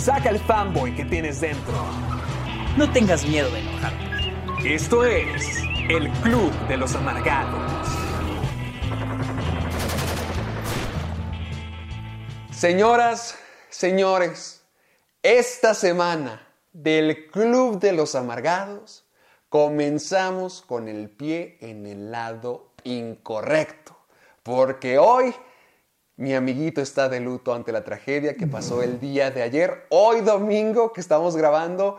[0.00, 1.74] Saca el fanboy que tienes dentro.
[2.78, 4.74] No tengas miedo de enojarte.
[4.74, 5.58] Esto es
[5.90, 7.60] el Club de los Amargados.
[12.50, 14.64] Señoras, señores,
[15.22, 19.04] esta semana del Club de los Amargados
[19.50, 23.98] comenzamos con el pie en el lado incorrecto,
[24.42, 25.34] porque hoy
[26.20, 30.20] mi amiguito está de luto ante la tragedia que pasó el día de ayer, hoy
[30.20, 31.98] domingo que estamos grabando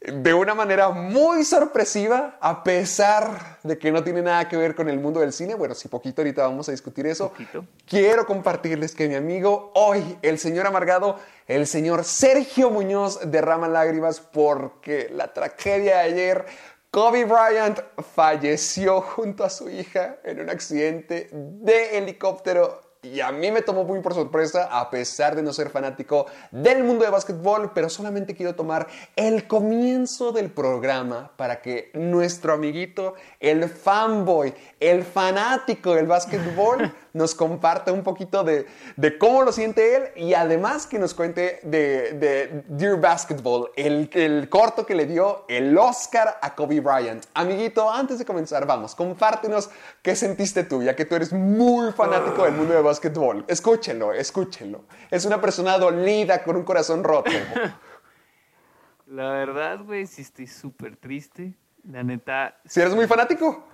[0.00, 4.88] de una manera muy sorpresiva, a pesar de que no tiene nada que ver con
[4.88, 5.56] el mundo del cine.
[5.56, 7.30] Bueno, si poquito ahorita vamos a discutir eso.
[7.30, 7.64] Poquito.
[7.86, 14.20] Quiero compartirles que mi amigo hoy, el señor amargado, el señor Sergio Muñoz, derrama lágrimas
[14.20, 16.46] porque la tragedia de ayer,
[16.92, 17.80] Kobe Bryant
[18.14, 23.84] falleció junto a su hija en un accidente de helicóptero y a mí me tomó
[23.84, 28.34] muy por sorpresa, a pesar de no ser fanático del mundo de básquetbol, pero solamente
[28.34, 36.06] quiero tomar el comienzo del programa para que nuestro amiguito, el fanboy, el fanático del
[36.06, 41.14] básquetbol, nos comparta un poquito de, de cómo lo siente él y además que nos
[41.14, 46.80] cuente de, de Dear Basketball, el, el corto que le dio el Oscar a Kobe
[46.80, 47.24] Bryant.
[47.34, 49.70] Amiguito, antes de comenzar, vamos, compártenos
[50.02, 53.44] qué sentiste tú, ya que tú eres muy fanático del mundo de básquetbol.
[53.48, 54.84] Escúchenlo, escúchenlo.
[55.10, 57.30] Es una persona dolida con un corazón roto.
[59.06, 61.54] La verdad, güey, sí estoy súper triste.
[61.84, 63.64] La neta, ¿Si eres muy fanático?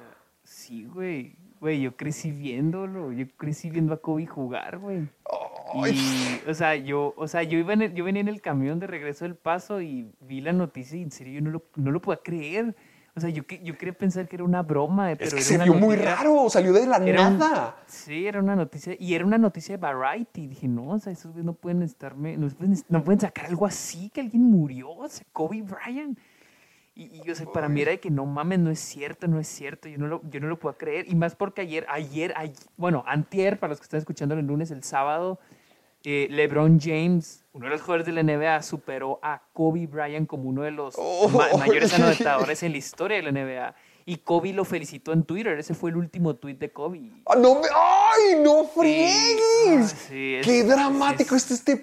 [0.45, 1.37] sí, güey.
[1.63, 3.13] Güey, yo crecí viéndolo.
[3.13, 5.09] Yo crecí viendo a Kobe jugar, güey.
[5.87, 8.81] Y, o sea, yo, o sea, yo, iba en el- yo venía en el camión
[8.81, 11.93] de regreso del paso y vi la noticia y en serio yo no lo, no
[11.93, 12.75] lo podía creer.
[13.15, 15.65] O sea, yo, que- yo quería pensar que era una broma, pero Es que era
[15.65, 17.77] se vio muy raro, salió de la un- nada.
[17.87, 20.49] sí, era una noticia, y era una noticia de Variety.
[20.49, 23.67] Dije, no, o sea, esos güeyes no pueden estarme, no pueden, no pueden sacar algo
[23.67, 26.19] así, que alguien murió, o sea, Kobe Bryant.
[26.95, 29.41] Y, y, o sea, para mí era de que no mames, no es cierto, no
[29.41, 31.07] es cierto, yo no lo, yo no lo puedo creer.
[31.09, 34.71] Y más porque ayer, ayer, ay- bueno, antier, para los que están escuchando el lunes,
[34.71, 35.39] el sábado,
[36.05, 40.49] eh, LeBron James, uno de los jugadores de la NBA, superó a Kobe Bryant como
[40.51, 41.29] uno de los Oh.
[41.31, 43.75] ma- mayores anotadores en la historia de la NBA.
[44.05, 47.11] Y Kobe lo felicitó en Twitter, ese fue el último tweet de Kobe.
[47.27, 49.95] Ah, no me- ¡Ay, no ah, friegues!
[50.09, 51.77] sí, es- ¡Qué dramático es- está este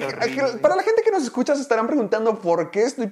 [0.00, 0.58] es que- horrible.
[0.60, 3.08] para la gente que nos escucha se estarán preguntando por qué estoy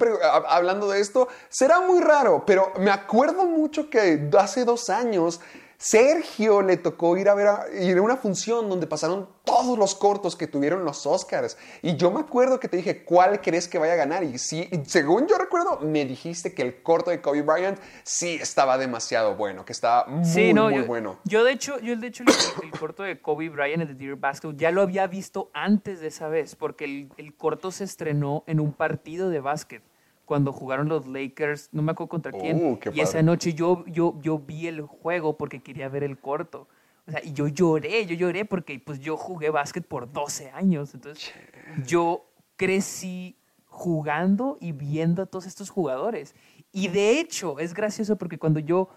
[0.49, 1.29] hablando de esto.
[1.49, 5.41] Será muy raro, pero me acuerdo mucho que hace dos años
[5.81, 9.95] Sergio le tocó ir a ver a, ir a una función donde pasaron todos los
[9.95, 11.57] cortos que tuvieron los Oscars.
[11.83, 14.25] Y yo me acuerdo que te dije, ¿cuál crees que vaya a ganar?
[14.25, 18.39] Y sí, y según yo recuerdo, me dijiste que el corto de Kobe Bryant sí
[18.43, 21.21] estaba demasiado bueno, que estaba muy, Sí, no, muy yo, bueno.
[21.25, 24.17] yo de hecho, yo de hecho el, el corto de Kobe Bryant, el de Dear
[24.17, 28.43] Basketball, ya lo había visto antes de esa vez, porque el, el corto se estrenó
[28.49, 29.83] en un partido de básquet
[30.29, 34.15] cuando jugaron los Lakers, no me acuerdo contra quién, Uh, y esa noche yo, yo,
[34.21, 36.69] yo vi el juego porque quería ver el corto.
[37.07, 40.93] O sea, y yo lloré, yo lloré porque pues yo jugué básquet por 12 años,
[40.93, 41.33] entonces
[41.87, 46.35] yo crecí jugando y viendo a todos estos jugadores.
[46.73, 48.91] Y de hecho, es gracioso porque cuando yo,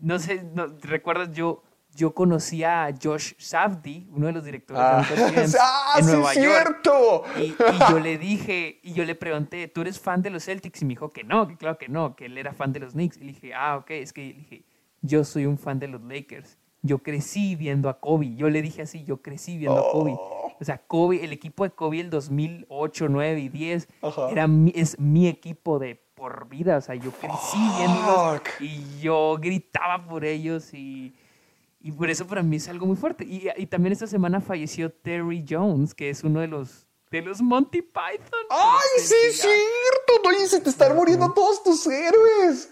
[0.00, 1.32] no sé, no, ¿recuerdas?
[1.32, 1.64] Yo,
[1.96, 6.04] yo conocí a Josh Safdie, uno de los directores Ah, de Uncut Gems, ¡Ah, en
[6.04, 6.30] sí, York.
[6.32, 7.22] cierto!
[7.38, 10.82] Y, y yo le dije, y yo le pregunté, ¿tú eres fan de los Celtics?
[10.82, 12.92] Y me dijo que no, que claro que no, que él era fan de los
[12.92, 13.16] Knicks.
[13.16, 14.64] Y le dije, ah, ok, es que le dije,
[15.00, 16.58] yo soy un fan de los Lakers.
[16.82, 18.36] Yo crecí viendo a Kobe.
[18.36, 20.12] Yo le dije así, yo crecí viendo a Kobe.
[20.12, 24.30] O sea, Kobe, el equipo de Kobe el 2008, 9 y 10 Ajá.
[24.30, 26.76] era mi- es mi equipo de por vida.
[26.76, 27.58] O sea, yo crecí
[28.04, 28.60] Fuck.
[28.60, 31.14] y yo gritaba por ellos y,
[31.86, 33.24] y por eso para mí es algo muy fuerte.
[33.24, 37.40] Y, y también esta semana falleció Terry Jones, que es uno de los de los
[37.40, 38.46] Monty Python.
[38.50, 40.22] ¡Ay, sí, Pero es cierto!
[40.24, 42.70] No, y se te están muriendo todos tus héroes.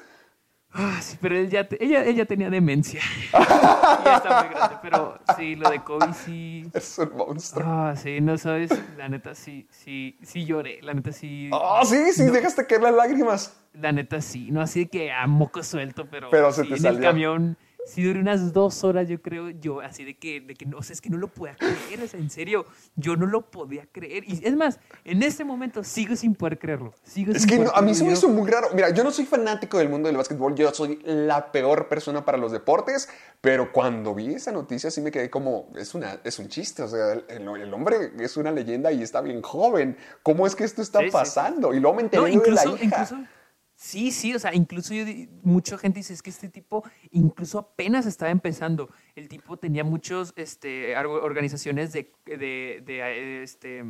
[0.72, 3.00] Ah, sí, pero él ya te- ella, ella tenía demencia.
[3.32, 6.68] ya está muy grande, pero sí, lo de Kobe sí.
[6.74, 7.64] Es un monstruo.
[7.64, 11.48] Ah, sí, no sabes, la neta sí, sí, sí lloré, la neta sí.
[11.52, 13.56] Ah, sí, sí, dejaste caer las lágrimas.
[13.74, 16.74] La neta sí, no así de que a moco suelto, pero, Pero se sí, te
[16.74, 16.98] en salió.
[16.98, 20.66] el camión sí duré unas dos horas, yo creo, yo así de que, de que
[20.66, 22.64] no, o sea, es que no lo podía creer, o sea, en serio,
[22.96, 24.24] yo no lo podía creer.
[24.26, 27.70] Y es más, en este momento sigo sin poder creerlo, sigo Es sin que poder
[27.72, 28.68] no, a mí se me hizo muy raro.
[28.74, 32.38] Mira, yo no soy fanático del mundo del básquetbol, yo soy la peor persona para
[32.38, 33.08] los deportes,
[33.40, 36.88] pero cuando vi esa noticia sí me quedé como, es, una, es un chiste, o
[36.88, 39.96] sea, el, hombre es una leyenda y está bien joven.
[40.22, 41.74] ¿Cómo es que esto está Sí, sí, pasando?
[41.74, 42.84] Y luego me enteré No, de la hija.
[42.84, 43.16] incluso,
[43.74, 45.04] sí, sí, o sea, incluso yo,
[45.42, 48.90] mucha gente dice, es que este tipo incluso apenas estaba empezando.
[49.14, 53.84] El tipo tenía muchos, este, organizaciones de, de, de, este,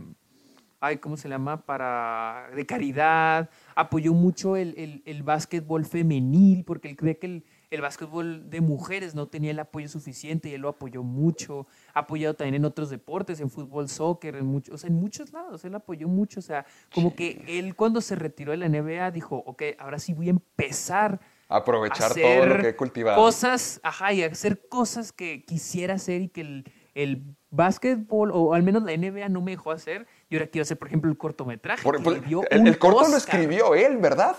[0.81, 1.65] ay, ¿cómo se llama?
[1.65, 7.45] Para, de caridad, apoyó mucho el, el, el básquetbol femenil, porque él cree que el,
[7.75, 11.67] el básquetbol de mujeres no tenía el apoyo suficiente y él lo apoyó mucho.
[11.93, 15.33] Ha apoyado también en otros deportes, en fútbol, soccer, en, muchos, o sea, en muchos
[15.33, 15.65] lados.
[15.65, 16.41] Él apoyó mucho.
[16.41, 20.15] O sea, como que él cuando se retiró de la NBA dijo, ok, ahora sí
[20.15, 23.21] voy a empezar Aprovechar a todo lo hacer que he cultivado.
[23.21, 28.63] Cosas, ajá, y hacer cosas que quisiera hacer y que el, el básquetbol, o al
[28.63, 30.07] menos la NBA no me dejó hacer.
[30.31, 31.83] Y ahora quiero hacer, por ejemplo, el cortometraje.
[31.83, 34.37] Por- que por- le dio el, corto lo escribió él, ¿verdad?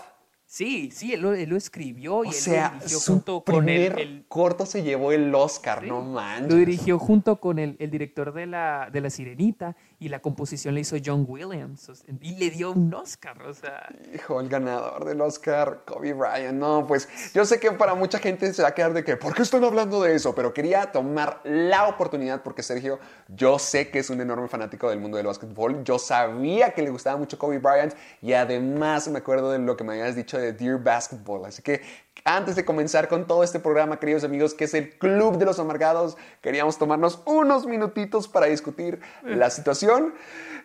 [0.48, 3.44] Sí, sí, él lo, él lo escribió y O él sea, lo dirigió su junto
[3.44, 5.88] con el, el- corto se llevó el Oscar, Sí.
[5.90, 6.50] no manches.
[6.52, 10.76] Lo dirigió junto con el, el director de la, de la Sirenita y la composición
[10.76, 11.92] le hizo John Williams.
[12.22, 13.42] y le dio un Oscar.
[13.44, 16.58] O sea, Hijo, el ganador del Oscar, Kobe Bryant.
[16.58, 19.34] No, pues yo sé que para mucha gente se va a quedar de que, ¿por
[19.34, 20.36] qué están hablando de eso?
[20.36, 23.00] Pero quería tomar la oportunidad porque Sergio,
[23.30, 25.84] yo sé que es un enorme fanático del mundo del básquetbol.
[25.84, 29.84] Yo sabía que le gustaba mucho Kobe Bryant y además me acuerdo de lo que
[29.84, 31.46] me habías dicho de Dear Basketball.
[31.46, 31.82] Así que
[32.24, 35.60] antes de comenzar con todo este programa, queridos amigos, que es el Club de los
[35.60, 39.85] Amargados, queríamos tomarnos unos minutitos para discutir la situación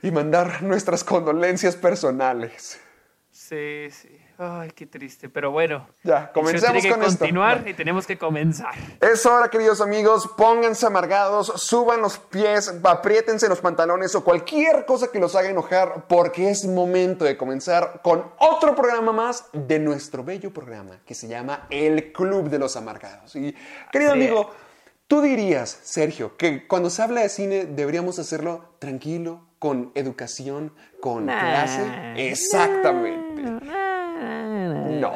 [0.03, 2.81] y mandar nuestras condolencias personales.
[3.31, 4.21] sí, sí.
[4.43, 5.29] Ay, qué triste.
[5.29, 5.87] Pero bueno.
[6.03, 7.19] Ya, comencemos tiene que con esto.
[7.19, 7.69] continuar Va.
[7.69, 8.73] y tenemos que comenzar.
[8.99, 15.11] Es hora, queridos amigos, pónganse amargados, suban los pies, apriétense los pantalones o cualquier cosa
[15.13, 20.25] que los haga enojar, porque es momento de comenzar con otro programa más de nuestro
[20.25, 23.37] bello programa que se llama El Club de los Amargados.
[23.37, 23.55] Y,
[23.93, 24.51] querido Así amigo,
[25.11, 31.25] tú dirías, Sergio, que cuando se habla de cine deberíamos hacerlo tranquilo, con educación, con
[31.25, 31.83] clase.
[32.17, 33.43] Exactamente.
[33.43, 35.13] No.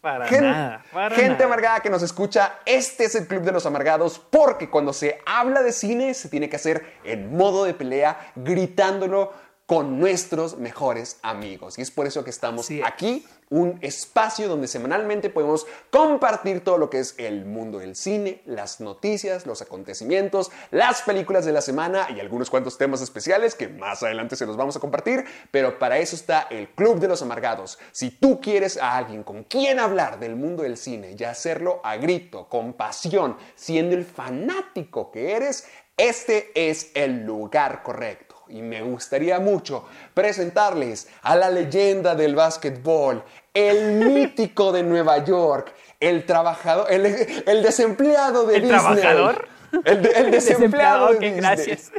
[0.00, 0.84] Para nada.
[0.92, 1.44] Para gente nada.
[1.44, 5.62] amargada que nos escucha, este es el Club de los Amargados porque cuando se habla
[5.62, 9.32] de cine se tiene que hacer en modo de pelea, gritándolo
[9.70, 11.78] con nuestros mejores amigos.
[11.78, 12.82] Y es por eso que estamos Sí.
[12.84, 18.42] aquí, un espacio donde semanalmente podemos compartir todo lo que es el mundo del cine,
[18.46, 23.68] las noticias, los acontecimientos, las películas de la semana y algunos cuantos temas especiales que
[23.68, 25.24] más adelante se los vamos a compartir.
[25.52, 27.78] Pero para eso está el Club de los Amargados.
[27.92, 31.96] Si tú quieres a alguien con quien hablar del mundo del cine y hacerlo a
[31.96, 35.64] grito, con pasión, siendo el fanático que eres,
[35.96, 38.29] este es el lugar correcto.
[38.50, 43.22] Y me gustaría mucho presentarles a la leyenda del básquetbol,
[43.54, 47.06] el mítico de Nueva York, el trabajador, el,
[47.46, 48.80] el desempleado de ¿El Disney.
[48.80, 49.48] trabajador?
[49.84, 51.40] El, de- el desempleado de ok, Disney.
[51.40, 51.92] gracias.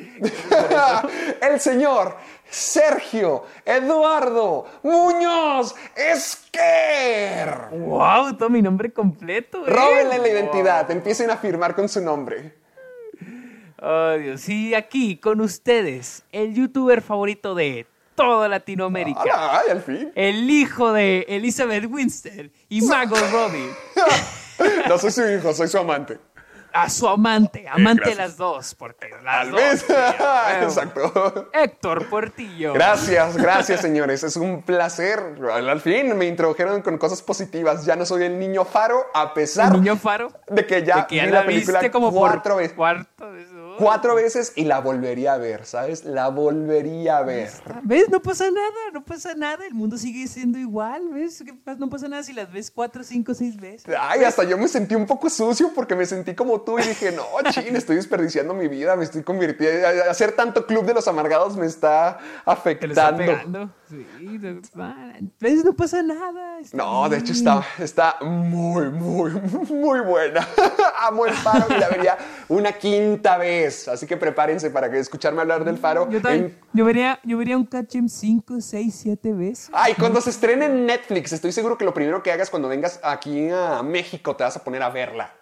[1.42, 2.15] el señor
[2.50, 7.69] Sergio Eduardo Muñoz Esquer.
[7.71, 9.59] Wow, todo mi nombre completo.
[9.65, 9.69] ¿eh?
[9.69, 12.56] Róbenle la identidad, empiecen a firmar con su nombre.
[13.81, 14.42] Oh, Dios.
[14.42, 19.23] Sí, aquí con ustedes, el youtuber favorito de toda Latinoamérica.
[19.59, 20.11] Ay, al fin.
[20.16, 23.69] El hijo de Elizabeth Winstead y Margot Robbie.
[24.88, 26.19] No soy su hijo, soy su amante.
[26.73, 29.59] A su amante, amante de las dos, porque las Tal dos.
[29.59, 29.85] vez.
[30.61, 31.50] Exacto.
[31.52, 32.73] Héctor Portillo.
[32.73, 34.23] Gracias, gracias señores.
[34.23, 35.19] Es un placer.
[35.52, 37.85] Al fin me introdujeron con cosas positivas.
[37.85, 40.31] Ya no soy el niño faro, a pesar El niño faro.
[40.47, 42.73] de que ya de que ya vi la la película como cuatro veces.
[42.73, 43.50] cuarto vez.
[43.78, 46.06] Cuatro veces y la volvería a ver, ¿sabes?
[46.06, 47.51] La volvería a ver.
[47.83, 48.09] ¿Ves?
[48.09, 49.66] No pasa nada, no pasa nada.
[49.66, 51.44] El mundo sigue siendo igual, ¿ves?
[51.45, 51.80] ¿Qué pasa?
[51.80, 53.94] No pasa nada si las ves cuatro, cinco, seis veces.
[53.99, 57.11] Ay, hasta yo me sentí un poco sucio porque me sentí como tú y dije,
[57.11, 61.56] no, chin, estoy desperdiciando mi vida, me estoy convirtiendo, hacer tanto club de los amargados
[61.57, 63.18] me está afectando.
[63.18, 63.69] pegando.
[63.90, 64.06] Sí,
[64.73, 64.95] no,
[65.40, 65.66] ¿ves?
[65.66, 66.59] no pasa nada.
[66.73, 69.31] No, de hecho está, está muy, muy,
[69.69, 70.47] muy buena.
[71.01, 73.60] Amo el faro y la vería una quinta vez.
[73.87, 76.09] Así que prepárense para que escucharme hablar del faro.
[76.09, 79.69] Yo, también- en- yo vería, yo vería un Catchem 5, 6, 7 veces.
[79.73, 82.99] Ay, cuando se estrene en Netflix, estoy seguro que lo primero que hagas cuando vengas
[83.03, 85.33] aquí a México te vas a poner a verla.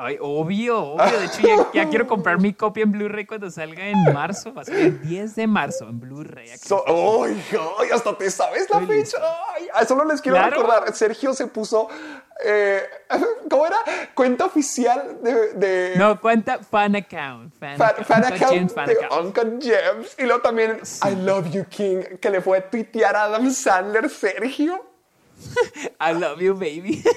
[0.00, 1.18] Ay, obvio, obvio.
[1.18, 4.54] De hecho, ya, ya quiero comprar mi copia en Blu-ray cuando salga en marzo.
[4.54, 6.56] Va a salir el 10 de marzo en Blu-ray.
[6.56, 7.42] So- ¡Ay,
[7.80, 7.88] ay!
[7.92, 9.16] Hasta te sabes la Estoy fecha.
[9.74, 10.56] Ay, solo les quiero Claro.
[10.62, 10.94] recordar.
[10.94, 11.88] Sergio se puso.
[12.44, 12.80] eh,
[13.50, 13.78] ¿Cómo era?
[14.14, 15.54] Cuenta oficial de.
[15.54, 17.52] de No, cuenta fan account.
[17.58, 19.36] Fan, Fan, fan account James fan de account.
[19.36, 20.14] Uncle James.
[20.16, 24.08] Y luego también I Love You King, que le fue a tuitear a Adam Sandler,
[24.08, 24.84] Sergio.
[26.00, 27.02] I love you, baby.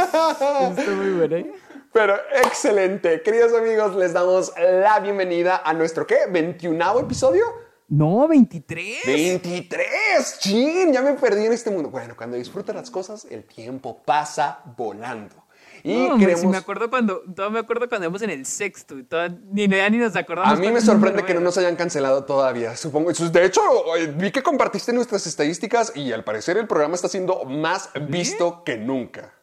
[0.00, 1.52] Está muy bueno, ¿eh?
[1.92, 3.22] Pero excelente.
[3.22, 6.26] Queridos amigos, les damos la bienvenida a nuestro, ¿qué?
[6.28, 7.44] ¿21 episodio?
[7.88, 9.06] No, 23.
[9.06, 11.90] 23, chin, ya me perdí en este mundo.
[11.90, 15.43] Bueno, cuando disfrutas las cosas, el tiempo pasa volando.
[15.86, 16.40] Y No, queremos...
[16.40, 19.68] sí me acuerdo cuando, todavía me acuerdo cuando íbamos en el sexto y toda- ni,
[19.68, 20.50] ya ni nos acordamos.
[20.54, 22.74] A mí me sorprende que no nos hayan cancelado todavía.
[22.74, 23.12] Supongo.
[23.12, 23.60] De hecho,
[23.96, 28.64] eh, vi que compartiste nuestras estadísticas y al parecer el programa está siendo más visto
[28.64, 29.34] que nunca.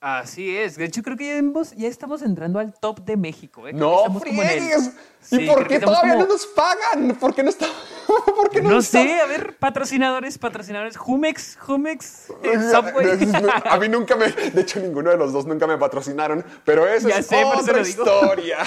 [0.00, 0.76] Así es.
[0.76, 3.68] De hecho, creo que ya, hemos- ya estamos entrando al top de México.
[3.68, 3.72] ¿eh?
[3.72, 4.90] No estamos friegues.
[5.20, 7.16] Sí, ¿Y por creo que qué estamos todavía como- no nos pagan?
[7.20, 7.66] ¿Por qué no está?
[8.36, 10.96] ¿Por qué no, No está- sé, a ver, patrocinadores, patrocinadores.
[10.96, 13.32] Jumex, Jumex, eh, Subway.
[13.64, 16.94] A mí nunca me, de hecho ninguno de los dos nunca me patrocinaron, pero Ya
[17.18, 18.58] es sé, eso otra historia.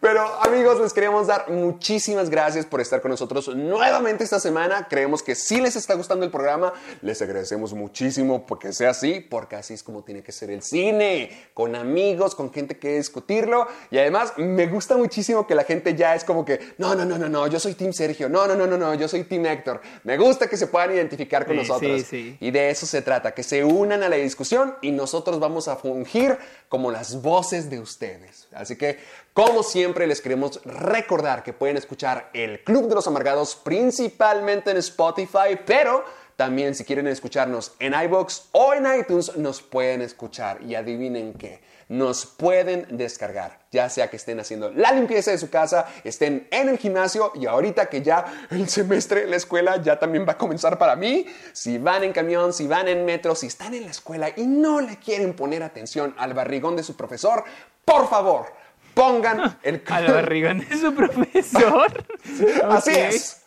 [0.00, 4.86] pero amigos, les queríamos dar muchísimas gracias por estar con nosotros nuevamente esta semana.
[4.88, 9.56] Creemos que sí les está gustando el programa, les agradecemos muchísimo porque sea así, porque
[9.56, 13.98] así es como tiene que ser el cine, con amigos, con gente que discutirlo y
[13.98, 17.28] además me gusta muchísimo que la gente ya es como que, no, no, no, no,
[17.28, 19.80] no, yo soy Team Sergio, no, no, no, no, no, yo soy Team Héctor.
[20.02, 22.00] Me gusta que se puedan identificar con Sí, nosotros.
[22.00, 22.36] sí, sí.
[22.40, 25.76] Y de eso se trata, que se unan a la discusión y nosotros vamos a
[25.76, 26.36] fungir
[26.68, 28.48] como las voces de ustedes.
[28.52, 28.98] Así que,
[29.34, 34.78] como siempre, les queremos recordar que pueden escuchar el Club de los Amargados principalmente en
[34.78, 36.04] Spotify, pero
[36.36, 40.62] también si quieren escucharnos en iBox o en iTunes, nos pueden escuchar.
[40.62, 45.50] Y adivinen qué, nos pueden descargar, ya sea que estén haciendo la limpieza de su
[45.50, 50.26] casa, estén en el gimnasio y ahorita que ya el semestre, la escuela ya también
[50.26, 53.74] va a comenzar para mí, si van en camión, si van en metro, si están
[53.74, 57.44] en la escuela y no le quieren poner atención al barrigón de su profesor,
[57.84, 58.46] por favor,
[58.94, 62.04] pongan el Al barrigón de su profesor.
[62.68, 63.41] Así es.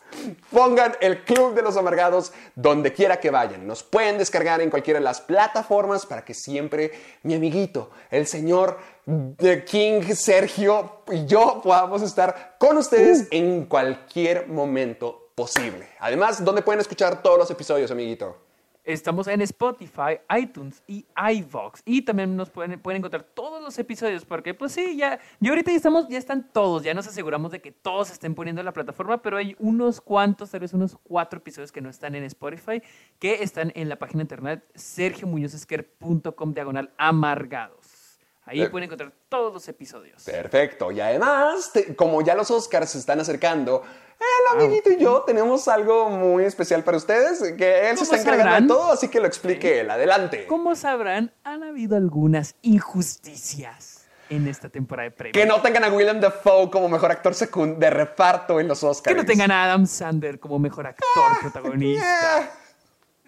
[0.50, 3.66] Pongan el Club de los Amargados donde quiera que vayan.
[3.66, 8.78] Nos pueden descargar en cualquiera de las plataformas para que siempre mi amiguito, el señor
[9.04, 15.88] de King Sergio y yo podamos estar con ustedes en cualquier momento posible.
[16.00, 18.45] Además, ¿dónde pueden escuchar todos los episodios, amiguito?
[18.86, 21.82] Estamos en Spotify, iTunes y iVox.
[21.84, 25.72] Y también nos pueden, pueden encontrar todos los episodios, porque pues sí, ya, ya ahorita
[25.72, 28.72] ya estamos, ya están todos, ya nos aseguramos de que todos estén poniendo en la
[28.72, 32.80] plataforma, pero hay unos cuantos, tal vez unos cuatro episodios que no están en Spotify,
[33.18, 38.18] que están en la página internet sergiomuñozesquer.com diagonal amargados.
[38.44, 40.22] Ahí pueden encontrar todos los episodios.
[40.22, 40.92] Perfecto.
[40.92, 43.82] Y además, te- como ya los Oscars se están acercando,
[44.18, 48.16] el amiguito y yo tenemos algo muy especial para ustedes, que él se ¿Cómo está
[48.34, 48.62] encargando sabrán?
[48.62, 49.90] de todo, así que lo explique él.
[49.90, 50.46] Adelante.
[50.46, 55.34] Como sabrán, han habido algunas injusticias en esta temporada de premios.
[55.34, 59.14] Que no tengan a Willem Dafoe como mejor actor secund de reparto en los Oscars.
[59.14, 61.06] Que no tengan a Adam Sandler como mejor actor
[61.40, 62.50] protagonista.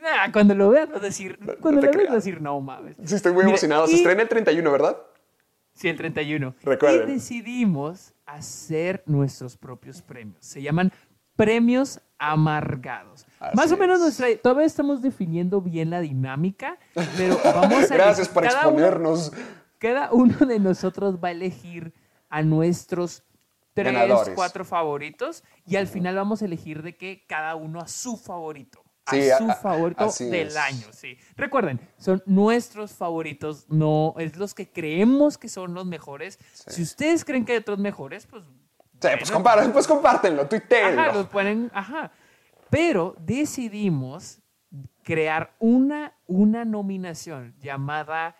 [0.03, 2.09] Ah, cuando lo veas vas a decir, cuando te lo veas creas.
[2.09, 2.97] vas a decir, no mames.
[3.05, 3.87] Sí, estoy muy Mira, emocionado.
[3.87, 4.97] Se y- estrena el 31, ¿verdad?
[5.79, 6.55] Sí, el 31.
[6.63, 7.09] Recuerden.
[7.09, 10.39] Y decidimos hacer nuestros propios premios.
[10.45, 10.93] Se llaman
[11.37, 13.27] premios amargados.
[13.39, 14.03] Así Más o menos es.
[14.19, 16.79] nuestra, todavía estamos definiendo bien la dinámica,
[17.17, 19.33] pero vamos a Gracias por cada uno- exponernos.
[19.79, 21.95] cada uno de nosotros va a elegir
[22.29, 23.23] a nuestros
[23.73, 24.35] tres, Ganadores.
[24.35, 28.83] cuatro favoritos y al final vamos a elegir de que cada uno a su favorito.
[29.09, 30.57] A Sí, su a- favorito así del es.
[30.57, 31.17] año, sí.
[31.37, 36.39] Recuerden, son nuestros favoritos, no es los que creemos que son los mejores.
[36.67, 38.45] Si ustedes creen que hay otros mejores, pues.
[39.01, 41.01] Sí, pues, compar- pues compártenlo, tuiteenlo.
[41.03, 42.11] Ajá, los ponen, ajá.
[42.71, 44.41] Pero decidimos
[45.05, 48.37] crear una, una nominación llamada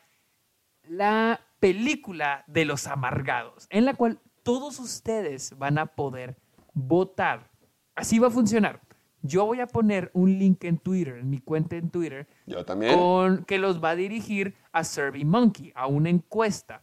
[0.83, 6.37] la película de los amargados, en la cual todos ustedes van a poder
[6.75, 7.51] votar.
[7.95, 8.81] Así va a funcionar.
[9.23, 12.97] Yo voy a poner un link en Twitter, en mi cuenta en Twitter, Yo también.
[12.97, 16.83] con, que los va a dirigir a SurveyMonkey, a una encuesta.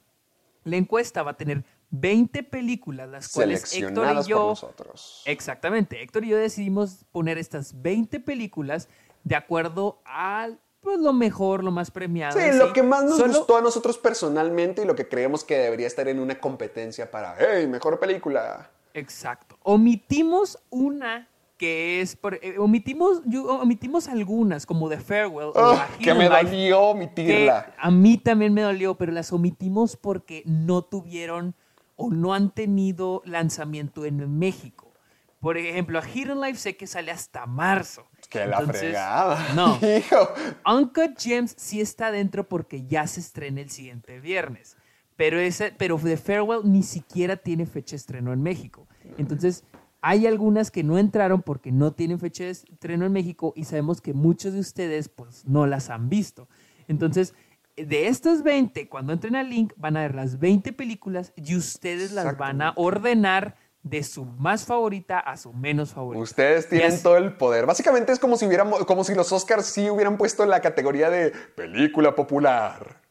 [0.64, 4.38] La encuesta va a tener 20 películas, las cuales Héctor y yo...
[4.38, 5.22] por nosotros.
[5.26, 8.90] Exactamente, Héctor y yo decidimos poner estas 20 películas
[9.24, 12.40] de acuerdo al pues lo mejor, lo más premiado.
[12.40, 12.60] Sí, así.
[12.60, 15.88] lo que más nos Solo- gustó a nosotros personalmente y lo que creemos que debería
[15.88, 18.70] estar en una competencia para, hey, mejor película.
[18.94, 19.58] Exacto.
[19.64, 25.88] Omitimos una que es por- eh, omitimos yo- omitimos algunas como The Farewell Oh, A
[26.00, 27.74] que me Life, dolió omitirla.
[27.78, 31.56] a mí también me dolió, pero las omitimos porque no tuvieron
[31.96, 34.92] o no han tenido lanzamiento en México.
[35.40, 38.06] Por ejemplo, a Hidden Life sé que sale hasta marzo.
[38.30, 39.54] Que la Entonces, fregada.
[39.54, 39.78] No.
[39.98, 40.28] Hijo.
[40.66, 44.76] Uncut Gems sí está dentro porque ya se estrena el siguiente viernes.
[45.16, 48.88] Pero, ese, pero The Farewell ni siquiera tiene fecha de estreno en México.
[49.18, 49.64] Entonces,
[50.08, 54.02] hay algunas que no entraron porque no tienen fecha de estreno en México y sabemos
[54.02, 56.48] que muchos de ustedes pues no las han visto.
[56.88, 57.34] Entonces,
[57.76, 62.12] de estas 20, cuando entren al link, van a ver las 20 películas y ustedes
[62.12, 66.22] las van a ordenar de su más favorita a su menos favorita.
[66.22, 67.66] Ustedes tienen todo el poder.
[67.66, 71.10] Básicamente es como si, hubiéramos, como si los Oscars sí hubieran puesto en la categoría
[71.10, 73.02] de película popular.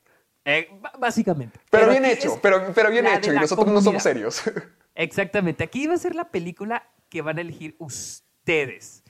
[0.45, 0.69] Eh,
[1.01, 1.59] básicamente.
[1.71, 3.33] Pero, bien hecho, pero, pero bien hecho.
[3.33, 4.43] Y nosotros no somos serios.
[4.95, 5.65] Exactamente.
[5.65, 9.03] Aquí va a ser la película que van a elegir ustedes.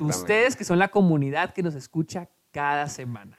[0.00, 3.38] Ustedes que son la comunidad que nos escucha cada semana.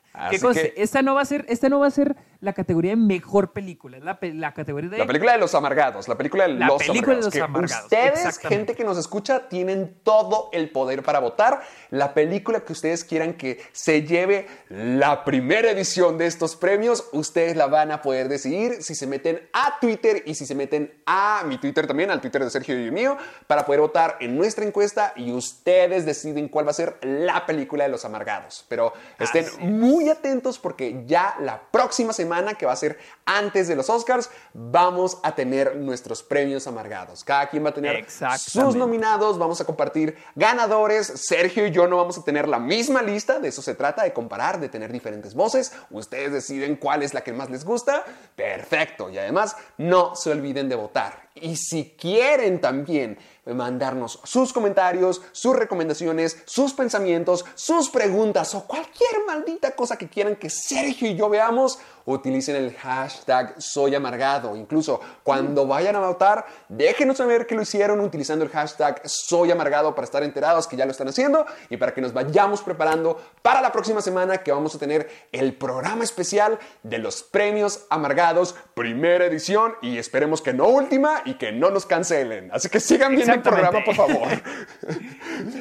[0.75, 3.97] Esta no va a ser, esta no va a ser la categoría de mejor película,
[3.99, 6.83] la, pe- la categoría de La película de los amargados, la película de La los
[6.83, 7.89] película de amargados.
[7.89, 12.73] que Ustedes, gente que nos escucha, tienen todo el poder para votar la película que
[12.73, 17.05] ustedes quieran que se lleve la primera edición de estos premios.
[17.13, 20.93] Ustedes la van a poder decidir si se meten a Twitter y si se meten
[21.05, 23.17] a mi Twitter también, al Twitter de Sergio y mío,
[23.47, 27.85] para poder votar en nuestra encuesta y ustedes deciden cuál va a ser la película
[27.85, 28.65] de los amargados.
[28.69, 29.69] Pero estén Así es.
[30.05, 34.29] Muy atentos porque ya la próxima semana, que va a ser antes de los Oscars,
[34.53, 37.23] vamos a tener nuestros premios amargados.
[37.23, 38.05] Cada quien va a tener
[38.37, 41.07] sus nominados, vamos a compartir ganadores.
[41.07, 44.13] Sergio y yo no vamos a tener la misma lista, de eso se trata, de
[44.13, 45.73] comparar, de tener diferentes voces.
[45.89, 48.05] Ustedes deciden cuál es la que más les gusta.
[48.35, 49.09] Perfecto.
[49.09, 51.24] Y además, no se olviden de votar.
[51.35, 59.25] Y si quieren también mandarnos sus comentarios, sus recomendaciones, sus pensamientos, sus preguntas o cualquier
[59.27, 64.55] maldita cosa que quieran que Sergio y yo veamos, utilicen el hashtag soy amargado.
[64.55, 69.95] Incluso cuando vayan a votar, déjenos saber que lo hicieron utilizando el hashtag soy amargado
[69.95, 73.61] para estar enterados que ya lo están haciendo y para que nos vayamos preparando para
[73.61, 79.25] la próxima semana que vamos a tener el programa especial de los premios amargados, primera
[79.25, 82.49] edición y esperemos que no última y que no nos cancelen.
[82.53, 84.27] Así que sigan viendo el programa, por favor.
[84.27, 84.49] Perfecto.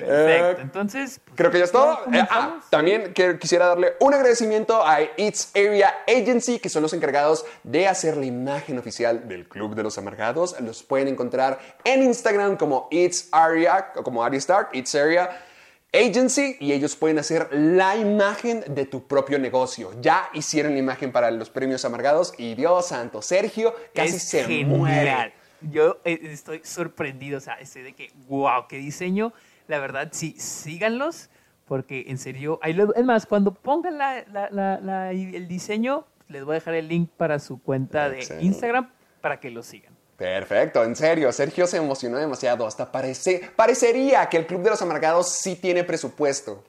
[0.07, 1.99] Eh, Entonces, pues, Creo que ya es todo.
[2.11, 6.83] ¿ya Eh, ah, también que- quisiera darle un agradecimiento a It's Area Agency, que son
[6.83, 10.59] los encargados de hacer la imagen oficial del Club de los Amargados.
[10.61, 15.31] Los pueden encontrar en Instagram como It's Area, o como Aria Stark, It's Area
[15.93, 19.93] Agency, y ellos pueden hacer la imagen de tu propio negocio.
[20.01, 24.43] Ya hicieron la imagen para los premios Amargados, y Dios santo, Sergio casi es se
[24.45, 24.79] genial.
[24.79, 25.33] muere.
[25.71, 29.33] Yo eh, estoy sorprendido, o sea, estoy de que, wow, qué diseño.
[29.69, 31.31] La verdad, sí, síganlos,
[31.67, 36.53] porque en serio, es más, cuando pongan la- la- la- la- el diseño, les voy
[36.53, 38.27] a dejar el link para su cuenta de.
[38.41, 39.95] Instagram para que lo sigan.
[40.17, 42.67] Perfecto, en serio, Sergio se emocionó demasiado.
[42.67, 46.63] Hasta parece, parecería que el Club de los Amargados sí tiene presupuesto.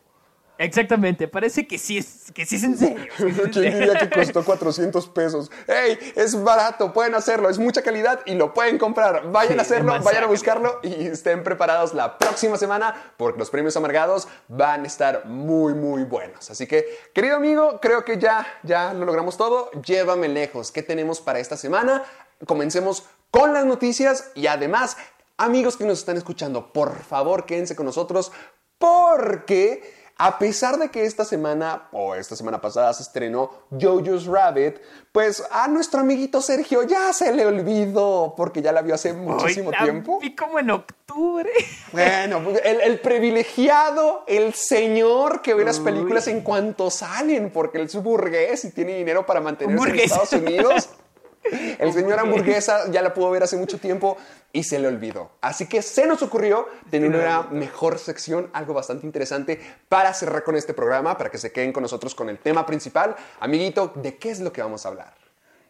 [0.58, 3.06] Exactamente, parece que sí es, que sí es en serio.
[3.18, 5.52] ¿Quién diría que costó 400 pesos?
[5.68, 5.98] ¡Ey!
[6.16, 9.32] Es barato, pueden hacerlo, es mucha calidad y lo pueden comprar.
[9.32, 13.50] Vayan Sí, a hacerlo, vayan a buscarlo y estén preparados la próxima semana porque los
[13.50, 16.50] premios amargados van a estar muy, muy buenos.
[16.50, 19.72] Así que, querido amigo, creo que ya, ya lo logramos todo.
[19.84, 20.72] Llévame lejos.
[20.72, 22.04] ¿Qué tenemos para esta semana?
[22.46, 24.98] Comencemos con las noticias y además,
[25.38, 28.32] amigos que nos están escuchando, por favor quédense con nosotros
[28.78, 34.78] porque a pesar de que esta semana o esta semana pasada se estrenó Jojo's Rabbit,
[35.12, 39.70] pues a nuestro amiguito Sergio ya se le olvidó porque ya la vio hace muchísimo
[39.70, 40.20] Hoy la tiempo.
[40.22, 41.52] Vi como en octubre.
[41.92, 47.86] Bueno, el, el privilegiado, el señor que ve las películas en cuanto salen, porque él
[47.86, 50.00] es burgués y tiene dinero para mantenerse en.
[50.00, 50.90] Estados Unidos.
[51.80, 54.18] El señor hamburguesa ya la pudo ver hace mucho tiempo
[54.52, 55.32] y se le olvidó.
[55.42, 60.56] Así que se nos ocurrió tener una mejor sección, algo bastante interesante para cerrar con
[60.56, 63.16] este programa, para que se queden con nosotros con el tema principal.
[63.40, 65.14] Amiguito, ¿de qué es lo que vamos a hablar?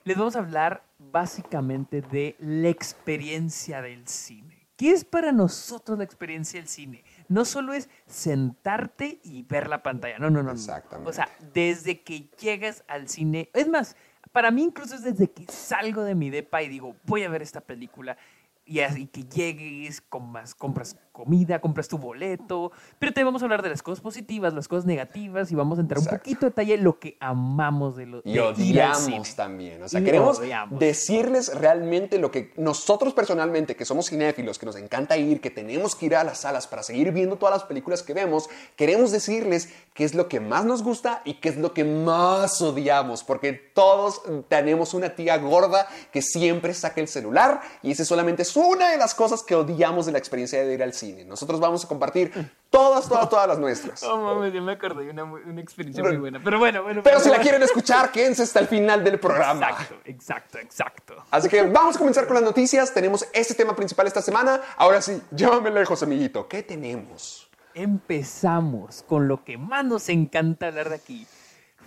[0.03, 4.55] Les vamos a hablar básicamente de la experiencia del cine.
[4.77, 7.03] ¿Qué es para nosotros la experiencia del cine?
[7.29, 10.43] No solo es sentarte y ver la pantalla, no, no.
[10.43, 10.51] no.
[10.51, 11.09] Exactamente.
[11.09, 13.95] O sea, desde que llegas al cine, es más,
[14.35, 17.41] para mí incluso es desde que salgo de mi depa y digo, voy a ver
[17.41, 18.17] esta película
[18.65, 23.61] y así que llegues, comas, compras comida, compras tu boleto, pero te vamos a hablar
[23.63, 26.23] de las cosas positivas, las cosas negativas y vamos a entrar un Exacto.
[26.23, 29.23] poquito de detalle en lo que amamos de lo Y de ir al odiamos cine.
[29.37, 29.81] también.
[29.83, 30.77] O sea, Y queremos odiamos.
[30.77, 35.95] decirles realmente lo que nosotros personalmente, que somos cinéfilos, que nos encanta ir, que tenemos
[35.95, 39.69] que ir a las salas para seguir viendo todas las películas que vemos, queremos decirles
[39.93, 43.23] qué es lo que más nos gusta y qué es lo que más odiamos.
[43.23, 48.55] Porque todos tenemos una tía gorda que siempre saca el celular y esa solamente es
[48.57, 51.04] una de las cosas que odiamos de la experiencia de ir al cine.
[51.13, 52.31] Nosotros vamos a compartir
[52.69, 54.03] todas, todas, todas las nuestras.
[54.03, 56.41] Oh, mames, yo me acordé de una, experiencia muy buena.
[56.43, 57.01] Pero bueno, bueno.
[57.03, 59.69] Pero si la quieren escuchar, quédense hasta el final del programa.
[59.69, 61.25] Exacto, exacto, exacto.
[61.31, 62.93] Así que vamos a comenzar con las noticias.
[62.93, 64.61] Tenemos este tema principal esta semana.
[64.77, 66.47] Ahora sí, llévame lejos, amiguito.
[66.47, 67.49] ¿Qué tenemos?
[67.73, 71.27] Empezamos con lo que más nos encanta hablar de aquí.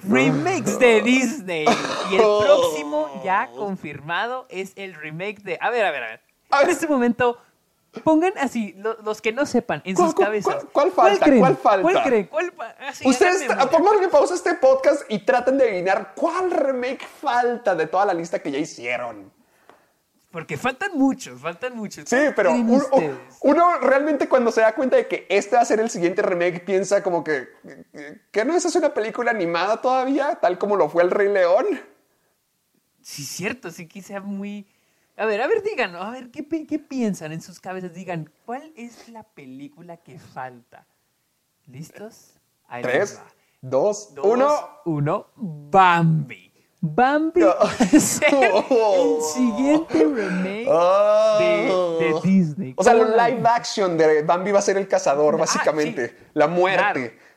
[0.05, 1.67] Remakes de Disney.
[2.11, 5.59] Y el próximo ya confirmado es el remake de...
[5.61, 6.03] A ver, a ver.
[6.03, 6.21] A ver.
[6.65, 7.39] En este momento,
[8.05, 10.55] pongan así, lo- los que no sepan, en ¿Cuál- sus cabezas.
[10.55, 11.27] cuál- cuál falta?
[11.39, 11.83] ¿Cuál falta?
[11.83, 12.27] ¿Cuál creen?
[12.27, 17.07] ¿Cuál pa- así, Ustedes pónganle pausa a este podcast y traten de adivinar cuál remake
[17.07, 19.33] falta de toda la lista que ya hicieron.
[20.31, 22.07] Porque faltan muchos, faltan muchos.
[22.07, 22.53] Sí, ¿Cuál pero
[23.41, 26.61] uno realmente cuando se da cuenta de que este va a ser el siguiente remake
[26.65, 27.49] piensa como que,
[28.31, 31.65] que no esa es una película animada todavía, tal como lo fue El Rey León.
[33.01, 34.67] Sí, cierto, sí que sea muy...
[35.19, 37.93] A ver, a ver, digan, a ver, ¿qué, qué piensan en sus cabezas?
[37.93, 40.87] Digan, ¿cuál es la película que falta?
[41.67, 42.35] ¿Listos?
[42.69, 43.27] Ahí Tres, va.
[43.61, 44.49] dos, Dos, uno.
[44.85, 46.53] uno, Bambi.
[46.81, 47.55] Bambi No.
[47.93, 50.69] es el, el siguiente remake
[51.41, 52.75] de, de Disney.
[52.77, 52.81] Oh.
[52.81, 55.39] O sea, ¿Cómo lo la live action de Bambi va a ser el cazador, Ah,
[55.39, 56.09] básicamente.
[56.11, 56.15] sí.
[56.35, 57.19] La muerte.
[57.19, 57.29] Claro.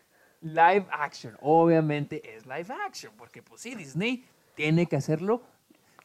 [0.44, 4.24] Live action, obviamente es live action, porque pues sí, Disney
[4.56, 5.42] tiene que hacerlo.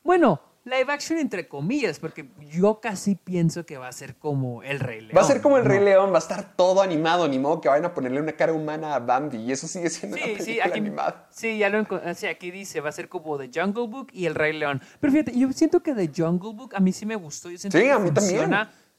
[0.03, 4.81] Bueno, live action entre comillas, porque yo casi pienso que va a ser como el
[4.81, 5.12] Rey León.
[5.16, 5.81] Va a ser como el Rey.
[5.83, 8.94] León, va a estar todo animado, ni modo que vayan a ponerle una cara humana
[8.94, 9.38] a Bambi.
[9.38, 11.26] Y eso sigue siendo una Sí, película sí, aquí, animada.
[11.31, 14.35] sí, ya lo sí, aquí dice, va a ser como The Jungle Book y El
[14.35, 14.83] Rey León.
[15.00, 17.48] Pero fíjate, yo siento que The Jungle Book a mí sí me gustó.
[17.48, 18.50] Yo siento Sí, que a mí también.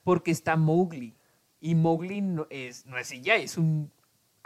[0.03, 1.15] porque está Mowgli.
[1.59, 3.91] Y Mowgli no es, no es CGI, es un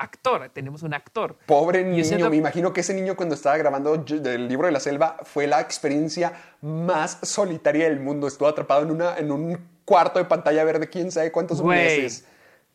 [0.01, 0.49] actor.
[0.53, 1.37] Tenemos un actor.
[1.45, 5.17] Pobre niño, me imagino que ese niño cuando estaba grabando del libro de la selva
[5.23, 8.27] fue la experiencia más solitaria del mundo.
[8.27, 12.25] Estuvo atrapado en, una, en un cuarto de pantalla verde, quién sabe cuántos meses.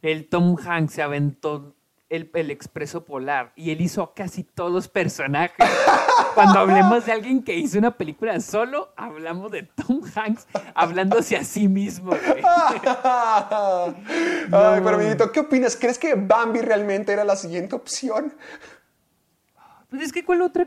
[0.02, 1.75] el Tom Hanks se aventó
[2.08, 5.56] el, el Expreso Polar y él hizo casi todos los personajes.
[6.34, 11.44] Cuando hablemos de alguien que hizo una película solo, hablamos de Tom Hanks hablándose a
[11.44, 12.42] sí mismo, güey.
[14.52, 15.76] Ay, pero amiguito, ¿qué opinas?
[15.76, 18.34] ¿Crees que Bambi realmente era la siguiente opción?
[19.90, 20.66] Pues es que cuál otra...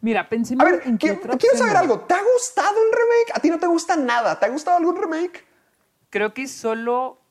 [0.00, 2.00] Mira, pensé A ver, en qué qui- otra quiero saber algo.
[2.00, 3.32] ¿Te ha gustado un remake?
[3.34, 4.38] ¿A ti no te gusta nada?
[4.38, 5.44] ¿Te ha gustado algún remake?
[6.10, 7.21] Creo que solo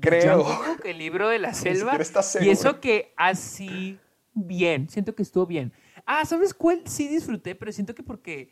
[0.00, 0.44] Creo.
[0.44, 1.98] Book, el libro de la selva.
[2.40, 3.98] y eso que así
[4.34, 4.88] bien.
[4.88, 5.72] Siento que estuvo bien.
[6.06, 6.82] Ah, ¿sabes cuál?
[6.86, 8.50] Sí disfruté, pero siento que porque.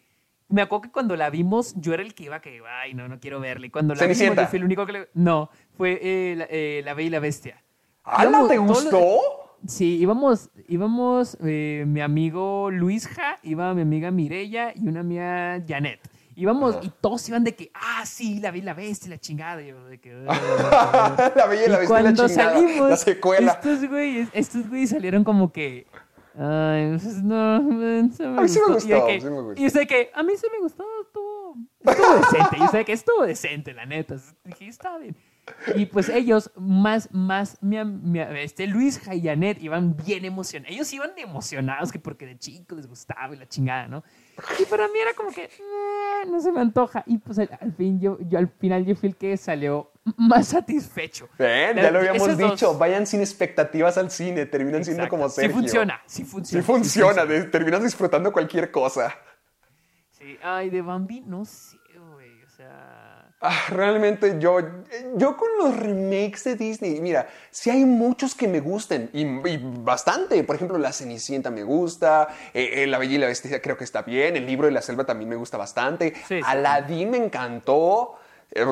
[0.48, 3.20] Me acuerdo que cuando la vimos, yo era el que iba que, ay, no, no
[3.20, 3.66] quiero verla.
[3.66, 5.08] Y cuando la vimos, yo fui el único que le.
[5.14, 7.62] No, fue eh, la, eh, La Bella y la Bestia.
[8.02, 9.18] ¡Hala, Íbamos te los- gustó!
[9.66, 16.00] Sí, íbamos, íbamos eh, mi amigo Luisja, iba mi amiga Mirella y una amiga Janet.
[16.40, 19.62] Íbamos y todos iban de que, ah, sí, la vi la bestia, y la chingada.
[19.62, 21.32] Y yo de que, "Ah".
[21.36, 22.28] la y la Bestia y la chingada.
[22.28, 23.52] salimos, la secuela.
[23.52, 25.86] estos güeyes, estos güeyes salieron como que,
[26.38, 28.88] ay, pues no, man, se me A mí sí me gustó.
[28.88, 29.60] Y de que- sí me gustó.
[29.60, 32.56] Y yo sé que, a mí sí me gustó, estuvo, estuvo decente.
[32.58, 34.16] Yo sé que estuvo decente, la neta.
[34.44, 35.16] Dije, está bien.
[35.74, 40.72] Y pues ellos, más, más, mi, mi- este, Luis y Janet iban bien emocionados.
[40.74, 44.04] Ellos iban emocionados que porque de chicos les gustaba y la chingada, ¿no?
[44.58, 47.02] Y para mí era como que, "Eh, no se me antoja.
[47.06, 50.48] Y pues al, al fin, yo, yo al final yo fui el que salió más
[50.48, 51.28] satisfecho.
[51.38, 52.76] Ya lo habíamos dos- dicho.
[52.78, 54.46] Vayan sin expectativas al cine.
[54.46, 55.56] Terminan siendo como Sí Sergio.
[55.56, 56.64] funciona, sí Sí funciona.
[56.64, 57.24] funciona.
[57.26, 59.14] de- terminas disfrutando cualquier cosa.
[60.10, 61.76] Sí, ay, de Bambi, no sé,
[62.12, 62.42] güey.
[62.44, 63.09] O sea.
[63.42, 64.58] Ah, realmente yo,
[65.16, 69.56] yo con los remakes de Disney, mira, sí hay muchos que me gusten y, y
[69.82, 70.44] bastante.
[70.44, 73.84] Por ejemplo, La Cenicienta me gusta, eh, eh, La Bella y la Bestia creo que
[73.84, 76.40] está bien, El Libro de la Selva también me gusta bastante, Sí, sí.
[76.44, 78.16] Aladdin me encantó.
[78.52, 78.64] Eh,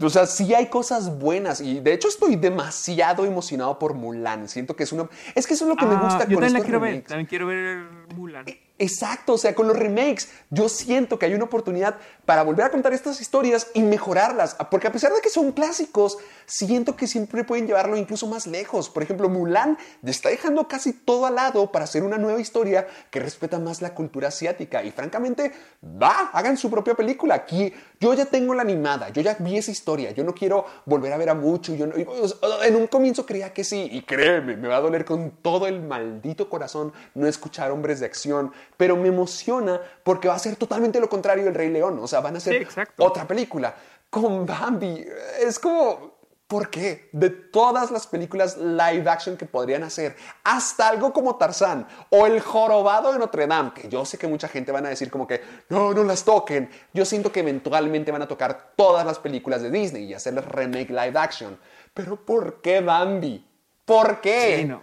[0.00, 4.48] o sea, sí hay cosas buenas y de hecho estoy demasiado emocionado por Mulan.
[4.48, 5.08] Siento que es una...
[5.34, 7.04] Es que eso es lo que me Ah, gusta yo con también la quiero ver.
[7.04, 7.84] También quiero ver
[8.14, 8.46] Mulan.
[8.78, 12.70] Exacto, o sea, con los remakes yo siento que hay una oportunidad para volver a
[12.70, 17.42] contar estas historias y mejorarlas, porque a pesar de que son clásicos, siento que siempre
[17.42, 18.90] pueden llevarlo incluso más lejos.
[18.90, 23.20] Por ejemplo, Mulan está dejando casi todo al lado para hacer una nueva historia que
[23.20, 27.34] respeta más la cultura asiática y francamente, va, hagan su propia película.
[27.34, 31.14] Aquí yo ya tengo la animada, yo ya vi esa historia, yo no quiero volver
[31.14, 31.74] a ver a mucho.
[31.74, 35.66] Yo en un comienzo creía que sí, y créeme, me va a doler con todo
[35.66, 40.56] el maldito corazón no escuchar hombres de acción pero me emociona porque va a ser
[40.56, 41.98] totalmente lo contrario del Rey León.
[42.00, 42.66] O sea, van a ser
[42.98, 43.74] otra película.
[44.10, 45.04] Con Bambi,
[45.40, 47.08] es como, ¿por qué?
[47.12, 52.40] De todas las películas live action que podrían hacer, hasta algo como Tarzán o El
[52.40, 55.42] Jorobado de Notre Dame, que yo sé que mucha gente van a decir como que,
[55.68, 56.70] no, no las toquen.
[56.92, 60.90] Yo siento que eventualmente van a tocar todas las películas de Disney y hacerles remake
[60.90, 61.58] live action.
[61.92, 63.44] Pero ¿por qué Bambi?
[63.84, 64.58] ¿Por qué?
[64.58, 64.82] Sí, no.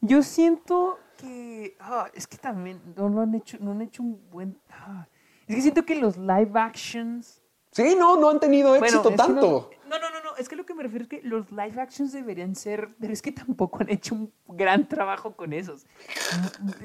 [0.00, 1.76] Yo siento que.
[1.80, 4.58] Ah, es que también no, lo han hecho, no han hecho un buen.
[4.70, 5.06] Ah,
[5.46, 7.42] es que siento que los live actions.
[7.72, 9.70] Sí, no, no han tenido éxito tanto.
[9.88, 12.12] No, no, no, no, es que lo que me refiero es que los live actions
[12.12, 15.86] deberían ser, pero es que tampoco han hecho un gran trabajo con esos.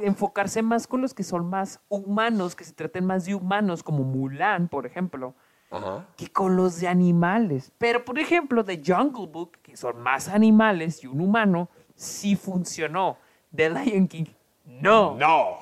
[0.01, 4.03] Enfocarse más con los que son más humanos, que se traten más de humanos, como
[4.03, 5.33] Mulan, por ejemplo,
[6.17, 7.71] que con los de animales.
[7.77, 13.17] Pero, por ejemplo, de Jungle Book, que son más animales y un humano, sí funcionó.
[13.55, 14.25] The Lion King,
[14.65, 15.15] no.
[15.15, 15.57] No.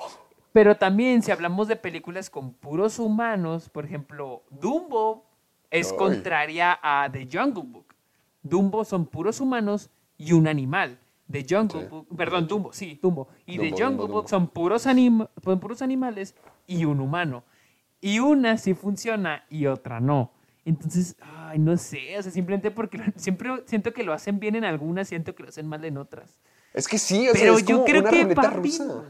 [0.52, 5.24] Pero también si hablamos de películas con puros humanos, por ejemplo, Dumbo
[5.70, 7.94] es contraria a The Jungle Book.
[8.42, 10.98] Dumbo son puros humanos y un animal.
[11.30, 13.28] The Jungle Book, perdón, Dumbo, sí, Dumbo.
[13.46, 14.86] Y The Jungle Book son puros,
[15.60, 16.34] puros animales
[16.66, 17.44] y un humano.
[18.00, 20.32] Y una sí funciona y otra no.
[20.64, 24.64] Entonces, ay, no sé, o sea, simplemente porque siempre siento que lo hacen bien en
[24.64, 26.40] algunas, siento que lo hacen mal en otras.
[26.72, 29.04] Es que sí, o sea, es como una que rusa.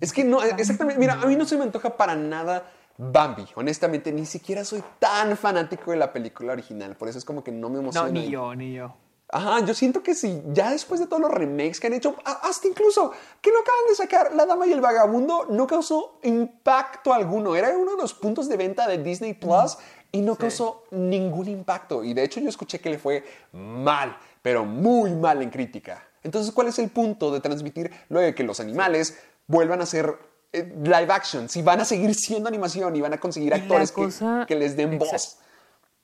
[0.00, 0.98] Es que no, exactamente.
[0.98, 3.46] Mira, a mí no se me antoja para nada Bambi.
[3.54, 6.96] Honestamente, ni siquiera soy tan fanático de la película original.
[6.96, 8.08] Por eso es como que no me emociona.
[8.08, 8.94] No, ni yo, ni yo.
[9.28, 12.68] Ajá, yo siento que sí, ya después de todos los remakes que han hecho, hasta
[12.68, 17.56] incluso que no acaban de sacar La Dama y el Vagabundo, no causó impacto alguno.
[17.56, 19.78] Era uno de los puntos de venta de Disney Plus
[20.12, 22.04] y no causó ningún impacto.
[22.04, 26.06] Y de hecho yo escuché que le fue mal, pero muy mal en crítica.
[26.24, 30.18] Entonces, ¿cuál es el punto de transmitir luego de que los animales vuelvan a ser
[30.52, 31.48] eh, live action?
[31.48, 35.38] Si van a seguir siendo animación y van a conseguir actores que, les den voz.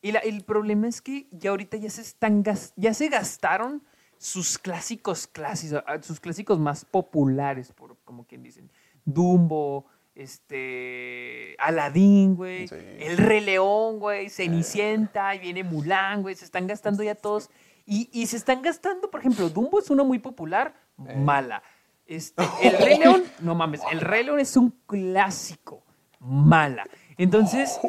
[0.03, 2.45] Y el problema es que ya ahorita ya se están
[2.77, 3.83] ya se gastaron
[4.19, 8.71] sus clásicos clásicos, ah, sus clásicos más populares, por, como quien dicen.
[9.07, 16.67] Dumbo, este, Aladín, güey, El Rey León, güey, Cenicienta, y viene Mulan, güey, se están
[16.67, 17.49] gastando ya todos
[17.92, 20.74] y, se están gastando, por ejemplo, Dumbo es una muy popular,
[21.09, 21.16] eh.
[21.16, 21.61] mala.
[22.07, 25.83] Este, el Rey León, no mames, el Rey León es un clásico,
[26.20, 26.87] mala.
[27.16, 27.81] Entonces,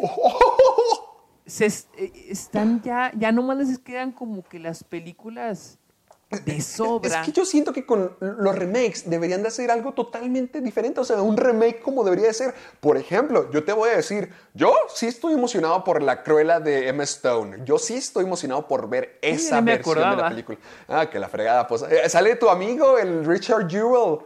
[1.45, 5.77] se eh, están ya, ya nomás les quedan como que las películas
[6.45, 7.21] de sobra.
[7.21, 11.03] Es que yo siento que con los remakes deberían de hacer algo totalmente diferente, o
[11.03, 12.53] sea, un remake como debería de ser.
[12.79, 16.87] Por ejemplo, yo te voy a decir, yo sí estoy emocionado por la Cruella de
[16.87, 17.59] Emma Stone.
[17.65, 20.57] Yo sí estoy emocionado por ver esa versión de la película.
[20.87, 24.19] Ah, que la fregada, pues eh, sale tu amigo, el Richard Jewell.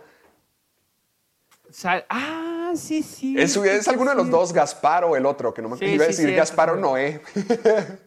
[2.09, 3.35] ah, sí, sí.
[3.37, 6.07] Es, es alguno de los dos, Gaspar o el otro, que no me iba a
[6.07, 7.21] decir Gaspar o Noé.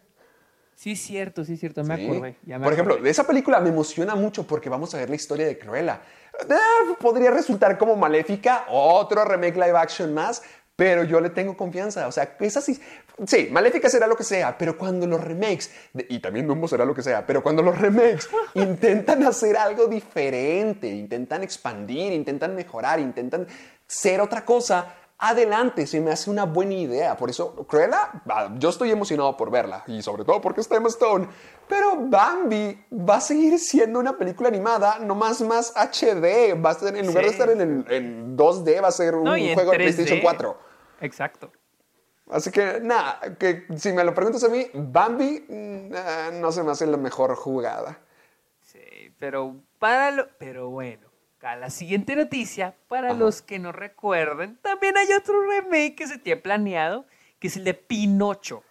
[0.79, 2.37] Sí, es cierto, sí, es cierto, me acordé.
[2.63, 5.59] Por ejemplo, de esa película me emociona mucho porque vamos a ver la historia de
[5.59, 6.03] Cruella.
[6.49, 10.41] Eh, podría resultar como maléfica, otro remake live action más,
[10.77, 12.07] pero yo le tengo confianza.
[12.07, 12.81] O sea, es así.
[13.27, 15.73] Sí, Maléfica será lo que sea, pero cuando los remakes,
[16.09, 20.87] y también Dumbo será lo que sea, pero cuando los remakes intentan hacer algo diferente,
[20.87, 23.49] intentan expandir, intentan mejorar, intentan
[23.85, 27.17] ser otra cosa, adelante, se me hace una buena idea.
[27.17, 28.23] Por eso, Cruella,
[28.57, 31.29] yo estoy emocionado por verla, y sobre todo porque está Emma Stone.
[31.69, 36.55] Pero Bambi va a seguir siendo una película animada, no más más HD.
[36.65, 39.79] Va a ser, en lugar de estar en, 2D, va a ser un juego de
[39.79, 40.59] PlayStation 4.
[41.01, 41.53] Exacto.
[42.31, 46.63] Así que, nada, que si me lo preguntas a mí, Bambi mm, eh, no se
[46.63, 47.99] me hace la mejor jugada.
[48.61, 51.08] Sí, pero para lo, pero bueno
[51.41, 56.41] la siguiente noticia, para los que no recuerden, también hay otro remake que se tiene
[56.41, 57.07] planeado,
[57.39, 58.65] que es el de Pinocho.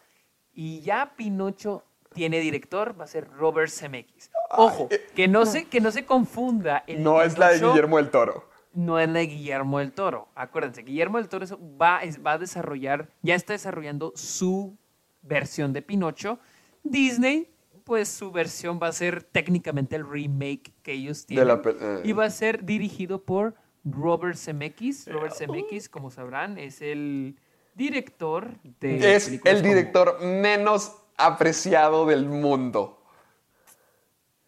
[0.54, 4.32] Y ya Pinocho tiene director, va a ser Robert Zemeckis.
[4.52, 6.84] Ojo, eh, que no se, que no se confunda.
[6.98, 8.50] no es la de Guillermo del Toro.
[8.74, 10.28] No es la de Guillermo del Toro.
[10.36, 11.46] Acuérdense, Guillermo del Toro
[11.82, 14.78] va, va a desarrollar, ya está desarrollando su
[15.22, 16.40] versión de Pinocho.
[16.84, 17.50] Disney
[17.88, 21.58] pues su versión va a ser técnicamente el remake que ellos tienen.
[21.66, 22.02] Eh.
[22.04, 25.08] Y va a ser dirigido por Robert Zemeckis.
[25.08, 27.40] Robert Zemeckis, como sabrán, es el
[27.74, 29.16] director de.
[29.16, 33.02] Es el director menos apreciado del mundo.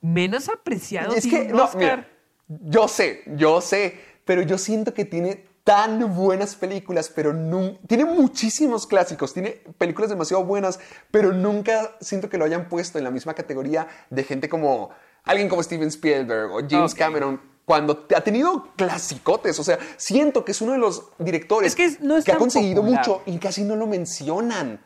[0.01, 1.15] Menos apreciado.
[1.15, 2.09] Es que, no, mira,
[2.47, 8.05] yo sé, yo sé, pero yo siento que tiene tan buenas películas, pero no, tiene
[8.05, 10.79] muchísimos clásicos, tiene películas demasiado buenas,
[11.11, 14.89] pero nunca siento que lo hayan puesto en la misma categoría de gente como
[15.23, 19.59] alguien como Steven Spielberg o James Cameron, cuando ha tenido clasicotes.
[19.59, 21.97] O sea, siento que es uno de los directores que,
[22.31, 24.79] ha conseguido mucho y casi no lo mencionan.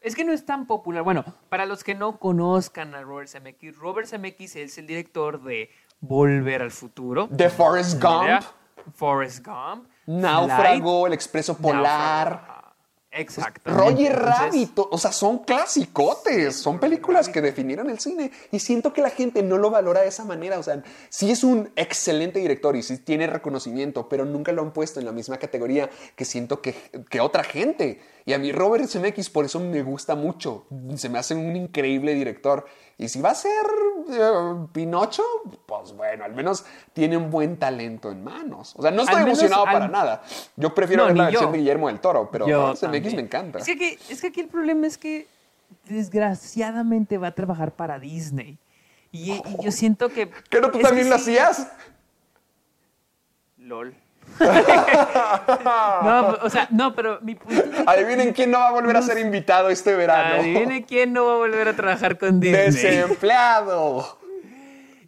[0.00, 1.02] Es que no es tan popular.
[1.02, 5.68] Bueno, para los que no conozcan a Robert Zemeckis, Robert Zemeckis es el director de
[6.00, 7.28] Volver al Futuro.
[7.30, 8.42] De Forrest Gump.
[8.94, 9.88] Forrest Gump.
[10.06, 12.56] Náufrago, El Expreso Polar.
[13.18, 13.70] Exacto.
[13.70, 19.00] Roger Rabbit, o sea, son clasicotes, son películas que definieron el cine y siento que
[19.00, 22.76] la gente no lo valora de esa manera, o sea, sí es un excelente director
[22.76, 26.60] y sí tiene reconocimiento, pero nunca lo han puesto en la misma categoría que siento
[26.60, 26.74] que,
[27.08, 28.00] que otra gente.
[28.26, 30.66] Y a mí Robert Zemeckis por eso me gusta mucho.
[30.96, 32.66] Se me hace un increíble director.
[32.98, 33.66] Y si va a ser
[34.10, 35.22] eh, Pinocho,
[35.66, 38.74] pues bueno, al menos tiene un buen talento en manos.
[38.76, 40.22] O sea, no estoy emocionado para nada.
[40.56, 43.58] Yo prefiero ver la versión de Guillermo del Toro, pero Zemeckis me encanta.
[43.58, 45.26] Es que, aquí, es que aquí el problema es que
[45.84, 48.56] desgraciadamente va a trabajar para Disney.
[49.12, 50.30] Y, yo siento que...
[50.48, 51.68] ¿Que no tú también lo hacías?
[53.58, 53.94] LOL.
[56.04, 59.18] no, o sea, no, pero mi punto Adivinen quién no va a volver a ser
[59.18, 60.42] invitado este verano.
[60.42, 62.66] Adivinen quién no va a volver a trabajar con Disney.
[62.66, 64.18] Desempleado.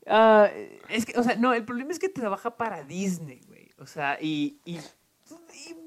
[0.07, 0.49] Ah,
[0.89, 3.71] es que, o sea, no, el problema es que trabaja para Disney, güey.
[3.79, 4.79] O sea, y, y,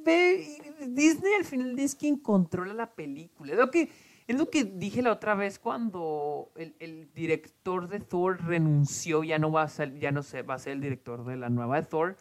[0.06, 0.48] ve,
[0.88, 3.54] Disney al final es quien controla la película.
[3.54, 3.90] Es lo que,
[4.28, 9.40] es lo que dije la otra vez cuando el, el director de Thor renunció, ya
[9.40, 11.82] no va a ser, ya no sé, va a ser el director de la nueva
[11.82, 12.18] de Thor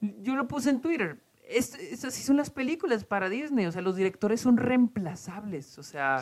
[0.00, 1.18] yo lo puse en Twitter.
[1.48, 3.66] Estas sí son las películas para Disney.
[3.66, 5.78] O sea, los directores son reemplazables.
[5.78, 6.20] O sea,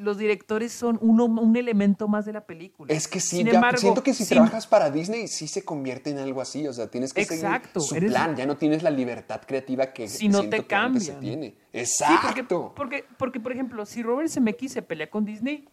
[0.00, 2.92] los, directores son uno, un elemento más de la película.
[2.92, 3.44] Es que sí,
[3.76, 6.66] siento que si trabajas para Disney, sí se convierte en algo así.
[6.66, 8.34] O sea, tienes que exacto, seguir su plan.
[8.34, 11.00] Ya no tienes la libertad creativa que si no te cambia.
[11.02, 11.58] se tiene.
[11.74, 12.72] Exacto.
[12.74, 15.68] porque, porque, por ejemplo, si Robert Zemeckis se pelea con Disney,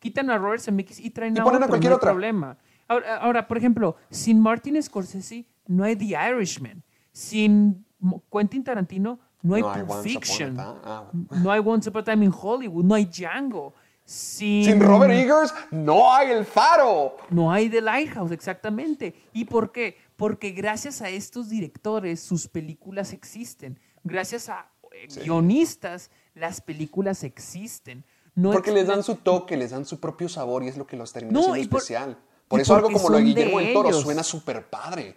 [0.00, 2.58] quitan a Robert Zemeckis y traen a otro, cualquier no problema.
[2.88, 6.82] Ahora, ahora, por ejemplo, sin Martin Scorsese no hay The Irishman.
[7.12, 7.84] Sin
[8.30, 10.56] Quentin Tarantino, no hay Pulp Fiction.
[10.58, 12.84] Ah, no hay Once Upon a Time in Hollywood.
[12.84, 13.74] No hay Django.
[14.04, 17.16] Sin, Robert Eggers, no hay El Faro.
[17.30, 19.16] No hay The Lighthouse, exactamente.
[19.32, 19.96] ¿Y por qué?
[20.14, 23.80] Porque gracias a estos directores, sus películas existen.
[24.04, 28.04] Gracias a eh, guionistas, las películas existen.
[28.36, 30.96] No Porque les dan su toque, les dan su propio sabor y es lo que
[30.96, 32.16] los termina siendo especial.
[32.46, 35.16] Por eso algo como lo de Guillermo del Toro suena súper padre.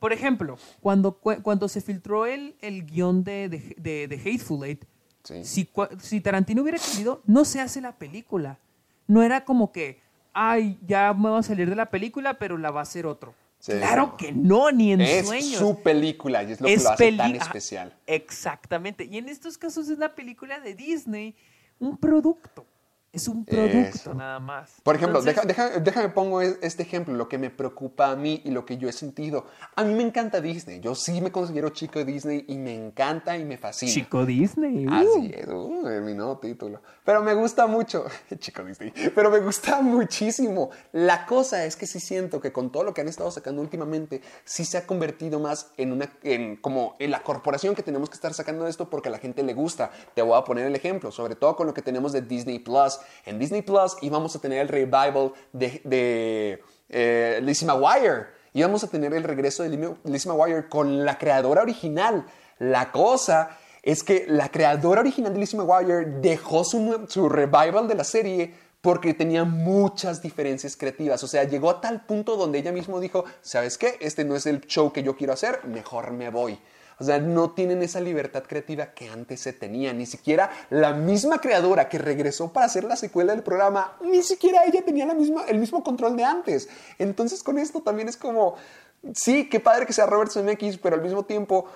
[0.00, 4.84] Por ejemplo, cuando, cuando se filtró el, el guion de, de, de, Hateful Eight,
[5.42, 8.58] si, si Tarantino hubiera querido, no se hace la película.
[9.06, 10.00] No era como que,
[10.32, 13.34] ay, ya me voy a salir de la película, pero la va a hacer otro.
[13.62, 15.52] Claro que no, ni en sueños.
[15.52, 17.94] Es su película y es lo que lo hace tan especial.
[18.06, 19.04] Exactamente.
[19.04, 21.34] Y en estos casos es la película de Disney,
[21.78, 22.64] un producto.
[23.12, 24.70] Es un producto nada más.
[24.84, 28.76] Por ejemplo, déjame pongo este ejemplo, lo que me preocupa a mí y lo que
[28.76, 29.46] yo he sentido.
[29.74, 30.78] A mí me encanta Disney.
[30.78, 33.92] Yo sí me considero chico Disney y me encanta y me fascina.
[33.92, 34.86] Chico Disney.
[34.86, 34.92] Uh.
[34.92, 36.82] Así es, uh, es mi nuevo título.
[37.04, 38.04] Pero me gusta mucho,
[38.38, 40.70] chico Disney, pero me gusta muchísimo.
[40.92, 44.22] La cosa es que sí siento que con todo lo que han estado sacando últimamente,
[44.44, 48.14] sí se ha convertido más en una, en como en la corporación que tenemos que
[48.14, 49.90] estar sacando esto porque a la gente le gusta.
[50.14, 52.99] Te voy a poner el ejemplo, sobre todo con lo que tenemos de Disney Plus
[53.26, 58.26] en Disney Plus íbamos a tener el revival de, eh, Lizzie McGuire.
[58.52, 62.26] Íbamos a tener el regreso de Lizzie McGuire con la creadora original.
[62.58, 67.94] La cosa es que la creadora original de Lizzie McGuire dejó su, su revival de
[67.94, 71.22] la serie porque tenía muchas diferencias creativas.
[71.22, 73.96] O sea, llegó a tal punto donde ella misma dijo, ¿sabes qué?
[74.00, 76.58] Este no es el show que yo quiero hacer, mejor me voy.
[77.00, 79.92] O sea, no tienen esa libertad creativa que antes se tenía.
[79.94, 84.64] Ni siquiera la misma creadora que regresó para hacer la secuela del programa, ni siquiera
[84.66, 86.68] ella tenía la misma, el mismo control de antes.
[86.98, 88.56] Entonces con esto también es como,
[89.14, 91.66] sí, qué padre que sea Robert Zemeckis, pero al mismo tiempo...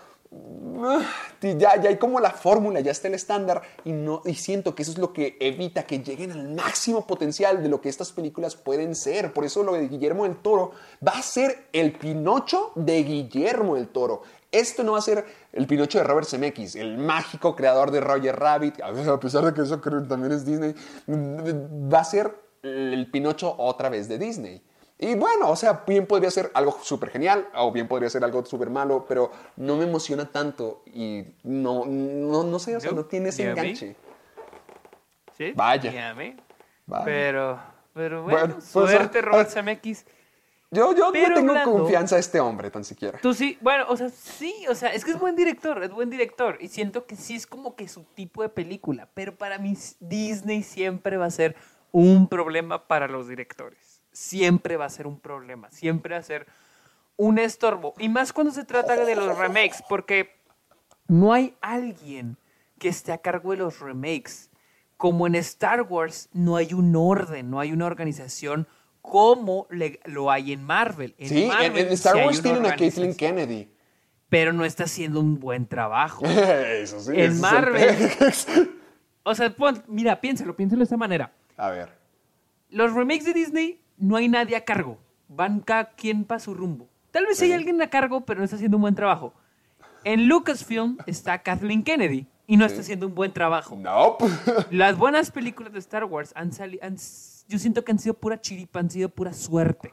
[0.78, 1.00] Ah,
[1.40, 4.82] ya, ya hay como la fórmula, ya está el estándar y, no, y siento que
[4.82, 8.56] eso es lo que evita que lleguen al máximo potencial de lo que estas películas
[8.56, 9.32] pueden ser.
[9.32, 10.72] Por eso lo de Guillermo del Toro
[11.06, 14.22] va a ser el Pinocho de Guillermo del Toro.
[14.54, 18.38] Esto no va a ser el Pinocho de Robert Zemeckis, el mágico creador de Roger
[18.38, 20.74] Rabbit, a pesar de que eso también es Disney,
[21.08, 24.62] va a ser el Pinocho otra vez de Disney.
[24.96, 28.44] Y bueno, o sea, bien podría ser algo súper genial o bien podría ser algo
[28.44, 33.04] súper malo, pero no me emociona tanto y no, no, no sé, o sea, No,
[33.04, 33.96] tiene ese enganche.
[35.36, 35.52] ¿Sí?
[35.56, 36.14] Vaya.
[37.04, 37.58] Pero,
[37.92, 39.50] pero bueno, Bueno, pues, suerte, Robert.
[39.50, 40.06] Zemeckis.
[40.70, 43.18] Yo, yo Pero no tengo confianza a este hombre, tan siquiera.
[43.20, 46.10] Tú sí, bueno, o sea, sí, o sea, es que es buen director, es buen
[46.10, 46.58] director.
[46.60, 49.08] Y siento que sí es como que su tipo de película.
[49.14, 51.54] Pero para mí, Disney siempre va a ser
[51.92, 54.02] un problema para los directores.
[54.10, 55.70] Siempre va a ser un problema.
[55.70, 56.46] Siempre va a ser
[57.16, 57.94] un estorbo.
[57.98, 60.40] Y más cuando se trata de los remakes, porque
[61.06, 62.36] no hay alguien
[62.78, 64.50] que esté a cargo de los remakes.
[64.96, 68.66] Como en Star Wars, no hay un orden, no hay una organización
[69.06, 71.14] como le- lo hay en Marvel.
[71.18, 73.68] En Sí, en, Marvel en Star sí Wars tienen a Kathleen Kennedy.
[74.30, 76.24] Pero no está haciendo un buen trabajo.
[76.26, 77.12] Eso sí.
[77.14, 77.94] En Marvel.
[79.22, 81.32] O sea, pon- mira, piénsalo, piénsalo de esta manera.
[81.58, 81.90] A ver.
[82.70, 84.98] Los remakes de Disney no hay nadie a cargo.
[85.28, 86.88] Van cada quien para su rumbo.
[87.10, 89.34] Tal vez hay alguien a cargo, pero no está haciendo un buen trabajo.
[90.02, 93.76] En Lucasfilm está Kathleen Kennedy y no está haciendo un buen trabajo.
[93.76, 94.16] No.
[94.70, 96.82] Las buenas películas de Star Wars han salido.
[97.48, 99.92] Yo siento que han sido pura chiripa, han sido pura suerte.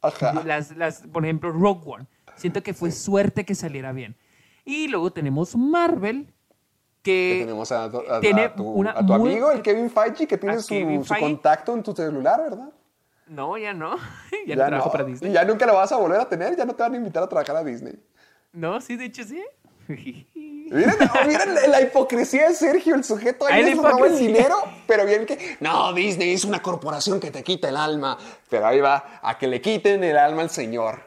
[0.00, 0.42] Ajá.
[0.44, 2.06] Las, las, por ejemplo, Rogue One.
[2.36, 4.16] Siento que fue suerte que saliera bien.
[4.64, 6.32] Y luego tenemos Marvel,
[7.02, 7.90] Que que tenemos a,
[8.20, 10.74] tiene tu, una a tu muy- amigo, el Kevin Feige, que tiene su,
[11.20, 12.70] contacto en tu celular, ¿verdad?
[13.26, 13.96] No, ya no.
[14.46, 14.92] ya, no trabajo no.
[14.92, 15.32] para Disney.
[15.32, 17.28] Ya nunca lo vas a volver a tener, ya no te van a invitar a
[17.28, 17.94] trabajar a Disney.
[18.52, 19.42] No, sí, de hecho sí.
[20.70, 24.56] Miren, oh, miren la- la hipocresía de Sergio, el sujeto ahí les roba el dinero,
[24.86, 28.16] pero bien que, no, Disney es una corporación que te quita el alma,
[28.48, 31.02] pero ahí va, a que le quiten el alma al señor.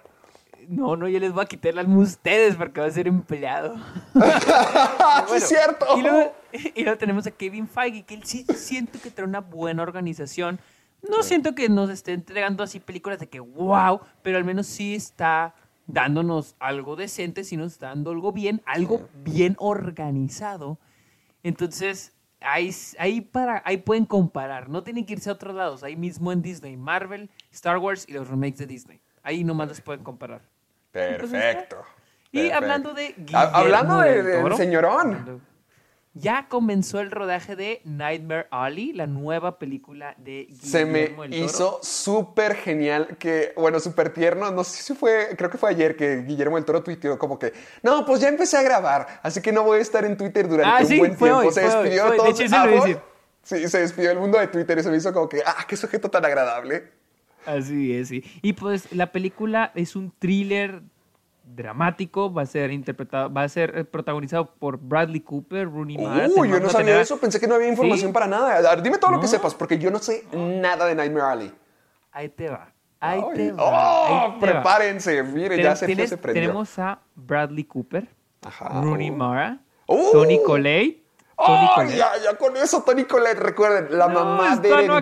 [0.68, 3.08] no, no, ya les voy a quitar el alma a ustedes porque va a ser
[3.08, 3.76] empleado.
[4.16, 5.86] ¡Ah, sí es cierto!
[5.98, 6.34] Y luego,
[6.76, 10.60] y luego tenemos a Kevin Feige, que él sí siento que trae una buena organización.
[11.08, 14.96] No siento que nos esté entregando así películas de que wow, pero al menos sí
[14.96, 15.54] está
[15.88, 20.78] dándonos algo decente, está dando algo bien, algo bien organizado.
[21.44, 24.70] Entonces, ahí, ahí, para, ahí pueden comparar.
[24.70, 25.84] No tienen que irse a otros lados.
[25.84, 29.02] Ahí mismo en Disney, Marvel, Star Wars y los remakes de Disney.
[29.24, 30.42] Ahí nomás los pueden comparar.
[30.92, 31.78] Perfecto.
[32.32, 32.58] Y perfecto.
[32.58, 35.42] hablando de Guillermo Hablando de- Toro, señorón.
[36.20, 41.32] Ya comenzó el rodaje de Nightmare Alley, la nueva película de Se me Guillermo del
[41.32, 41.46] Toro.
[41.46, 44.52] hizo súper genial, que, bueno, súper tierno.
[44.52, 47.54] No sé si fue, creo que fue ayer que Guillermo del Toro tuiteó como que,
[47.84, 50.70] no, pues ya empecé a grabar, así que no voy a estar en Twitter durante
[50.76, 51.48] Ah, un sí, buen fue tiempo.
[51.48, 52.12] hoy, se fue despidió hoy.
[52.12, 52.30] De todos.
[52.40, 53.00] hecho, sí Ah, decir.
[53.44, 55.78] Sí, se despidió del mundo de Twitter y se me hizo como que, ah, qué
[55.78, 56.92] sujeto tan agradable.
[57.46, 58.24] Así es, sí.
[58.42, 60.82] Y pues la película es un thriller
[61.56, 66.28] dramático, va a ser interpretado, va a ser eh, protagonizado por Bradley Cooper, Rooney Mara.
[66.36, 68.14] Uy, yo no sabía tener eso, pensé que no había información Sí.
[68.14, 68.58] para nada.
[68.58, 71.52] A ver, dime todo lo que sepas, porque yo no sé nada de Nightmare Alley.
[72.12, 72.72] Ahí te va.
[73.00, 73.64] Ahí Ay, te va.
[73.64, 74.08] ¡Oh!
[74.34, 74.54] ahí te va.
[74.54, 76.42] prepárense, mire, Ten- ya Sergio tienes- se prendió.
[76.44, 78.08] Tenemos a Bradley Cooper,
[78.44, 78.82] Ajá.
[78.82, 79.16] Rooney Oh.
[79.16, 80.10] Mara, ¡Oh!
[80.14, 81.04] Tony Collette.
[81.40, 81.84] ¡Oh!
[81.96, 84.96] Ya, ya con eso, Tony Collette, recuerden, la No, mamá de no Hereditario.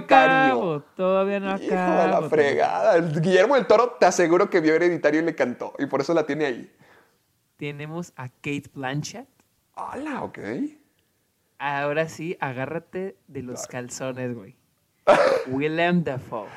[0.51, 2.99] acabo, Todavía no Hijo de la fregada.
[2.99, 6.25] Guillermo del Toro, te aseguro que vio Hereditario y le cantó, y por eso la
[6.25, 6.71] tiene ahí.
[7.57, 9.27] Tenemos a Kate Blanchett.
[9.75, 10.39] Hola, ok.
[11.57, 14.57] Ahora sí, agárrate de los calzones, güey.
[15.47, 16.47] Willem Dafoe.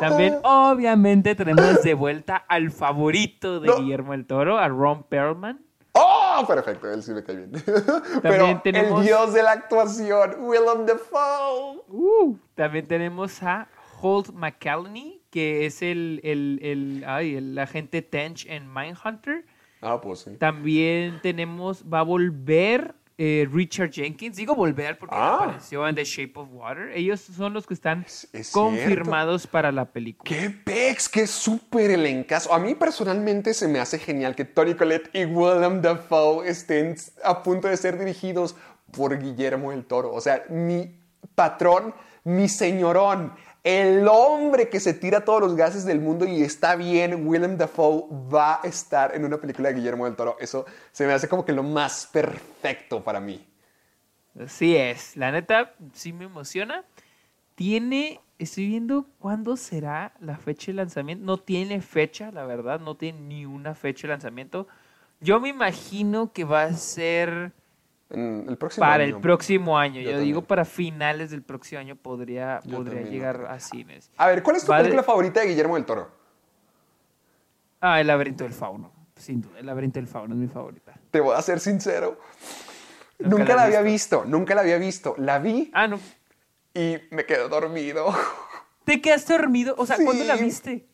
[0.00, 3.76] También, obviamente, tenemos de vuelta al favorito de No.
[3.78, 5.60] Guillermo del Toro, a Ron Perlman.
[6.36, 6.46] ¡Oh!
[6.46, 7.52] Perfecto, él sí me cae bien.
[8.22, 11.82] Pero tenemos- el dios de la actuación, Willem Dafoe.
[11.88, 13.68] Uh, también tenemos a
[14.00, 19.44] Holt McCallany, que es el, el, el, ay, el agente Tench en Mindhunter.
[19.80, 20.36] Ah, pues sí.
[20.38, 24.36] También tenemos, va a volver eh, Richard Jenkins.
[24.36, 25.38] Digo volver porque Ah.
[25.42, 26.92] apareció en The Shape of Water.
[26.94, 30.28] Ellos son los que están es confirmados para la película.
[30.28, 31.08] ¡Qué pex!
[31.08, 32.54] ¡Qué súper elencazo!
[32.54, 36.94] A mí personalmente se me hace genial que Tony Collette y Willem Dafoe estén
[37.24, 38.54] a punto de ser dirigidos
[38.92, 40.12] por Guillermo del Toro.
[40.14, 40.94] O sea, mi
[41.34, 41.94] patrón,
[42.24, 43.32] mi señorón,
[43.64, 48.04] el hombre que se tira todos los gases del mundo y está bien, Willem Dafoe
[48.32, 50.36] va a estar en una película de Guillermo del Toro.
[50.40, 53.46] Eso se me hace como que lo más perfecto para mí.
[54.40, 55.16] Así es.
[55.16, 56.84] La neta, sí me emociona.
[57.56, 61.24] Tiene, estoy viendo cuándo será la fecha de lanzamiento.
[61.24, 64.68] No tiene fecha, la verdad, no tiene ni una fecha de lanzamiento.
[65.20, 67.52] Yo me imagino que va a ser
[68.10, 69.16] En el próximo para año.
[69.16, 70.00] el próximo año.
[70.00, 73.60] Yo, Yo digo para finales del próximo año podría, Yo podría también lo llegar a
[73.60, 74.10] cines.
[74.16, 74.84] A ver, ¿cuál es tu Vale.
[74.84, 76.10] película favorita de Guillermo del Toro?
[77.80, 78.92] Ah, El laberinto del fauno.
[79.16, 80.94] Sin duda, El laberinto del fauno es mi favorita.
[81.10, 82.18] Te voy a ser sincero.
[83.18, 85.14] Nunca Nunca, la había visto, nunca la había visto.
[85.18, 85.98] La vi Ah, no.
[86.74, 88.06] y me quedé dormido.
[88.84, 89.74] ¿Te quedaste dormido?
[89.76, 90.44] O sea, ¿cuándo la Sí.
[90.44, 90.88] viste?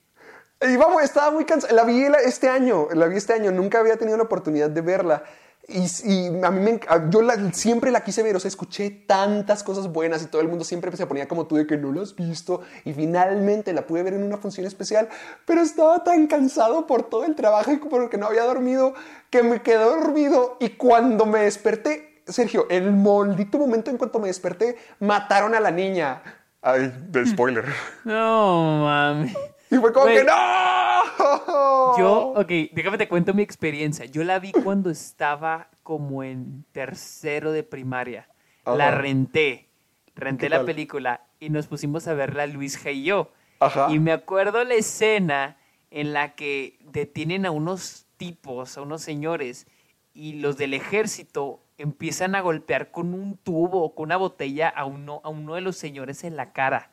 [0.62, 1.74] Y vamos, estaba muy cansado.
[1.76, 3.50] La vi este año, la vi este año.
[3.52, 5.22] Nunca había tenido la oportunidad de verla.
[5.66, 9.62] Y, y a mí me, yo la- siempre la quise ver, o sea, escuché tantas
[9.62, 12.02] cosas buenas y todo el mundo siempre se ponía como tú de que no lo
[12.02, 12.60] has visto.
[12.84, 15.08] Y finalmente la pude ver en una función especial,
[15.46, 18.92] pero estaba tan cansado por todo el trabajo y porque no había dormido
[19.30, 20.56] que me quedé dormido.
[20.60, 25.60] Y cuando me desperté, Sergio, en el maldito momento en cuanto me desperté, mataron a
[25.60, 26.22] la niña.
[26.60, 27.64] Ay, de spoiler.
[28.04, 29.34] No, mami.
[29.70, 31.96] Y fue como que no.
[31.98, 34.04] Yo, ok, déjame te cuento mi experiencia.
[34.04, 38.28] Yo la vi cuando estaba como en tercero de primaria.
[38.66, 39.68] La renté.
[40.14, 40.66] Renté ¿Qué la tal?
[40.66, 43.30] película y nos pusimos a verla Luis G y yo.
[43.60, 43.88] Ajá.
[43.90, 45.58] Y me acuerdo la escena
[45.90, 49.66] en la que detienen a unos tipos, a unos señores,
[50.12, 54.84] y los del ejército empiezan a golpear con un tubo o con una botella a
[54.84, 56.90] uno, a uno de los señores en la cara.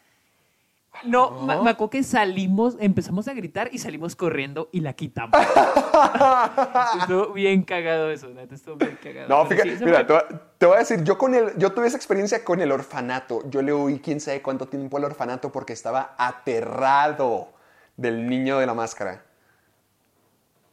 [1.03, 5.31] No, me, me acuerdo que salimos, empezamos a gritar y salimos corriendo y la quitamos.
[6.99, 9.27] estuvo bien cagado eso, neta, estuvo bien cagado.
[9.29, 10.25] No, fíjate, sí, mira, fue-
[10.57, 13.41] te, voy- a decir, yo con el, yo tuve esa experiencia con el orfanato.
[13.49, 17.49] Yo le oí quién sabe cuánto tiempo al orfanato porque estaba aterrado
[17.97, 19.23] del niño de la máscara.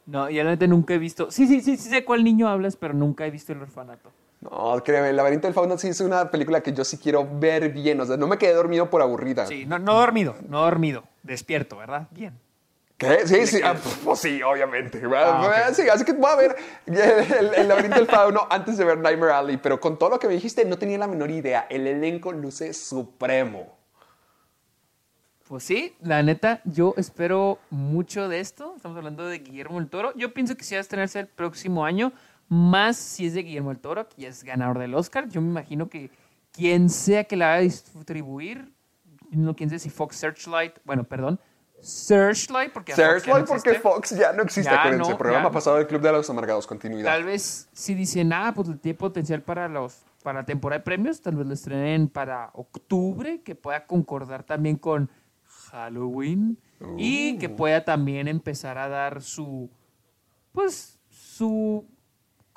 [0.05, 1.31] No, la neta nunca he visto.
[1.31, 4.11] Sí, sí, sí, sí sé cuál niño hablas, pero nunca he visto el orfanato.
[4.41, 7.69] No, créeme, El laberinto del fauno sí es una película que yo sí quiero ver
[7.73, 7.99] bien.
[7.99, 9.45] O sea, no me quedé dormido por aburrida.
[9.45, 11.03] Sí, no, no dormido, no dormido.
[11.23, 12.07] Despierto, ¿verdad?
[12.11, 12.39] Bien.
[12.97, 13.25] ¿Qué?
[13.25, 15.01] Sí, sí, ah, pues, sí, obviamente.
[15.15, 15.73] Ah, ok.
[15.73, 19.57] Sí, así que voy a ver el laberinto del fauno antes de ver Nightmare Alley,
[19.57, 21.65] pero con todo lo que me dijiste no tenía la menor idea.
[21.69, 23.79] El elenco luce supremo.
[25.47, 28.73] Pues sí, la neta, yo espero mucho de esto.
[28.75, 30.13] Estamos hablando de Guillermo el Toro.
[30.15, 32.11] Yo pienso que sí va a estrenarse el próximo año,
[32.49, 35.29] más si es de Guillermo el Toro, que ya es ganador del Oscar.
[35.29, 36.11] Yo me imagino que
[36.51, 38.73] quien sea que la va a distribuir,
[39.31, 41.39] no quién sé si Fox Searchlight, bueno, perdón,
[41.81, 43.73] Searchlight, porque Fox ya no Searchlight porque.
[43.75, 45.51] Fox ya no existe, Ya no, programa ya.
[45.51, 47.05] pasado del Club de los Amargados, continuidad.
[47.05, 51.21] Tal vez si dicen, ah, pues tiene potencial para los para la temporada de premios,
[51.21, 55.09] tal vez lo estrenen para octubre, que pueda concordar también con
[55.71, 56.57] Halloween
[56.97, 59.69] y que pueda también empezar a dar su,
[60.51, 61.85] pues, su,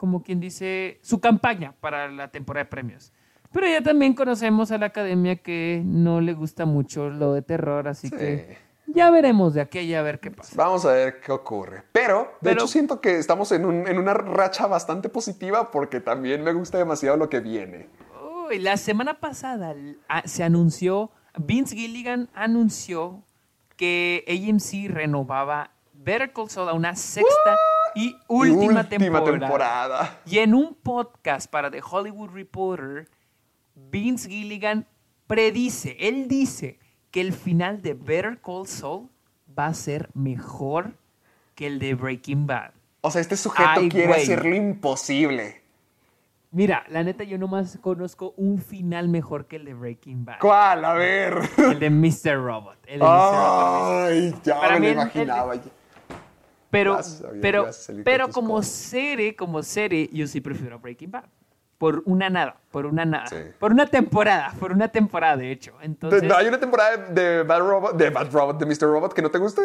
[0.03, 3.13] como quien dice, su campaña para la temporada de premios.
[3.53, 7.87] Pero ya también conocemos a la academia que no le gusta mucho lo de terror,
[7.87, 10.55] así que ya veremos de aquí a ver qué pasa.
[10.57, 11.85] Vamos a ver qué ocurre.
[11.93, 16.01] Pero, de Pero- hecho, siento que estamos en, un- en una racha bastante positiva porque
[16.01, 17.89] también me gusta demasiado lo que viene.
[18.49, 19.73] Uy, la semana pasada
[20.25, 23.23] se anunció, Vince Gilligan anunció
[23.77, 27.57] que AMC renovaba Better Call Saul a una sexta
[27.95, 29.39] y última, temporada.
[29.39, 30.21] temporada.
[30.27, 33.09] Y en un podcast para The Hollywood Reporter,
[33.75, 34.87] Vince Gilligan
[35.27, 36.79] predice, él dice
[37.11, 39.09] que el final de Better Call Saul
[39.59, 40.95] va a ser mejor
[41.55, 42.71] que el de Breaking Bad.
[43.03, 44.23] O sea, este sujeto Ay, quiere güey.
[44.23, 45.61] hacer lo imposible.
[46.51, 50.39] Mira, la neta yo nomás conozco un final mejor que el de Breaking Bad.
[50.41, 50.85] ¿Cuál?
[50.85, 51.39] A ver.
[51.57, 52.35] El de Mr.
[52.37, 52.77] Robot.
[52.87, 53.33] El de Mr.
[53.33, 54.11] Robot.
[54.11, 55.55] Ay, ya Para me lo el- imaginaba.
[56.73, 56.99] Pero,
[57.43, 57.69] pero,
[58.03, 58.73] pero como cosas.
[58.73, 61.25] serie, como serie, yo sí prefiero Breaking Bad.
[61.77, 63.27] Por una nada, por una nada.
[63.27, 63.37] Sí.
[63.59, 65.75] Por una temporada, por una temporada, de hecho.
[65.83, 68.89] Entonces, ¿no ¿Hay una temporada de Bad Robot, de Bad Robot, de Mr.
[68.89, 69.61] Robot que no te guste?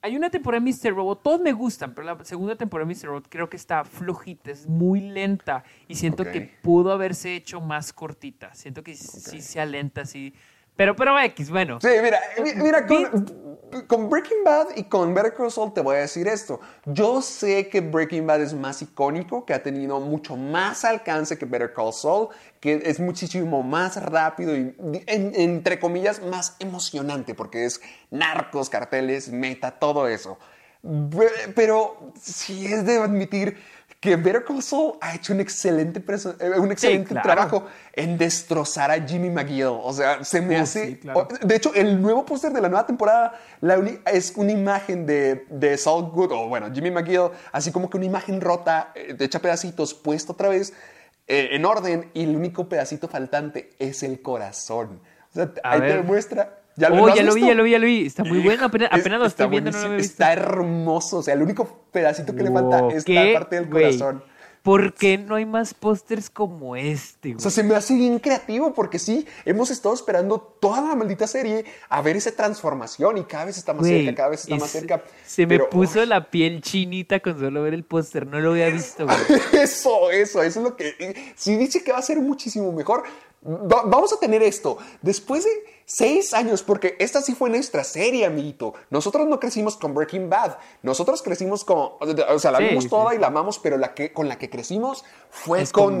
[0.00, 0.94] hay una temporada de Mr.
[0.94, 3.08] Robot, todos me gustan, pero la segunda temporada de Mr.
[3.08, 5.64] Robot creo que está flojita, es muy lenta.
[5.86, 8.54] Y siento que pudo haberse hecho más cortita.
[8.54, 10.32] Siento que sí sea lenta, sí.
[10.78, 11.80] Pero, pero X, bueno.
[11.82, 15.96] Sí, mira, mi- mira, con, con Breaking Bad y con Better Call Saul te voy
[15.96, 16.60] a decir esto.
[16.86, 21.46] Yo sé que Breaking Bad es más icónico, que ha tenido mucho más alcance que
[21.46, 22.28] Better Call Saul,
[22.60, 24.72] que es muchísimo más rápido y,
[25.08, 27.80] en- entre comillas, más emocionante, porque es
[28.12, 30.38] narcos, carteles, meta, todo eso.
[31.56, 33.58] Pero sí es de admitir
[34.00, 37.22] que Better Call Saul ha hecho un excelente, preso- eh, un excelente claro.
[37.26, 39.64] trabajo en destrozar a Jimmy McGill.
[39.66, 40.86] O sea, se me Oh, hace...
[40.86, 41.20] sí, claro.
[41.28, 43.76] o- de hecho, el nuevo póster de la nueva temporada la
[44.12, 48.06] es una imagen de, de Saul Good, o bueno, Jimmy McGill, así como que una
[48.06, 50.72] imagen rota, eh, hecha pedacitos, puesta otra vez
[51.26, 55.00] eh, en orden, y el único pedacito faltante es el corazón.
[55.32, 55.98] O sea, A ahí te
[56.86, 57.48] oh, ya lo vi, visto?
[57.48, 58.06] ya lo vi, ya lo vi.
[58.06, 60.12] Está muy bueno, apenas, Es- apenas lo estoy viendo, no lo buenísimo, había visto.
[60.22, 63.68] Está hermoso, o sea, el único pedacito que le falta es ¿qué, la parte del
[63.68, 64.22] corazón.
[64.60, 67.40] ¿Por qué no hay más pósters como este, O güey?
[67.40, 71.64] sea, se me hace bien creativo porque sí, hemos estado esperando toda la maldita serie
[71.88, 74.68] a ver esa transformación y cada vez está más Güey, cerca, cada vez está más
[74.68, 75.02] cerca.
[75.24, 78.26] Se me Pero, puso la piel chinita con solo ver el póster.
[78.26, 79.16] No lo había visto, güey.
[79.62, 81.32] Eso, eso, eso es lo que...
[81.36, 83.04] Sí dice que va a ser muchísimo mejor,
[83.46, 85.50] Va- vamos a tener esto después de
[85.84, 88.74] seis años, porque esta sí fue nuestra serie, amiguito.
[88.90, 90.56] Nosotros no crecimos con Breaking Bad.
[90.82, 91.92] Nosotros crecimos con.
[92.00, 93.16] O sea, la Sí, vimos sí, toda sí.
[93.16, 96.00] y la amamos, pero la que, con la que crecimos fue Es con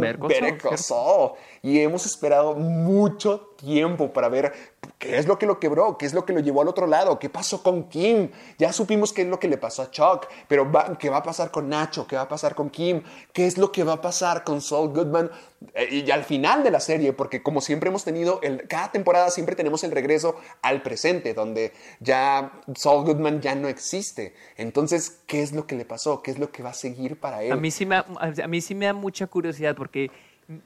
[1.62, 4.52] Y hemos esperado mucho tiempo para ver
[4.98, 7.18] qué es lo que lo quebró, qué es lo que lo llevó al otro lado,
[7.18, 8.30] qué pasó con Kim.
[8.56, 11.22] Ya supimos qué es lo que le pasó a Chuck, pero va- qué va a
[11.22, 13.02] pasar con Nacho, qué va a pasar con Kim,
[13.32, 15.30] qué es lo que va a pasar con Saul Goodman.
[15.74, 19.56] Eh, y al final de la serie, porque como siempre hemos tenido, cada temporada siempre
[19.56, 24.34] tenemos el regreso al presente, donde ya Saul Goodman ya no existe.
[24.56, 26.22] Entonces, ¿qué es lo que le pasó?
[26.22, 27.50] ¿Qué es lo que va a seguir para él?
[27.52, 28.04] A mí, sí me, a
[28.48, 30.10] mí sí me da mucha curiosidad porque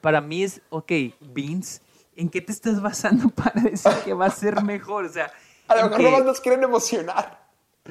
[0.02, 1.80] para mí es, ok, Vince,
[2.16, 5.06] ¿en qué te estás basando para decir que va a ser mejor?
[5.06, 5.32] O sea,
[5.68, 7.42] a lo mejor que- nomás nos quieren emocionar.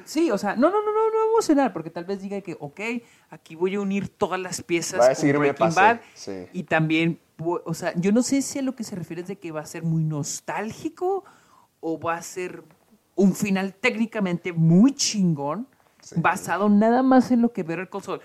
[0.05, 2.79] Sí, o sea, no, no, no, no, no emocionar, porque tal vez diga que, ok,
[3.29, 6.47] aquí voy a unir todas las piezas a con Breaking Bad sí.
[6.53, 9.37] y también, o sea, yo no sé si a lo que se refiere es de
[9.37, 11.25] que va a ser muy nostálgico
[11.81, 12.63] o va a ser
[13.15, 15.67] un final técnicamente muy chingón,
[16.15, 18.21] basado nada más en lo que Better Call Saul.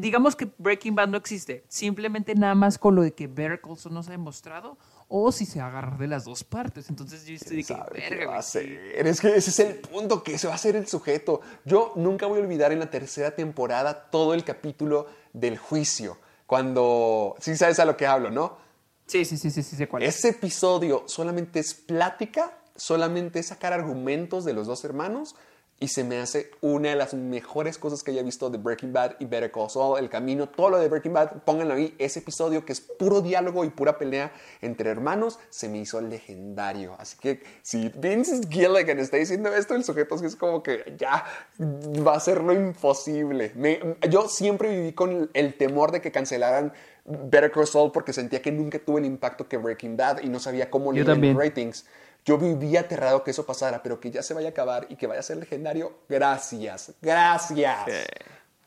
[0.00, 3.78] Digamos que Breaking Bad no existe, simplemente nada más con lo de que Better Call
[3.78, 4.76] Saul nos ha demostrado,
[5.08, 6.90] o si se agarra de las dos partes.
[6.90, 8.50] Entonces yo estoy de que, verga, va a güey, sí".
[8.50, 9.06] ser.
[9.06, 11.40] Es que ese es el punto, que se va a ser el sujeto.
[11.64, 16.18] Yo nunca voy a olvidar en la tercera temporada todo el capítulo del juicio.
[16.46, 18.58] Cuando, sí sabes a lo que hablo, ¿no?
[19.06, 20.16] Sí, sí, sí, sí, sí, sé cuál es.
[20.16, 25.36] Ese episodio solamente es plática, solamente es sacar argumentos de los dos hermanos
[25.78, 29.16] y se me hace una de las mejores cosas que haya visto de Breaking Bad
[29.18, 32.64] y Better Call Saul, el camino, todo lo de Breaking Bad, pónganlo ahí, ese episodio
[32.64, 36.96] que es puro diálogo y pura pelea entre hermanos, se me hizo legendario.
[36.98, 41.24] Así que si Vince Gilligan está diciendo esto, el sujeto es como que ya
[41.60, 43.52] va a ser lo imposible.
[43.54, 46.72] Me- yo siempre viví con el temor de que cancelaran
[47.04, 50.40] Better Call Saul porque sentía que nunca tuvo el impacto que Breaking Bad y no
[50.40, 51.84] sabía cómo leer ratings.
[52.26, 55.06] Yo vivía aterrado que eso pasara, pero que ya se vaya a acabar y que
[55.06, 55.92] vaya a ser legendario.
[56.08, 57.88] Gracias, gracias.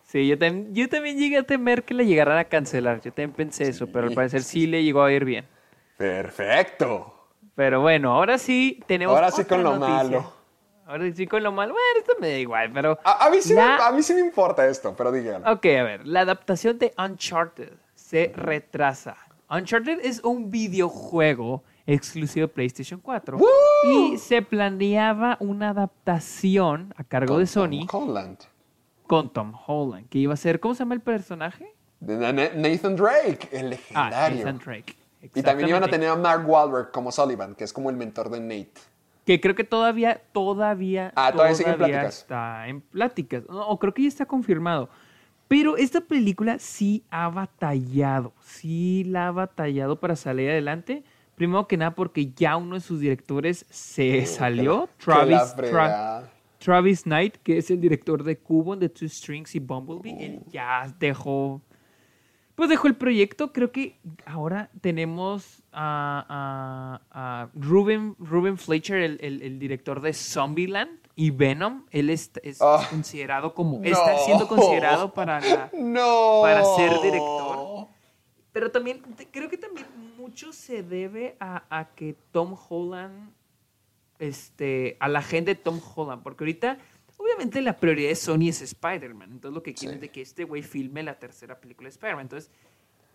[0.06, 3.02] Sí, yo, tam- yo también llegué a temer que le llegaran a cancelar.
[3.02, 5.46] Yo también pensé eso, pero al parecer sí le llegó a ir bien.
[5.98, 7.14] Perfecto.
[7.56, 9.14] Pero bueno, ahora sí tenemos.
[9.16, 9.94] Ahora sí otra con lo noticia.
[10.20, 10.34] malo.
[10.88, 11.74] Ahora sí con lo malo.
[11.74, 12.98] Bueno, esto me da igual, pero.
[13.04, 15.52] A, a mí sí la- me, a mí sí me importa esto, pero díganlo.
[15.52, 16.08] Ok, a ver.
[16.08, 19.18] La adaptación de Uncharted se retrasa.
[19.50, 23.38] Uncharted es un videojuego exclusivo PlayStation 4.
[23.84, 28.38] Y se planeaba una adaptación a cargo de Sony Holland.
[29.08, 30.60] con Tom Holland, que iba a ser.
[30.60, 31.74] ¿Cómo se llama el personaje?
[32.02, 34.38] Nathan Drake, el Ah, legendario.
[34.46, 34.96] Nathan Drake.
[35.36, 38.30] y también iban a tener a Mark Wahlberg como Sullivan, que es como el mentor
[38.30, 38.72] de Nate.
[39.26, 42.18] Que creo que todavía, todavía, Ah, todavía sigue en pláticas.
[42.20, 43.44] está en pláticas.
[43.50, 44.90] No, o creo que ya está confirmado.
[45.48, 51.04] Pero esta película sí ha batallado, sí la ha batallado para salir adelante.
[51.40, 56.24] Primero que nada porque ya uno de sus directores se salió, Travis, Tra-.
[56.58, 60.18] Travis Knight, que es el director de Cubo, de Two Strings y Bumblebee.
[60.26, 61.62] Él ya dejó,
[62.56, 63.54] pues dejó el proyecto.
[63.54, 70.12] Creo que ahora tenemos a, a- a Ruben, Ruben Fleischer, el, el- el director de
[70.12, 71.86] Zombieland y Venom.
[71.92, 72.86] Él es, es Ah.
[72.90, 73.86] considerado como, No.
[73.86, 76.40] está siendo considerado para la, No.
[76.42, 77.88] para ser director.
[78.52, 79.86] Pero también, creo que también
[80.30, 83.32] mucho se debe a, a que Tom Holland,
[84.20, 86.78] este, a la gente de Tom Holland, porque ahorita,
[87.18, 90.44] obviamente la prioridad de Sony es Spider-Man, entonces lo que quieren es de que este
[90.44, 92.26] güey filme la tercera película de Spider-Man.
[92.26, 92.52] Entonces,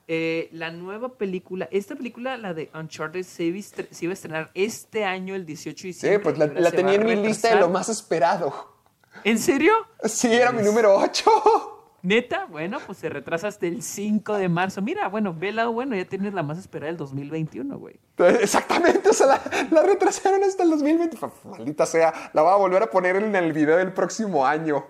[0.08, 4.50] eh, la nueva película, esta película, la de Uncharted, se iba, se iba a estrenar
[4.54, 6.18] este año, el 18 de Sí, diciembre.
[6.20, 8.74] pues y la, la tenía en mi lista de lo más esperado.
[9.22, 9.72] ¿En serio?
[10.04, 11.73] Sí, era mi número 8.
[12.04, 14.82] Neta, bueno, pues se retrasa hasta el 5 de marzo.
[14.82, 17.98] Mira, bueno, ve el lado bueno, ya tienes la más esperada del 2021, güey.
[18.40, 19.40] Exactamente, o sea, la,
[19.70, 21.16] la retrasaron hasta el 2020.
[21.16, 24.84] F- Maldita sea, la voy a volver a poner en el video del próximo año.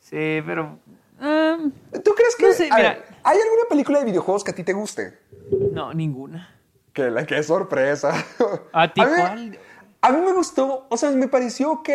[0.00, 0.78] Sí, pero.
[1.20, 1.70] um,
[2.02, 2.88] ¿Tú crees que No sé, a mira.
[2.90, 5.18] ver, hay alguna película de videojuegos que a ti te guste?
[5.72, 6.52] no, ninguna.
[6.92, 8.12] Que la que sorpresa.
[8.72, 9.58] ¿A ti mí, cuál?
[10.00, 11.88] A mí me gustó, o sea, me pareció ok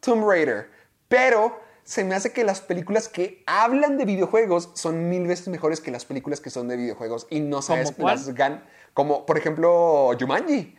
[0.00, 0.68] Tomb Raider,
[1.06, 1.60] pero
[1.90, 5.90] se me hace que las películas que hablan de videojuegos son mil veces mejores que
[5.90, 8.14] las películas que son de videojuegos y no sabes cuál?
[8.14, 8.62] las gan
[8.94, 10.78] como por ejemplo Jumanji.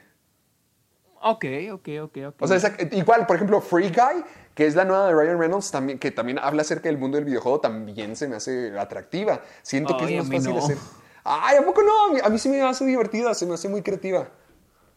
[1.21, 2.35] Ok, ok, ok, ok.
[2.39, 4.23] O sea, igual, por ejemplo, Free Guy,
[4.55, 7.25] que es la nueva de Ryan Reynolds, también, que también habla acerca del mundo del
[7.25, 9.41] videojuego, también se me hace atractiva.
[9.61, 10.63] Siento que es más fácil no.
[10.63, 10.77] hacer.
[11.25, 12.05] Ay, ¿a poco no?
[12.05, 14.29] A mí, a mí sí me hace divertida, se me hace muy creativa.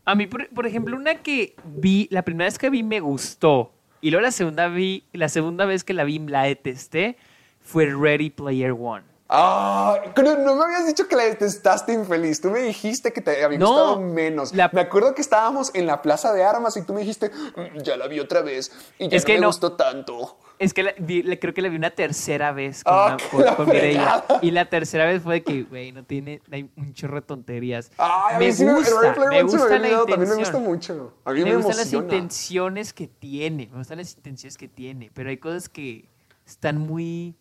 [0.04, 3.72] A mí, por, por ejemplo, una que vi, la primera vez que vi me gustó.
[4.04, 7.16] Y luego la segunda vi, la segunda vez que la vi la detesté,
[7.62, 9.02] fue Ready Player One.
[9.28, 12.40] Ah, pero no me habías dicho que la detestaste infeliz.
[12.40, 14.54] Tú me dijiste que te había No, gustado menos.
[14.54, 17.78] la- Me acuerdo que estábamos en la plaza de armas y tú me dijiste, "Mm,
[17.82, 20.38] ya la vi otra vez y ya Es no que me no- gustó tanto.
[20.58, 23.46] Es que la- vi- le- creo que la vi una tercera vez con, Ah, una-
[23.46, 24.24] con- con Mireia.
[24.42, 27.90] Y la tercera vez fue de que, güey, no tiene, hay un chorro de tonterías.
[27.98, 31.14] Ay, a me mí me- gusta, me me gusta había la también me gusta mucho.
[31.24, 35.10] A mí me, me gustan las intenciones que tiene, me gustan las intenciones que tiene,
[35.12, 36.08] pero hay cosas que
[36.46, 37.34] están muy,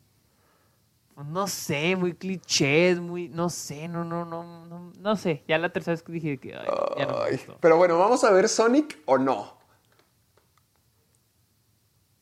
[1.17, 5.43] no sé, muy clichés, muy, no sé, no, no, no, no, no sé.
[5.47, 7.57] Ya la tercera vez que dije que, ay, ya no me Ay, gustó.
[7.59, 9.57] pero bueno, ¿vamos a ver Sonic o no?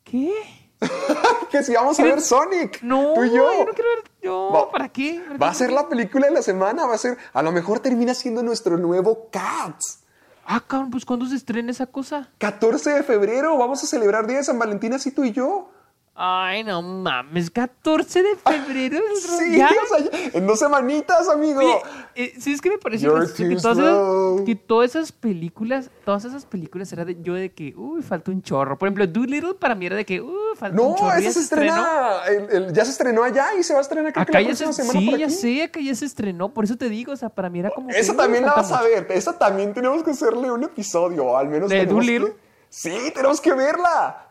[0.04, 0.34] ¿Qué?
[1.52, 2.82] que si vamos a ver Sonic.
[2.82, 3.66] No, tú y yo.
[3.66, 5.22] no quiero ver, yo, Va- ¿para qué?
[5.26, 7.80] ¿Para Va a ser la película de la semana, va a ser, a lo mejor
[7.80, 10.00] termina siendo nuestro nuevo Cats.
[10.46, 12.30] Ah, cabrón, pues ¿cuándo se estrena esa cosa?
[12.40, 15.70] 14 de febrero, vamos a celebrar Día de San Valentín así tú y yo.
[16.14, 19.00] Ay, no mames, 14 de febrero.
[19.40, 19.70] Sí, ya.
[19.70, 21.60] o sea, en dos semanitas, amigo.
[21.62, 21.78] Oye,
[22.16, 26.46] eh, sí, es que me gracioso que todas, esas, que todas esas películas, todas esas
[26.46, 28.78] películas era de yo de que, uy, falta un chorro.
[28.78, 31.12] Por ejemplo, Doolittle para mí era de que, uy, falta un no, chorro.
[31.14, 31.76] esa ya se estrenó.
[31.78, 34.42] estrena, el- el- ya se estrenó allá y se va a estrenar creo que Acá
[34.42, 36.76] la ya se, próxima semana sí, por ya sé, acá ya se estrenó, por eso
[36.76, 38.82] te digo, o sea, para mí era como que, Esa uy, también la vas a
[38.84, 39.08] ver.
[39.12, 41.70] Esa también tenemos que hacerle un episodio, al menos.
[41.70, 42.32] ¿De Doolittle?
[42.34, 44.28] que- Sí, tenemos que verla.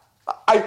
[0.46, 0.64] Ay,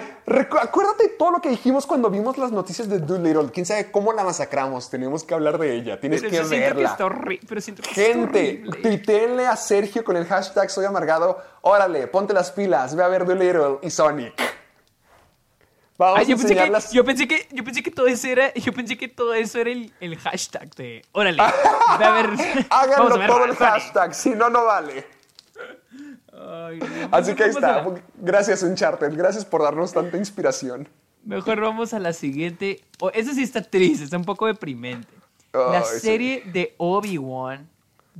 [0.62, 3.50] acuérdate todo lo que dijimos cuando vimos las noticias de Doolittle.
[3.52, 4.88] Quién sabe cómo la masacramos.
[4.90, 6.00] Tenemos que hablar de ella.
[6.00, 6.96] Tienes Pero que que verla.
[7.00, 11.38] horrible, pero siento que Gente, tuiteenle a Sergio con el hashtag Soy Amargado.
[11.62, 12.94] Órale, ponte las pilas.
[12.96, 14.34] Ve a ver Doolittle y Sonic.
[15.96, 16.92] Vamos Ay, yo, a pensé que, enseñarlas.
[16.92, 19.70] yo pensé que yo pensé que todo eso era yo pensé que todo eso era
[19.70, 21.40] el, el hashtag de órale
[22.00, 22.30] ve a ver
[22.70, 24.12] Háganlo a ver todo el hashtag.
[24.12, 25.06] Si no, no vale.
[26.36, 27.08] Ay, no.
[27.12, 27.82] Así que ahí está.
[27.84, 29.16] la- Gracias, Uncharted.
[29.16, 30.88] Gracias por darnos tanta inspiración.
[31.24, 35.08] mejor vamos a la siguiente oh, esa sí está triste está un poco deprimente
[35.54, 36.00] la sí.
[36.00, 37.66] serie de Obi-Wan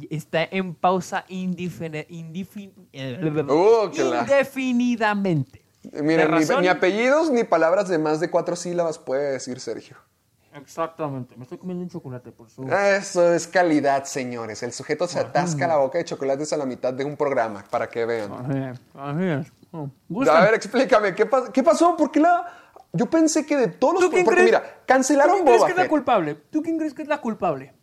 [0.09, 5.62] está en pausa indifin- eh, Uh, indefinidamente
[5.93, 6.31] Miren,
[6.62, 9.97] ni apellidos ni palabras de más de cuatro sílabas puede decir Sergio.
[10.55, 14.63] Exactamente me estoy comiendo un chocolate por su Eso es calidad, señores.
[14.63, 17.89] El sujeto se atasca la boca de chocolates a la mitad de un programa, para
[17.89, 18.33] que vean.
[18.33, 19.53] Así es, así es.
[19.73, 19.91] Oh,
[20.31, 21.97] A ver, explícame, ¿qué, pas- qué pasó?
[21.97, 22.47] ¿Por qué la...?
[22.93, 24.03] Yo pensé que de todos los...
[24.05, 24.53] ¿Tú quién Porque crees?
[24.53, 25.91] mira, ¿Tú cancelaron quién crees que es la Fett.
[25.91, 26.35] culpable?
[26.51, 27.75] ¿Tú quién crees que es la culpable?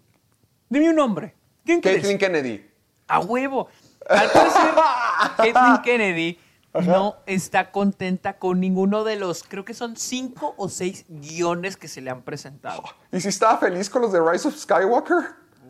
[0.70, 1.36] Dime un nombre.
[1.66, 1.98] ¿Quién crees?
[1.98, 2.66] Caitlyn Kennedy.
[3.10, 3.68] A huevo.
[4.08, 4.62] Al parecer,
[5.38, 6.40] Caitlyn Kennedy
[6.74, 11.88] no está contenta con ninguno de los, creo que son cinco o seis guiones que
[11.88, 12.84] se le han presentado.
[13.12, 15.18] ¿Y si estaba feliz con los de Rise of Skywalker?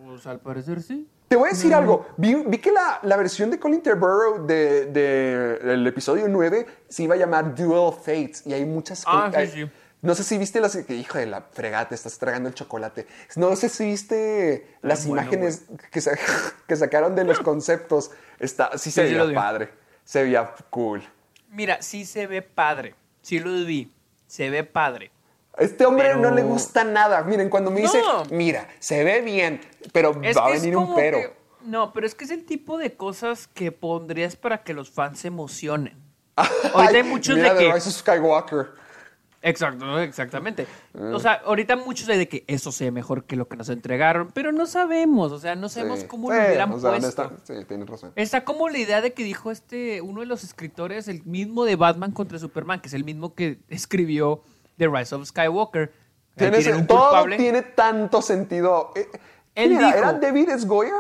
[0.06, 1.08] Pues al parecer sí.
[1.28, 2.06] Te voy a decir algo.
[2.18, 7.16] Vi, vi que la, la versión de Colin Trevorrow de, de episodio 9 se iba
[7.16, 9.50] a llamar Dual Fates y hay muchas Ah, cosas.
[9.52, 9.72] sí, sí.
[10.02, 13.06] No sé si viste las hijo de la fregada, te estás tragando el chocolate.
[13.36, 16.18] No sé si viste las bueno, imágenes que, sa-
[16.68, 18.12] que sacaron de los conceptos.
[18.40, 19.70] Está, sí se Sí, veía padre.
[20.04, 21.02] Se veía cool.
[21.50, 22.96] Mira, sí se ve padre.
[23.22, 23.92] Sí lo vi.
[24.28, 25.12] Se ve padre.
[25.58, 27.24] A este hombre Pero- no le gusta nada.
[27.24, 28.24] Miren, cuando me dice, No.
[28.32, 31.18] mira, se ve bien, pero Es va a venir un pero.
[31.20, 31.34] que-
[31.66, 35.20] no, pero es que es el tipo de cosas que pondrías para que los fans
[35.20, 35.96] se emocionen.
[36.74, 37.74] Ahorita hay muchos mira de que...
[37.74, 38.70] Rise of Skywalker.
[39.44, 40.68] Exacto, exactamente.
[40.94, 41.16] Mm.
[41.16, 43.70] O sea, ahorita muchos hay de que eso se ve mejor que lo que nos
[43.70, 46.08] entregaron, pero no sabemos, o sea, no sabemos Sí.
[46.08, 47.22] cómo Sí, lo hubieran o sea, puesto.
[47.24, 48.12] honesta- sí, tienes razón.
[48.16, 51.76] Está como la idea de que dijo este, uno de los escritores, el mismo de
[51.76, 54.44] Batman contra Superman, que es el mismo que escribió
[54.78, 55.92] The Rise of Skywalker.
[55.92, 57.38] Ahí Tiene tienen sen- un todo culpable.
[57.38, 58.92] tiene tanto sentido.
[58.96, 59.08] Eh,
[59.56, 60.66] ¿Era David S.
[60.68, 60.94] Goyer?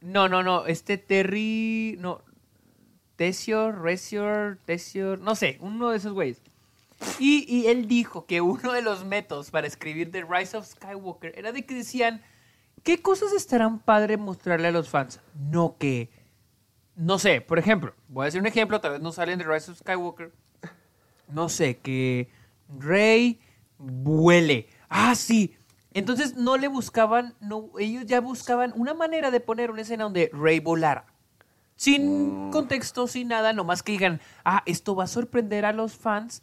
[0.00, 2.22] No, no, no, este Terry, no,
[3.16, 6.40] Tessior, Resior, Tessior, no sé, uno de esos güeyes.
[7.18, 11.32] Y, y él dijo que uno de los métodos para escribir The Rise of Skywalker
[11.36, 12.22] era de que decían,
[12.82, 15.20] ¿qué cosas estarán padre mostrarle a los fans?
[15.34, 16.10] No que,
[16.96, 19.46] no sé, por ejemplo, voy a decir un ejemplo, tal vez no sale en The
[19.46, 20.32] Rise of Skywalker,
[21.28, 22.28] no sé, que
[22.78, 23.40] Rey
[23.78, 24.68] vuele.
[24.88, 25.56] Ah, sí.
[25.94, 30.30] Entonces no le buscaban, no, ellos ya buscaban una manera de poner una escena donde
[30.32, 31.06] Rey volara.
[31.76, 36.42] Sin contexto, sin nada, nomás que digan, ah, esto va a sorprender a los fans.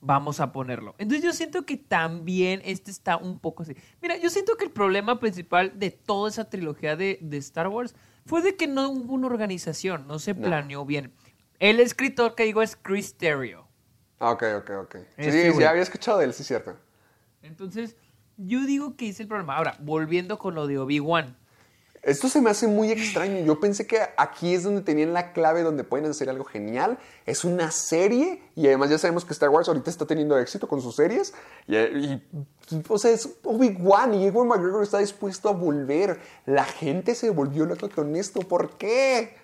[0.00, 0.94] Vamos a ponerlo.
[0.98, 3.74] Entonces yo siento que también este está un poco así.
[4.02, 7.94] Mira, yo siento que el problema principal de toda esa trilogía de, de Star Wars
[8.24, 10.42] fue de que no hubo una organización, no se No.
[10.46, 11.12] planeó bien.
[11.58, 13.66] El escritor que digo es Chris Terrio.
[14.18, 14.96] Ah, Ok, ok, ok.
[14.96, 15.66] Sí, Este sí, güey.
[15.66, 16.76] había escuchado de él, sí, cierto.
[17.42, 17.96] Entonces,
[18.36, 19.56] yo digo que es el problema.
[19.56, 21.36] Ahora, volviendo con lo de Obi-Wan.
[22.06, 23.44] Esto se me hace muy extraño.
[23.44, 26.98] Yo pensé que aquí es donde tenían la clave, donde pueden hacer algo genial.
[27.26, 30.80] Es una serie y además ya sabemos que Star Wars ahorita está teniendo éxito con
[30.80, 31.34] sus series.
[31.66, 32.22] Y,
[32.88, 36.20] o sea, es Obi-Wan y Ewan McGregor está dispuesto a volver.
[36.44, 38.38] La gente se volvió loca con esto.
[38.38, 39.34] ¿Por qué?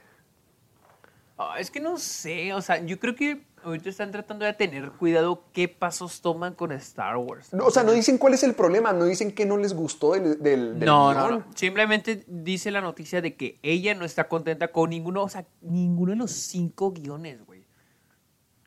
[1.36, 4.90] Ah, es que no sé, o sea, yo creo que ahorita están tratando de tener
[4.92, 7.52] cuidado qué pasos toman con Star Wars.
[7.52, 10.12] No, o sea, no dicen cuál es el problema, no dicen que no les gustó
[10.12, 11.44] del, del, del No, no, no.
[11.54, 16.12] Simplemente dice la noticia de que ella no está contenta con ninguno, o sea, ninguno
[16.12, 17.64] de los cinco guiones, güey.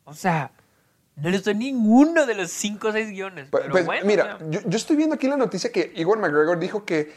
[0.04, 0.52] O sea,
[1.16, 3.50] no le estoy ninguno de los cinco o seis guiones.
[3.50, 5.92] Pues, Pero pues, bueno, mira, o sea, yo, yo estoy viendo aquí la noticia que
[5.96, 7.14] Igor McGregor dijo que,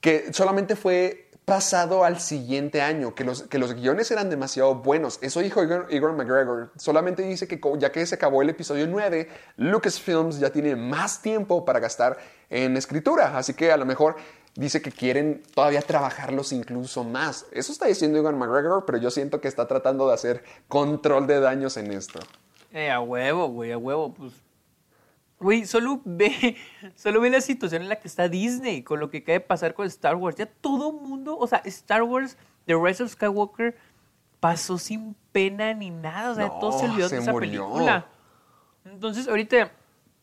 [0.00, 5.18] que solamente fue pasado al siguiente año, que los, que los guiones eran demasiado buenos.
[5.20, 6.70] Eso dijo Igor, McGregor.
[6.76, 11.64] Solamente dice que ya que se acabó el episodio 9, Lucasfilms ya tiene más tiempo
[11.64, 12.18] para gastar
[12.48, 13.36] en escritura.
[13.36, 14.16] Así que a lo mejor
[14.54, 17.46] dice que quieren todavía trabajarlos incluso más.
[17.52, 21.40] Eso está diciendo Igor McGregor, pero yo siento que está tratando de hacer control de
[21.40, 22.20] daños en esto.
[22.72, 24.32] eh, a huevo, güey, a huevo, pues.
[25.40, 26.56] Güey, solo ve,
[26.94, 29.74] solo ve la situación en la que está Disney con lo que acaba de pasar
[29.74, 30.36] con Star Wars.
[30.36, 32.36] Ya todo mundo, o sea, Star Wars,
[32.66, 33.76] The Rise of Skywalker,
[34.38, 36.32] pasó sin pena ni nada.
[36.32, 37.66] O sea, No, todo se olvidó se de esa murió.
[37.68, 38.06] película.
[38.84, 39.72] Entonces, ahorita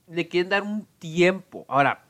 [0.07, 1.65] le quieren dar un tiempo.
[1.67, 2.03] Ahora,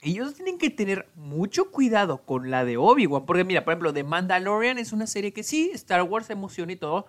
[0.00, 3.24] ellos tienen que tener mucho cuidado con la de Obi-Wan.
[3.24, 6.76] Porque, mira, por ejemplo, The Mandalorian es una serie que sí, Star Wars emociona y
[6.76, 7.06] todo.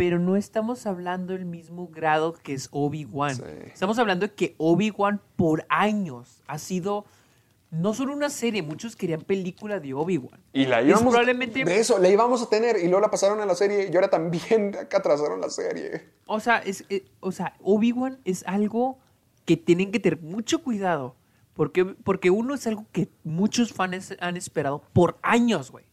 [0.00, 3.36] Pero no estamos hablando del mismo grado que es Obi-Wan.
[3.36, 3.42] Sí.
[3.70, 7.04] Estamos hablando de que Obi-Wan por años ha sido
[7.70, 10.40] no solo una serie, muchos querían película de Obi-Wan.
[10.54, 13.42] Y la Es íbamos probablemente de eso, la íbamos a tener y luego la pasaron
[13.42, 16.00] a la serie y ahora también acá atrasaron la serie.
[16.24, 19.00] O sea, es, eh, o sea, Obi-Wan es algo
[19.44, 21.14] que tienen que tener mucho cuidado.
[21.52, 25.84] Porque, porque uno es algo que muchos fans han esperado por años, güey.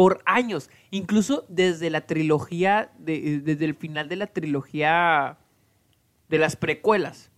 [0.00, 0.70] Por años.
[0.90, 5.36] Incluso desde la trilogía, de- eh, desde el final de la trilogía
[6.28, 7.30] de las precuelas.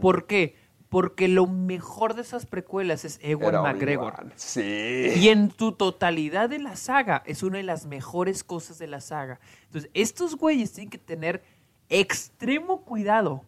[0.00, 0.56] ¿Por qué?
[0.88, 4.32] Porque lo mejor de esas precuelas es Ewan Era McGregor.
[4.34, 5.12] Sí.
[5.14, 9.00] Y en tu totalidad de la saga, es una de las mejores cosas de la
[9.00, 9.38] saga.
[9.66, 11.44] Entonces, estos güeyes tienen que tener
[11.88, 13.44] extremo cuidado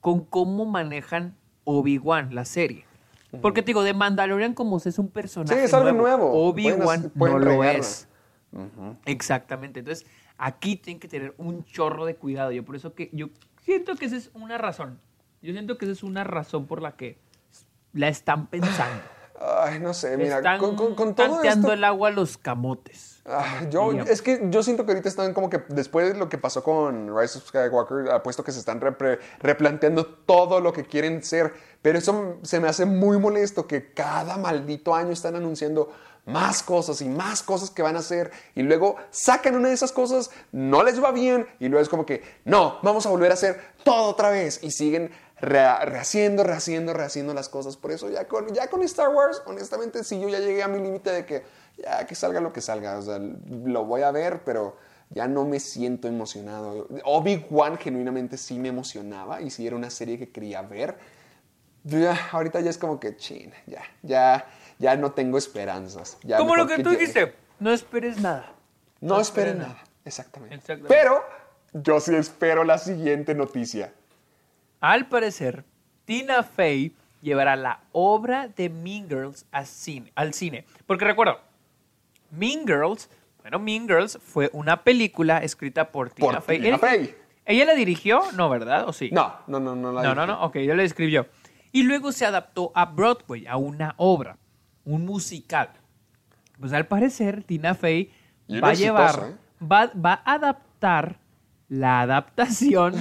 [0.00, 1.34] con cómo manejan
[1.64, 2.84] Obi-Wan, la serie.
[3.42, 6.30] Porque te digo, de Mandalorian como es un personaje Sí, es algo nuevo.
[6.48, 8.08] Obi-Wan Pueden- pueden no lo es.
[9.04, 9.80] Exactamente.
[9.80, 10.06] Entonces,
[10.38, 12.52] aquí tienen que tener un chorro de cuidado.
[12.52, 13.28] Yo por eso que yo
[13.64, 14.98] siento que esa es una razón.
[15.42, 17.18] Yo siento que esa es una razón por la que
[17.92, 19.02] la están pensando.
[19.38, 21.70] Ay, no sé, mira, están con, con- con todo esto...
[21.70, 23.20] el agua a los camotes.
[23.26, 26.38] Ah, yo, es que yo siento que ahorita están como que después de lo que
[26.38, 31.22] pasó con Rise of Skywalker, apuesto que se están repre- replanteando todo lo que quieren
[31.22, 31.52] ser.
[31.86, 35.92] Pero eso se me hace muy molesto que cada maldito año están anunciando
[36.24, 38.32] más cosas y más cosas que van a hacer.
[38.56, 41.46] Y luego sacan una de esas cosas, no les va bien.
[41.60, 44.64] Y luego es como que, no, vamos a volver a hacer todo otra vez.
[44.64, 47.76] Y siguen re- rehaciendo, rehaciendo, rehaciendo las cosas.
[47.76, 50.80] Por eso ya con, ya con Star Wars, honestamente, sí, yo ya llegué a mi
[50.80, 51.44] límite de que
[51.78, 52.98] ya que salga lo que salga.
[52.98, 54.76] O sea, lo voy a ver, pero
[55.10, 56.88] ya no me siento emocionado.
[57.04, 61.14] Obi-Wan genuinamente sí me emocionaba y sí era una serie que quería ver.
[61.88, 64.44] Ya, ahorita ya es como que, chin, ya, ya,
[64.78, 66.18] ya no tengo esperanzas.
[66.24, 68.52] Ya Como lo mejor que tú dijiste, no esperes nada.
[69.00, 69.84] No, No esperen esperen nada.
[70.04, 70.54] Exactamente.
[70.56, 70.88] Exactamente.
[70.92, 71.22] Pero
[71.72, 73.92] yo sí espero la siguiente noticia.
[74.80, 75.64] Al parecer,
[76.06, 80.64] Tina Fey llevará la obra de Mean Girls a cine- al cine.
[80.86, 81.38] Porque recuerdo,
[82.32, 83.08] Mean Girls,
[83.42, 86.56] bueno, Mean Girls fue una película escrita por Tina Por Fey.
[86.58, 87.14] Tina ¿Ella- Fey.
[87.44, 88.22] ¿Ella la dirigió?
[88.32, 88.88] No, ¿verdad?
[88.88, 89.08] ¿O sí?
[89.12, 89.92] No, no, no, no.
[89.92, 90.32] la No, no, dije.
[90.34, 90.44] no.
[90.46, 91.28] Ok, ella la escribió.
[91.76, 94.38] Y luego se adaptó a Broadway, a una obra,
[94.86, 95.68] un musical.
[96.58, 98.10] Pues al parecer, Tina Fey
[98.50, 99.36] va a llevar, ¿eh?
[99.62, 101.18] va, va a adaptar
[101.68, 102.94] la adaptación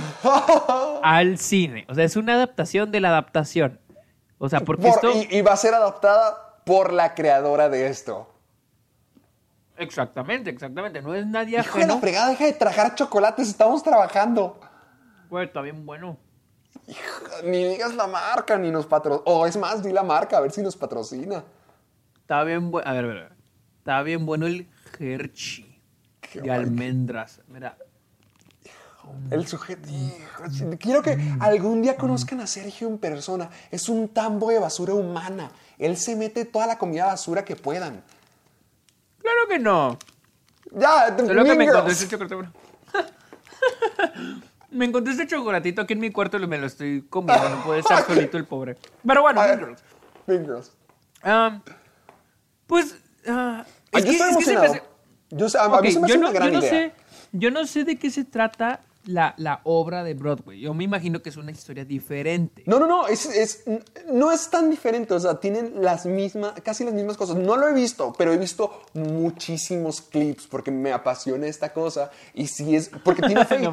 [1.03, 1.85] al cine.
[1.87, 3.79] O sea, es una adaptación de la adaptación.
[4.39, 5.11] O sea, porque Por- esto...
[5.31, 8.29] y, y va a ser adaptada por la creadora de esto.
[9.77, 11.01] Exactamente, exactamente.
[11.01, 11.99] No es nadie Hijo de la ajeno.
[12.01, 14.59] fregada, deja de tragar chocolates, estamos trabajando.
[15.29, 16.17] Güey, está bien bueno.
[17.43, 19.23] Ni digas la marca, ni nos patrocina.
[19.25, 21.43] O es más, di la marca, a ver si nos patrocina.
[22.21, 22.89] Está bien bueno.
[22.89, 23.31] A ver, a ver.
[23.79, 24.67] Está bien bueno el
[24.99, 25.79] Hershey
[26.21, 27.41] Qué de almendras.
[27.47, 27.77] Mira,
[29.29, 29.87] El sujeto.
[30.79, 33.49] Quiero que algún día conozcan a Sergio en persona.
[33.69, 35.51] Es un tambo de basura humana.
[35.77, 38.03] Él se mete toda la comida basura que puedan.
[39.19, 39.99] Claro que no.
[40.71, 42.49] Ya, Solo que me encontré este chocolate.
[44.75, 47.49] Me encontré este chocolatito aquí en mi cuarto y me lo estoy comiendo.
[47.49, 48.77] No puede estar solito el pobre.
[49.05, 49.83] Pero bueno, Mean Girls.
[50.27, 50.71] Mean Girls.
[52.67, 52.95] Pues.
[53.27, 53.63] Ay,
[53.93, 54.73] es yo que- estoy es que se me emocionado.
[54.73, 54.83] hace-
[55.31, 56.59] Yo sé- a, a Ok, mí se me hace yo una no, gran yo no
[56.59, 56.69] idea.
[56.69, 56.93] sé,
[57.31, 60.59] yo no sé de qué se trata la, la obra de Broadway.
[60.61, 62.63] Yo me imagino que es una historia diferente.
[62.67, 63.63] No, no, no, es, es-
[64.11, 67.35] no es tan diferente, o sea, tienen las mismas, casi las mismas cosas.
[67.35, 72.47] No lo he visto, pero he visto muchísimos clips porque me apasiona esta cosa y
[72.47, 73.59] sí es, porque tiene fe.
[73.59, 73.71] No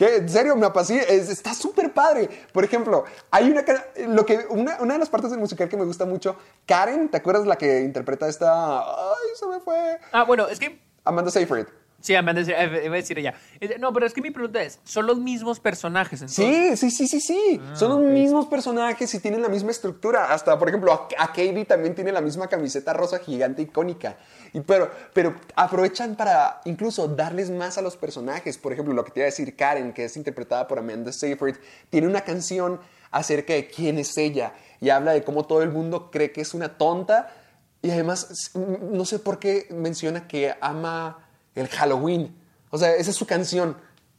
[0.00, 0.16] ¿Qué?
[0.16, 0.56] ¿En serio?
[0.56, 2.26] Me apasiona, es- está súper padre.
[2.54, 3.62] Por ejemplo, hay una,
[4.08, 6.36] lo que, una, una de las partes del musical que me gusta mucho,
[6.66, 10.80] Karen, ¿te acuerdas la que interpreta esta, ay, se me fue, Ah, bueno, es que.
[11.04, 11.66] Amanda Seyfried?
[12.00, 13.34] Sí, me iba a decir ella.
[13.78, 16.80] No, pero es que mi pregunta es: ¿son los mismos personajes entonces?
[16.80, 17.60] Sí, sí, sí, sí, sí.
[17.74, 20.32] Son los mismos personajes y tienen la misma estructura.
[20.32, 24.16] Hasta, por ejemplo, a, a Katie también tiene la misma camiseta rosa gigante icónica.
[24.52, 28.56] Y, pero, pero aprovechan para incluso darles más a los personajes.
[28.56, 31.56] Por ejemplo, lo que te iba a decir Karen, que es interpretada por Amanda Seyfried,
[31.90, 32.80] tiene una canción
[33.10, 34.54] acerca de quién es ella.
[34.80, 37.34] Y habla de cómo todo el mundo cree que es una tonta.
[37.82, 42.36] Y además, no sé por qué menciona que ama el Halloween.
[42.70, 43.76] O sea, esa es su canción.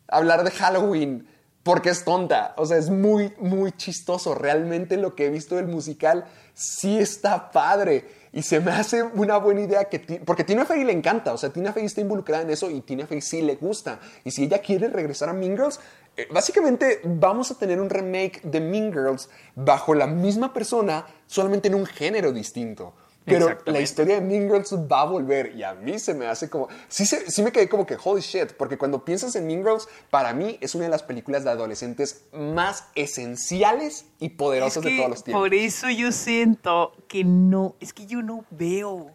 [0.08, 1.28] Hablar de Halloween
[1.64, 2.54] porque es tonta.
[2.58, 4.36] O sea, es muy, muy chistoso.
[4.36, 8.22] Realmente lo que he visto del musical sí está padre.
[8.34, 10.00] Y se me hace una buena idea que...
[10.26, 11.34] Porque Tina Fey le encanta.
[11.34, 14.00] O sea, Tina Fey está involucrada en eso y Tina Fey sí le gusta.
[14.24, 15.80] Y si ella quiere regresar a Mean Girls,
[16.18, 21.68] eh, básicamente vamos a tener un remake de Mean Girls bajo la misma persona, solamente
[21.68, 22.94] en un género distinto.
[23.24, 26.50] Pero la historia de Mean Girls va a volver y a mí se me hace
[26.50, 26.68] como...
[26.88, 29.88] Sí, se- sí me quedé como que holy shit, porque cuando piensas en Mean Girls,
[30.10, 34.98] para mí es una de las películas de adolescentes más esenciales y Es poderosas de
[34.98, 35.42] todos los tiempos.
[35.44, 37.76] por eso yo siento que no.
[37.80, 39.12] Es que yo no veo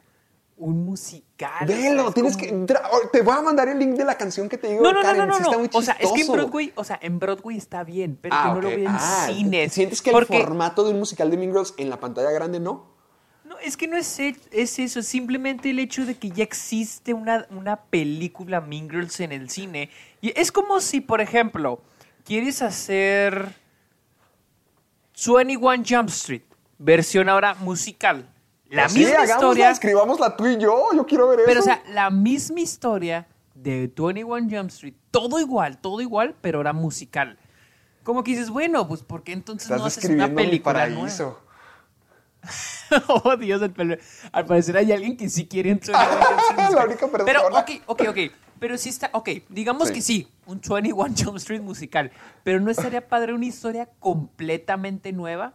[0.59, 1.65] un musical.
[1.65, 2.75] o sea, Velo, es tienes como- que...
[2.75, 5.01] oh, Te voy a mandar el link de la canción que te digo No, no,
[5.01, 5.19] no, Karen.
[5.19, 6.33] no, no, sí está muy O sea, es que en.
[6.33, 9.27] Broadway, o sea, en Broadway está bien, pero Ah, que no lo veo en Ah,
[9.27, 9.73] cines.
[9.73, 12.61] ¿Sientes que porque, el formato de un musical de Mean Girls en la pantalla grande
[12.61, 12.95] no?
[13.47, 16.43] No, es que no es, e- es eso, es simplemente el hecho de que ya
[16.43, 19.89] existe una, una película Mean Girls en el cine.
[20.21, 21.81] Y es como si, por ejemplo,
[22.25, 23.55] quieres hacer
[25.25, 26.43] 21 Jump Street,
[26.79, 28.29] versión ahora musical.
[28.69, 30.89] La Pues sí, misma hagámosla, historia, escribámosla tú y yo.
[30.95, 31.71] Yo quiero ver pero o eso.
[31.71, 37.39] sea, la misma historia de 21 Jump Street, todo igual, todo igual, pero ahora musical.
[38.03, 41.07] Como que dices, bueno, pues ¿por qué entonces Estás no haces una mi película nueva?
[43.09, 43.61] oh, Dios.
[44.33, 45.97] Al parecer hay alguien que sí quiere entrar.
[46.75, 47.25] La única persona.
[47.25, 48.19] Pero, ok, ok, ok.
[48.59, 49.95] Pero sí está, ok, digamos Sí.
[49.95, 52.11] que sí, un 21 Jump Street musical.
[52.43, 55.53] Pero ¿no estaría padre una historia completamente nueva?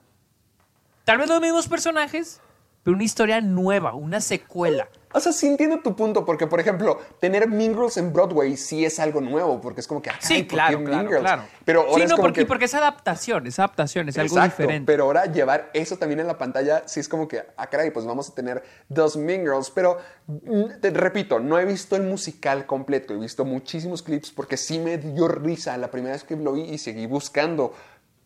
[1.04, 2.42] Tal vez los mismos personajes,
[2.84, 4.88] pero una historia nueva, una secuela.
[5.14, 8.86] O sea, sí entiendo tu punto, porque, por ejemplo, tener Mean Girls en Broadway sí
[8.86, 11.43] es algo nuevo, porque es como que, ah, Sí, caray, ¿por qué claro, claro, claro.
[11.66, 12.45] Pero ahora sí, es no, como porque, que...
[12.45, 14.86] porque es adaptación, es adaptación, es algo Exacto, diferente.
[14.91, 18.05] pero ahora llevar eso también en la pantalla, sí es como que, ah, caray, pues
[18.05, 19.70] vamos a tener dos Mean Girls.
[19.72, 19.97] Pero,
[20.28, 24.80] mm, te repito, no he visto el musical completo, he visto muchísimos clips porque sí
[24.80, 27.74] me dio risa la primera vez que lo vi y seguí buscando.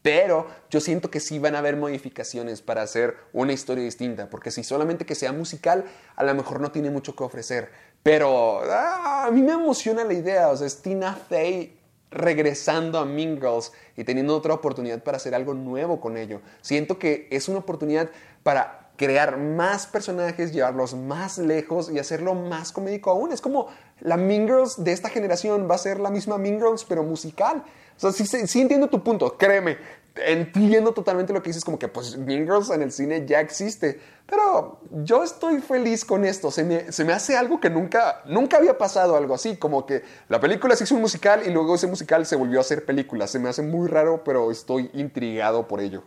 [0.05, 4.51] Pero yo siento que sí van a haber modificaciones para hacer una historia distinta, porque
[4.51, 5.83] si solamente que sea musical,
[6.15, 7.71] a lo mejor no tiene mucho que ofrecer.
[8.03, 11.79] Pero ah, a mí me emociona la idea, o sea, Tina Fey
[12.11, 16.39] regresando a Mean Girls y teniendo otra oportunidad para hacer algo nuevo con ello.
[16.61, 18.11] Siento que es una oportunidad
[18.43, 23.31] para crear más personajes, llevarlos más lejos y hacerlo más comédico aún.
[23.31, 23.69] Es como
[24.01, 27.63] la Mean Girls de esta generación va a ser la misma Mean Girls, pero musical.
[27.97, 29.77] O sea, sí, entiendo tu punto, créeme.
[30.15, 33.99] Entiendo totalmente lo que dices, como que pues Mean Girls en el cine ya existe.
[34.25, 36.51] Pero yo estoy feliz con esto.
[36.51, 39.57] Se me, se me hace algo que nunca, nunca había pasado algo así.
[39.57, 42.61] Como que la película se hizo un musical y luego ese musical se volvió a
[42.61, 43.27] hacer película.
[43.27, 46.03] Se me hace muy raro, pero estoy intrigado por ello.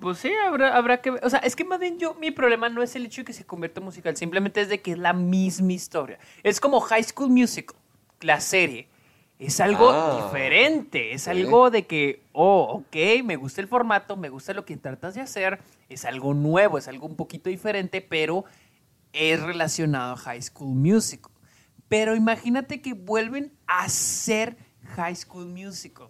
[0.00, 1.24] Pues sí, habrá, habrá que ver.
[1.24, 3.32] O sea, es que más bien yo, mi problema no es el hecho de que
[3.34, 6.18] se convierta en musical, simplemente es de que es la misma historia.
[6.42, 7.76] Es como High School Musical,
[8.22, 8.88] la serie.
[9.40, 11.30] Es algo Ah, diferente, es sí.
[11.30, 15.22] algo de que, oh, ok, me gusta el formato, me gusta lo que tratas de
[15.22, 18.44] hacer, es algo nuevo, es algo un poquito diferente, pero
[19.14, 21.32] es relacionado a High School Musical.
[21.88, 24.56] Pero imagínate que vuelven a ser
[24.94, 26.08] High School Musical.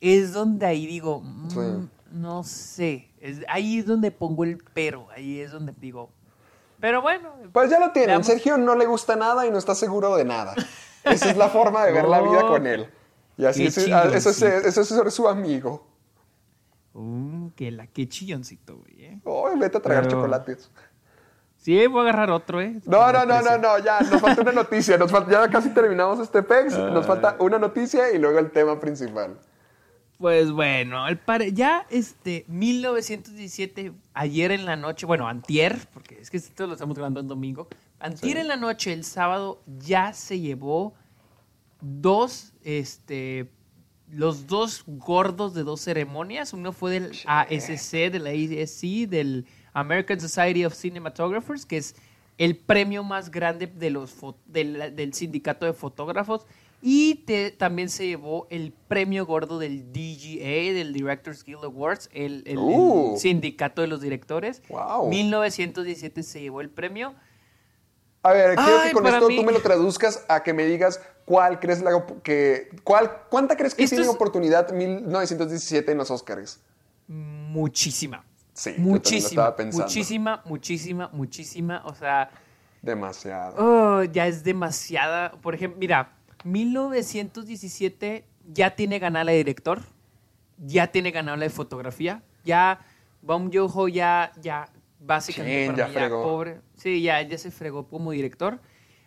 [0.00, 1.88] Es donde ahí digo, mm, Sí.
[2.12, 3.10] no sé.
[3.20, 5.08] Es, ahí es donde pongo el pero.
[5.14, 6.10] Ahí es donde digo.
[6.80, 7.30] Pero bueno.
[7.52, 8.08] Pues ya lo tienen.
[8.10, 8.26] Veamos.
[8.26, 10.54] Sergio no le gusta nada y no está seguro de nada.
[11.04, 12.88] Esa es la forma de ver la vida con él.
[13.36, 15.86] Y así es, ah, eso, es, eso es ser su amigo.
[16.92, 19.04] Uh, que la qué chilloncito, güey.
[19.04, 19.20] ¿eh?
[19.26, 20.70] Ay, vete a tragar Pero- chocolates.
[21.56, 22.78] Sí, voy a agarrar otro, ¿eh?
[22.84, 24.98] No, no, no, no, no, ya, nos falta una noticia.
[24.98, 26.76] Nos falta, ya casi terminamos este PEX.
[26.76, 29.38] Nos falta una noticia y luego el tema principal.
[30.18, 36.30] Pues bueno, el pare- ya este 1917, ayer en la noche, bueno, antier, porque es
[36.30, 38.40] que esto lo estamos grabando en domingo, antier Sí.
[38.40, 40.94] en la noche, el sábado, ya se llevó
[41.80, 43.50] dos, este,
[44.10, 46.52] los dos gordos de dos ceremonias.
[46.52, 51.96] Uno fue del ASC, de la ASC, del American Society of Cinematographers, que es
[52.38, 54.14] el premio más grande de los
[54.46, 56.46] del sindicato de fotógrafos.
[56.86, 62.42] Y te- también se llevó el premio gordo del DGA, del Directors Guild Awards, el,
[62.44, 63.16] el- el Uh.
[63.18, 64.60] sindicato de los directores.
[64.68, 65.08] Wow.
[65.08, 67.14] 1917 se llevó el premio.
[68.22, 70.66] A ver, quiero Ay, que con esto mí- tú me lo traduzcas a que me
[70.66, 76.10] digas cuál crees la que cuál cuánta crees que tiene es- oportunidad 1917 en los
[76.10, 76.60] Oscars.
[77.08, 78.24] Muchísima.
[78.52, 79.56] Sí, lo muchísima.
[79.56, 79.84] pensando.
[79.86, 81.82] Muchísima, muchísima, muchísima.
[81.86, 82.30] O sea,
[82.82, 83.56] Demasiado.
[83.58, 85.32] oh, ya es demasiada.
[85.40, 86.12] Por ejemplo, mira,
[86.44, 89.82] 1917 ya tiene ganada la de director,
[90.58, 92.80] ya tiene ganada la de fotografía, ya
[93.22, 94.68] Bong Joon-ho ya, ya
[95.00, 96.22] básicamente para ya mí fregó.
[96.22, 96.60] pobre.
[96.76, 98.60] Sí, ya, ya se fregó como director.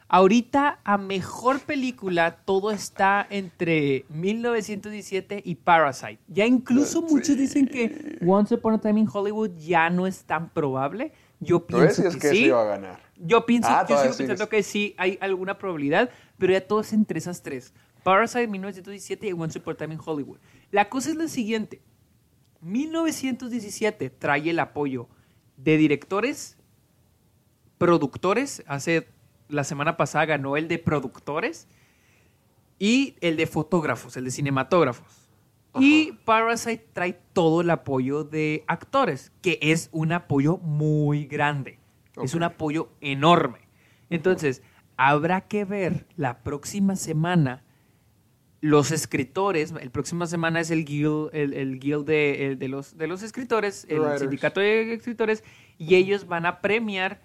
[0.09, 6.19] Ahorita a mejor película todo está entre 1917 y Parasite.
[6.29, 10.49] Ya incluso muchos dicen que Once Upon a Time in Hollywood ya no es tan
[10.49, 11.11] probable.
[11.41, 12.35] Yo pienso que, que sí.
[12.38, 12.99] sí iba a ganar.
[13.17, 16.93] Yo pienso, Ah, yo sigo pensando que sí hay alguna probabilidad, pero ya todo es
[16.93, 17.73] entre esas tres.
[18.03, 20.38] Parasite 1917 y Once Upon a Time in Hollywood.
[20.71, 21.81] La cosa es la siguiente.
[22.61, 25.07] 1917 trae el apoyo
[25.57, 26.57] de directores,
[27.77, 29.07] productores, hace
[29.49, 31.67] la semana pasada ganó el de productores
[32.79, 35.27] y el de fotógrafos, el de cinematógrafos.
[35.79, 41.79] Y Parasite trae todo el apoyo de actores, que es un apoyo muy grande.
[42.23, 43.59] Es un apoyo enorme.
[44.09, 44.63] Entonces,
[44.97, 47.63] habrá que ver la próxima semana
[48.59, 52.97] los escritores, el próxima semana es el guild, el, el guild de, el de los,
[52.97, 54.21] de los escritores, el Writers.
[54.21, 55.43] sindicato de escritores,
[55.77, 57.21] y ellos van a premiar,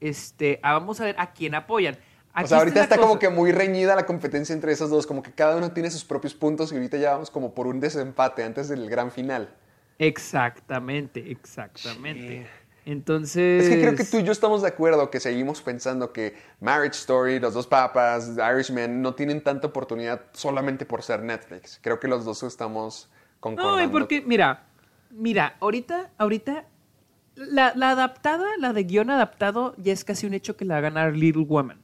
[0.00, 1.94] este, a- vamos a ver a quién apoyan.
[1.94, 1.98] O
[2.34, 5.30] Aquí sea, ahorita está como que muy reñida la competencia entre esos dos, como que
[5.32, 8.68] cada uno tiene sus propios puntos y ahorita ya vamos como por un desempate antes
[8.68, 9.50] del gran final.
[9.98, 12.48] Exactamente, exactamente.
[12.84, 13.64] Entonces...
[13.64, 16.98] Es que creo que tú y yo estamos de acuerdo que seguimos pensando que Marriage
[16.98, 21.78] Story, Los Dos Papas, Irishman no tienen tanta oportunidad solamente por ser Netflix.
[21.82, 23.08] Creo que los dos estamos
[23.40, 23.76] concordando.
[23.78, 24.64] No, y porque, mira,
[25.10, 26.66] mira, ahorita, ahorita,
[27.36, 30.78] la, la adaptada, la de guion adaptado, ya es casi un hecho que la va
[30.78, 31.80] a ganar Little Woman.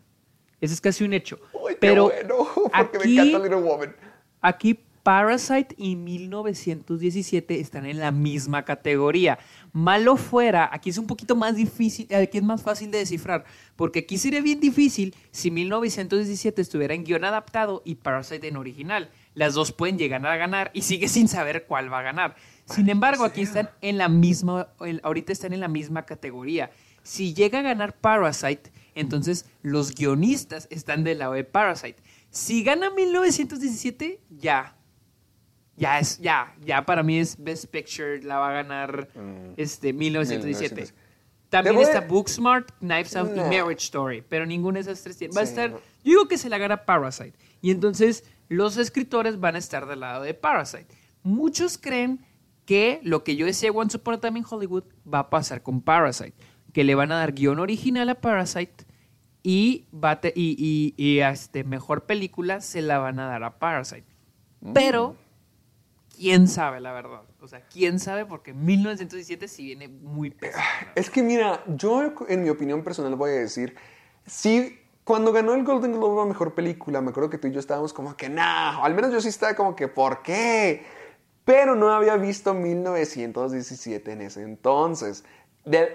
[0.61, 1.39] Ese es casi un hecho.
[1.53, 3.97] Uy, qué Pero bueno, porque aquí, me encanta Little Woman.
[4.41, 9.39] aquí Parasite y 1917 están en la misma categoría.
[9.73, 13.45] Malo fuera, aquí es un poquito más difícil, aquí es más fácil de descifrar,
[13.77, 19.11] porque aquí sería bien difícil si 1917 estuviera en guion adaptado y Parasite en original.
[19.35, 22.37] Las dos pueden llegar a ganar y sigue sin saber cuál va a ganar.
[22.65, 24.69] Sin embargo, aquí están en la misma,
[25.03, 26.71] ahorita están en la misma categoría.
[27.03, 32.03] Si llega a ganar Parasite, entonces los guionistas están del lado de Parasite.
[32.31, 34.78] Si gana 1917, ya.
[35.79, 39.09] Ya es, ya, ya para mí es Best Picture, la va a ganar
[39.57, 40.75] este 1917.
[40.75, 40.95] 1917.
[41.49, 43.47] También voy- está Booksmart, Knives Out No.
[43.47, 45.35] y Marriage Story, pero ninguna de esas tres tiene.
[45.35, 45.77] Va a Sí, estar, no.
[45.79, 47.35] yo digo que se la gana Parasite.
[47.63, 50.89] Y entonces los escritores van a estar del lado de Parasite.
[51.23, 52.21] Muchos creen
[52.67, 55.81] que lo que yo decía Once Upon a Time in Hollywood va a pasar con
[55.81, 56.35] Parasite.
[56.75, 58.85] Que le van a dar guion original a Parasite
[59.43, 63.27] y, va a te- y, y- y a este, mejor película se la van a
[63.27, 64.05] dar a Parasite.
[64.75, 65.17] Pero,
[66.19, 67.23] quién sabe la verdad.
[67.41, 70.65] O sea, quién sabe porque 1917 sí viene muy pesado.
[70.95, 73.77] Es que mira, yo en mi opinión personal voy a decir,
[74.27, 77.61] sí, cuando ganó el Golden Globe a Mejor Película, me acuerdo que tú y yo
[77.61, 80.85] estábamos como que, nah, al menos yo sí estaba como que, ¿por qué?
[81.45, 85.25] Pero no había visto 1917 en ese entonces.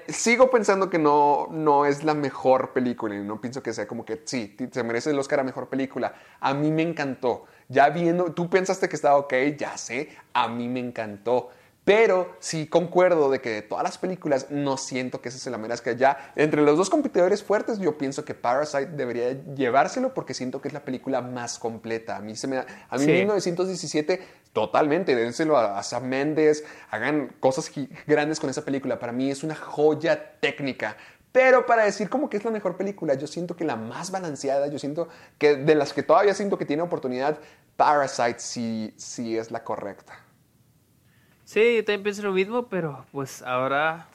[0.07, 4.05] Sigo pensando que no, no es la mejor película y no pienso que sea como
[4.05, 6.15] que sí, se merece el Oscar a Mejor Película.
[6.39, 7.45] A mí me encantó.
[7.73, 11.49] Ya viendo, tú pensaste que estaba ok, ya sé, a mí me encantó.
[11.85, 15.57] Pero sí concuerdo de que de todas las películas no siento que esa se la
[15.57, 16.31] merezca ya.
[16.37, 20.73] Entre los dos competidores fuertes yo pienso que Parasite debería llevárselo porque siento que es
[20.73, 22.15] la película más completa.
[22.15, 23.11] A mí se me da- a mí Sí.
[23.11, 24.21] 1917
[24.53, 27.69] totalmente, dénselo a, a Sam Mendes, hagan cosas
[28.07, 28.97] grandes con esa película.
[28.99, 30.95] Para mí es una joya técnica.
[31.33, 34.67] Pero para decir como que es la mejor película, yo siento que la más balanceada,
[34.67, 37.39] yo siento que de las que todavía siento que tiene oportunidad,
[37.75, 40.13] Parasite sí, sí es la correcta.
[41.43, 44.07] Sí, yo también pienso lo mismo, pero pues ahora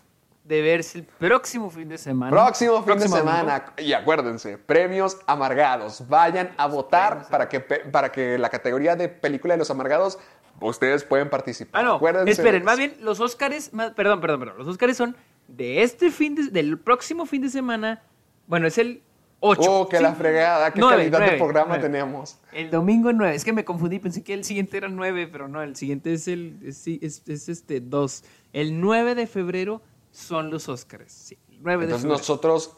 [0.44, 2.30] de verse el próximo fin de semana.
[2.30, 3.64] Próximo fin de semana.
[3.78, 6.08] Y acuérdense, premios amargados.
[6.08, 10.20] Vayan a votar para que, para que la categoría de película de los amargados,
[10.60, 11.80] ustedes pueden participar.
[11.80, 11.94] Ah, no.
[11.96, 14.58] Acuérdense Esperen, más bien, los Óscares, perdón, perdón, perdón.
[14.58, 15.16] Los Óscares son
[15.48, 18.02] de este fin de, del próximo fin de semana.
[18.46, 19.02] Bueno, es el
[19.40, 19.60] 8.
[19.70, 22.38] Oh, que la fregada, qué calidad de programa tenemos.
[22.52, 23.34] El domingo 9.
[23.34, 26.26] Es que me confundí, pensé que el siguiente era 9, pero no, el siguiente es
[26.28, 28.24] el es, es- es este 2.
[28.52, 31.12] El 9 de febrero son los Óscares.
[31.12, 32.18] Sí, el 9 de Entonces febrero.
[32.18, 32.76] nosotros,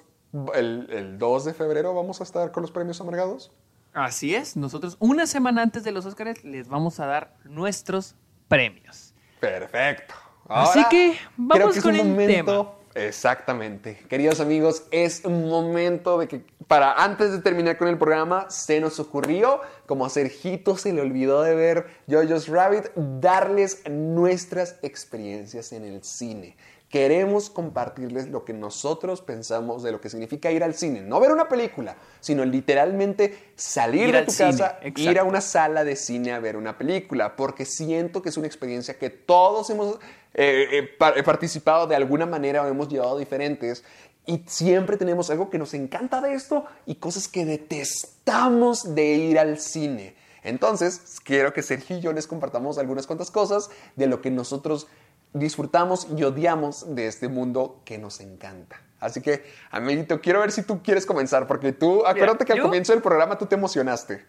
[0.55, 3.51] el, el 2 de febrero, vamos a estar con los premios amargados.
[3.93, 8.15] Así es, nosotros una semana antes de los Óscares les vamos a dar nuestros
[8.49, 9.15] premios.
[9.41, 10.15] Perfecto.
[10.51, 12.77] Así que vamos creo que es con un el momento.
[12.95, 13.99] Exactamente.
[14.09, 18.81] Queridos amigos, es un momento de que para antes de terminar con el programa se
[18.81, 25.73] nos ocurrió, como a Sergito se le olvidó de ver Jojo's Rabbit, darles nuestras experiencias
[25.73, 26.57] en el cine.
[26.89, 31.03] Queremos compartirles lo que nosotros pensamos de lo que significa ir al cine.
[31.03, 35.85] No ver una película, sino literalmente salir Ir de tu casa, ir a una sala
[35.85, 40.01] de cine a ver una película, porque siento que es una experiencia que todos hemos
[40.35, 43.85] eh, eh, eh, participado de alguna manera o hemos llevado diferentes.
[44.27, 49.39] Y siempre tenemos algo que nos encanta de esto y cosas que detestamos de ir
[49.39, 50.15] al cine.
[50.43, 54.87] Entonces, quiero que Sergio y yo les compartamos algunas cuantas cosas de lo que nosotros
[55.33, 58.81] disfrutamos y odiamos de este mundo que nos encanta.
[59.01, 62.65] Así que, amiguito, quiero ver si tú quieres comenzar, porque tú, acuérdate que al yo-
[62.65, 64.25] comienzo del programa tú te emocionaste.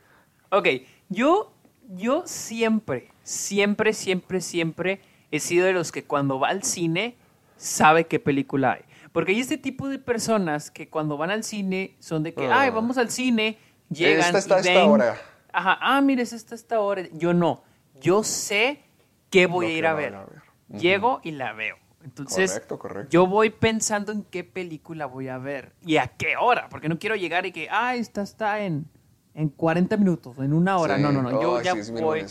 [0.52, 0.68] Ok,
[1.10, 1.52] yo,
[1.90, 5.02] yo siempre, siempre, siempre, siempre
[5.32, 7.16] he sido de los que cuando va al cine
[7.58, 8.82] sabe qué película hay.
[9.12, 12.62] Porque hay este tipo de personas que cuando van al cine son de que, Ah.
[12.62, 13.58] ay, vamos al cine,
[13.90, 15.18] llegan Esta está y a esta ven- hora.
[15.53, 17.03] Ajá, ah, mira, es esta esta hora.
[17.14, 17.64] Yo no,
[17.99, 18.82] yo sé
[19.30, 20.16] qué voy Lo a ir a ver.
[20.16, 20.41] a ver.
[20.80, 21.76] Llego y la veo.
[22.03, 23.10] Entonces, Correcto, correcto.
[23.12, 26.98] yo voy pensando en qué película voy a ver y a qué hora, porque no
[26.98, 28.86] quiero llegar y que, ah, esta está en,
[29.36, 30.95] en 40 minutos, en una hora.
[30.95, 31.02] Sí.
[31.03, 32.26] No, no, no, yo ya sí, voy.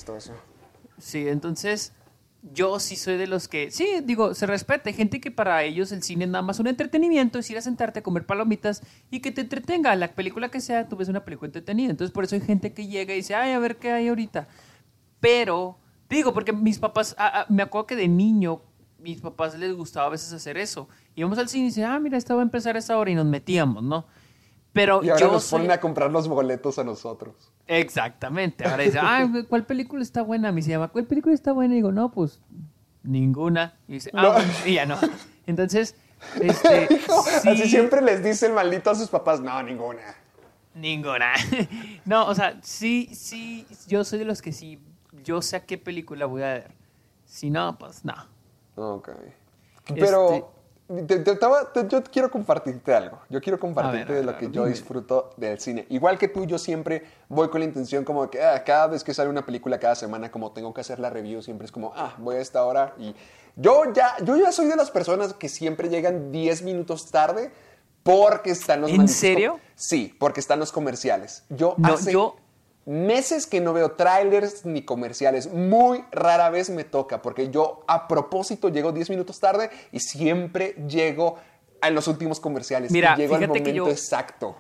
[0.99, 1.93] Sí, entonces
[2.43, 4.89] yo sí soy de los que, sí, digo, se respeta.
[4.89, 7.63] Hay gente que para ellos el cine es nada más un entretenimiento, es ir a
[7.63, 9.95] sentarte a comer palomitas y que te entretenga.
[9.97, 11.91] La película que sea, tú ves una película entretenida.
[11.91, 14.49] Entonces por eso hay gente que llega y dice, ay, a ver qué hay ahorita.
[15.21, 18.63] Pero, digo, porque mis papás, ah, ah, me acuerdo que de niño,
[18.99, 20.89] mis papás les gustaba a veces hacer eso.
[21.15, 23.15] Íbamos al cine y dicen, ah, mira, esta va a empezar a esta hora y
[23.15, 24.07] nos metíamos, ¿no?
[24.81, 27.35] Pero Y ahora yo nos soy- ponen a comprar los boletos a nosotros.
[27.67, 28.65] Exactamente.
[28.67, 30.53] Ahora dice, ay, ¿cuál película está buena?
[30.53, 31.75] Me llama, ¿cuál película está buena?
[31.75, 32.41] Y digo, no, pues
[33.03, 33.79] ninguna.
[33.89, 34.33] Y dice, ah, No.
[34.33, 34.97] bueno", y ya no.
[35.47, 35.97] Entonces,
[36.41, 36.89] este,
[37.45, 40.01] Así sí, siempre les dice el maldito a sus papás, no, ninguna.
[40.75, 41.33] Ninguna.
[42.07, 44.81] No, o sea, sí, sí, yo soy de los que sí,
[45.25, 46.73] yo sé a qué película voy a ver.
[47.27, 48.15] Si no, pues no.
[48.77, 49.11] Ok.
[49.87, 50.53] Este- Pero
[51.07, 53.19] te- te- yo quiero compartirte algo.
[53.29, 54.69] Yo quiero compartirte ver, de lo que yo dime.
[54.75, 55.87] disfruto del cine.
[55.91, 59.15] Igual que tú, yo siempre voy con la intención como que ah, cada vez que
[59.15, 62.15] sale una película cada semana, como tengo que hacer la review, siempre es como, ah,
[62.19, 62.95] voy a esta hora.
[62.99, 63.15] Y
[63.57, 67.51] yo ya, yo ya soy de las personas que siempre llegan 10 minutos tarde
[68.03, 69.61] porque están los ¿En serio?
[69.75, 71.45] Sí, porque están los comerciales.
[71.51, 72.37] Yo No, hace yo-
[72.87, 75.53] meses que no veo trailers ni comerciales.
[75.53, 80.75] Muy rara vez me toca, porque yo a propósito llego 10 minutos tarde y siempre
[80.89, 81.37] llego
[81.83, 82.91] en los últimos comerciales.
[82.91, 84.57] Mira, y llego al momento yo- exacto.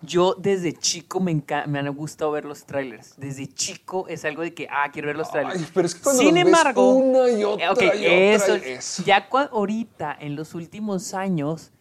[0.00, 3.14] Yo desde chico me, me han gustado ver los trailers.
[3.16, 5.58] Desde chico es algo de que, ah, quiero ver los trailers.
[5.60, 8.54] Ay, pero es que cuando Sin los ves embargo, una y otra eh, y otra
[8.54, 9.02] eso, y eso.
[9.04, 11.72] ya ahorita, en los últimos años,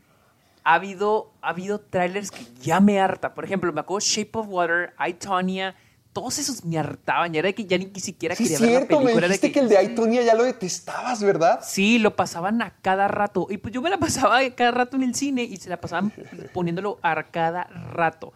[0.68, 3.34] ha habido, ha habido trailers que ya me harta.
[3.34, 5.76] Por ejemplo, me acuerdo Shape of Water, I, Tonya,
[6.12, 7.32] todos esos me hartaban.
[7.32, 9.26] Ya era de que ya ni siquiera Sí, quería ver la cierto, me película.
[9.26, 11.62] era de dijiste que, el de Itonia ya lo detestabas, ¿verdad?
[11.64, 13.48] Sí, lo pasaban a cada rato.
[13.50, 15.80] Y pues yo me la pasaba a cada rato en el cine y se la
[15.80, 16.12] pasaban
[16.54, 18.34] poniéndolo a cada rato.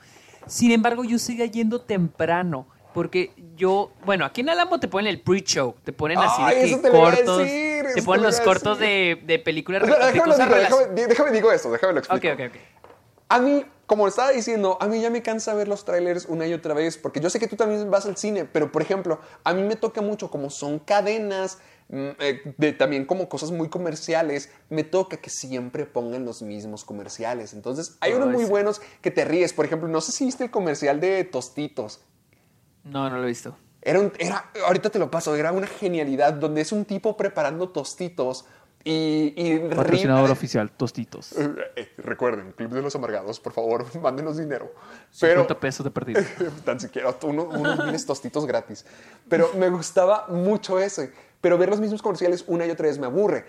[0.48, 2.66] Sin embargo, yo seguía yendo temprano.
[2.94, 6.66] Porque yo, bueno, aquí en Alamo te ponen el pre-show, te ponen así Ay, de
[6.66, 10.26] eso te cortos, decir, te eso ponen los cortos de, de películas, de déjame, digo,
[10.36, 12.28] déjame, déjame digo esto, déjame lo explico.
[12.28, 12.62] Ok, ok, ok.
[13.30, 16.54] A mí, como estaba diciendo, a mí ya me cansa ver los trailers una y
[16.54, 19.54] otra vez, porque yo sé que tú también vas al cine, pero por ejemplo, a
[19.54, 24.50] mí me toca mucho, como son cadenas, mm, eh, de, también como cosas muy comerciales,
[24.70, 27.54] me toca que siempre pongan los mismos comerciales.
[27.54, 29.54] Entonces, hay unos muy buenos que te ríes.
[29.54, 32.02] Por ejemplo, no sé si viste el comercial de Tostitos.
[32.84, 33.56] No, no lo he visto.
[33.82, 37.70] Era, un- era, ahorita te lo paso, era una genialidad donde es un tipo preparando
[37.70, 38.46] tostitos
[38.84, 41.34] Y, y Patrocinador oficial, Tostitos.
[41.34, 44.74] Eh, eh, recuerden, Club de los Amargados, por favor, mándenos dinero.
[45.20, 46.22] Pero 50 pesos de perdido.
[46.66, 48.84] tan siquiera uno- unos miles tostitos gratis.
[49.30, 51.14] Pero me gustaba mucho ese.
[51.42, 53.46] Pero ver los mismos comerciales una y otra vez me aburre.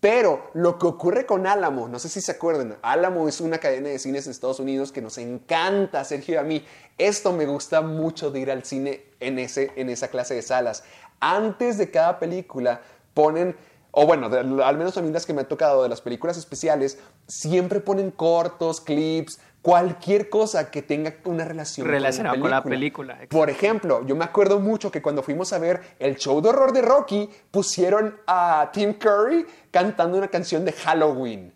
[0.00, 3.88] Pero lo que ocurre con Álamo, no sé si se acuerdan, Álamo es una cadena
[3.88, 6.64] de cines de Estados Unidos que nos encanta, Sergio y a mí.
[6.98, 10.82] Esto me gusta mucho de ir al cine en, ese, en esa clase de salas.
[11.20, 12.80] Antes de cada película
[13.14, 13.56] ponen,
[13.98, 16.36] o bueno, de- al menos a mí las que me ha tocado de las películas
[16.36, 22.56] especiales, siempre ponen cortos, clips, cualquier cosa que tenga una relación Relacionado con con la
[22.58, 23.14] la película.
[23.14, 26.50] película, Por ejemplo, yo me acuerdo mucho que cuando fuimos a ver el show de
[26.50, 31.54] horror de Rocky, pusieron a Tim Curry cantando una canción de Halloween.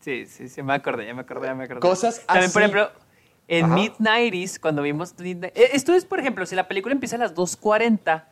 [0.00, 1.80] Sí, sí, sí, me acordé, ya me acordé, ya me acordé.
[1.80, 2.72] Cosas También, por así.
[2.72, 2.90] ejemplo,
[3.48, 3.74] en Ajá.
[3.74, 5.14] Mid-90s, cuando vimos...
[5.18, 8.24] Eh, Esto es, por ejemplo, si la película empieza a las 2.40,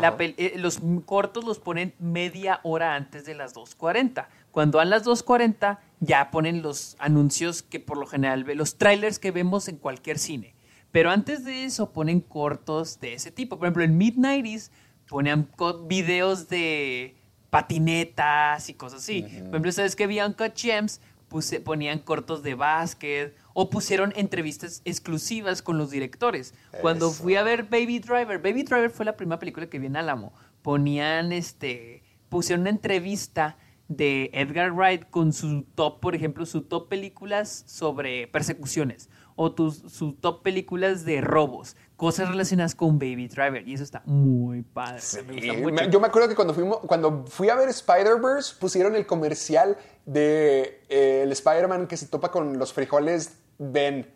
[0.00, 4.26] la eh, los cortos los ponen media hora antes de las 2.40.
[4.50, 9.18] Cuando a las 2.40 ya ponen los anuncios que por lo general, ve- los trailers
[9.18, 10.54] que vemos en cualquier cine.
[10.90, 13.58] Pero antes de eso ponen cortos de ese tipo.
[13.58, 14.70] Por ejemplo, en Mid-90s
[15.06, 15.48] ponían
[15.86, 17.16] videos de
[17.50, 19.22] patinetas y cosas así.
[19.22, 20.06] Por ejemplo, ¿sabes que
[20.54, 21.00] Gems?
[21.28, 26.54] Puse, ponían cortos de básquet o pusieron entrevistas exclusivas con los directores.
[26.80, 27.22] Cuando Eso.
[27.24, 30.32] fui a ver Baby Driver, Baby Driver fue la primera película que vi en Álamo.
[30.62, 33.56] Ponían este, pusieron una entrevista
[33.88, 39.78] de Edgar Wright con su top, por ejemplo, su top películas sobre persecuciones o tus,
[39.78, 45.00] su top películas de robos, cosas relacionadas con Baby Driver y eso está muy padre.
[45.26, 45.74] me gusta mucho.
[45.74, 49.76] me- yo me acuerdo que cuando, fuimos, cuando fui a ver Spider-Verse pusieron el comercial
[50.06, 54.06] de eh, el Spider-Man que se topa con los frijoles Ben.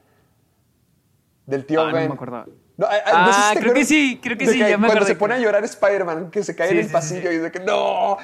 [1.47, 2.09] Del tío Ah, no Ben.
[2.10, 2.16] me.
[2.78, 4.78] No, ah, Ah, no sé si te creo que sí, creo que de sí, ya
[4.78, 7.31] me Cuando se pone a llorar Spider-Man, que se cae Sí, en el sí, pasillo
[7.31, 7.36] sí.
[7.36, 8.16] y de que no.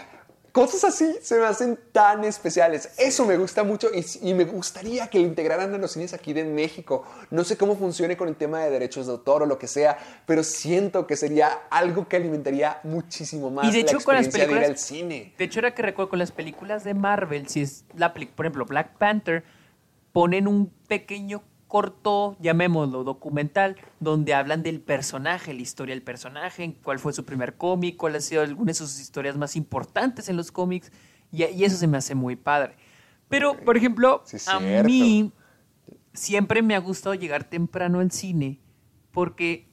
[0.51, 2.95] Cosas así se me hacen tan especiales.
[2.99, 6.33] Eso me gusta mucho y, y me gustaría que lo integraran a los cines aquí
[6.33, 7.05] de México.
[7.31, 9.99] No sé cómo funcione con el tema de derechos de autor o lo que sea,
[10.27, 14.25] pero siento que sería algo que alimentaría muchísimo más Y de la hecho, con las
[14.25, 15.35] experiencia de ir películas- al cine.
[15.37, 18.65] De hecho, era que recuerdo con las películas de Marvel, si es la por ejemplo,
[18.65, 19.45] Black Panther,
[20.13, 26.99] ponen un pequeño corto, llamémoslo, documental, donde hablan del personaje, la historia del personaje, cuál
[26.99, 30.51] fue su primer cómic, cuál ha sido alguna de sus historias más importantes en los
[30.51, 30.91] cómics,
[31.31, 32.75] y, y eso se me hace muy padre.
[33.29, 35.31] Pero, por ejemplo, Sí, a mí
[36.15, 38.59] siempre me ha gustado llegar temprano al cine
[39.13, 39.68] porque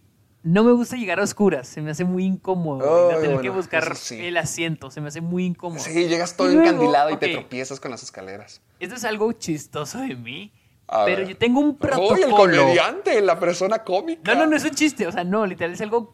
[0.45, 3.95] no me gusta llegar a oscuras, se me hace muy incómodo Ay, tener que buscar
[3.95, 4.23] sí.
[4.23, 5.79] el asiento, se me hace muy incómodo.
[5.81, 8.61] Sí, llegas todo Y luego, encandilado y te tropiezas con las escaleras.
[8.79, 10.53] Esto es algo chistoso de mí,
[10.87, 11.29] A pero ver.
[11.29, 12.35] yo tengo un Uy, el protocolo.
[12.61, 14.33] comediante, la persona cómica.
[14.35, 16.13] no, no, no es un chiste, o sea, no, literal es algo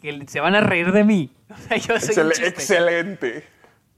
[0.00, 1.30] que se van a reír de mí.
[1.50, 2.48] O sea, yo soy un chiste.
[2.48, 3.44] excelente.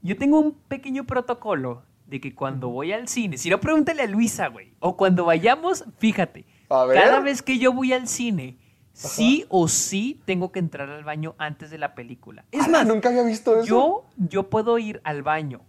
[0.01, 4.07] Yo tengo un pequeño protocolo de que cuando voy al cine, si no pregúntale a
[4.07, 7.01] Luisa, güey, o cuando vayamos, fíjate, A ver.
[7.01, 8.57] cada vez que yo voy al cine,
[8.93, 12.45] sí o sí tengo que entrar al baño antes de la película.
[12.51, 13.65] Es Ala, más, nunca había visto eso.
[13.65, 15.61] yo, yo puedo ir al baño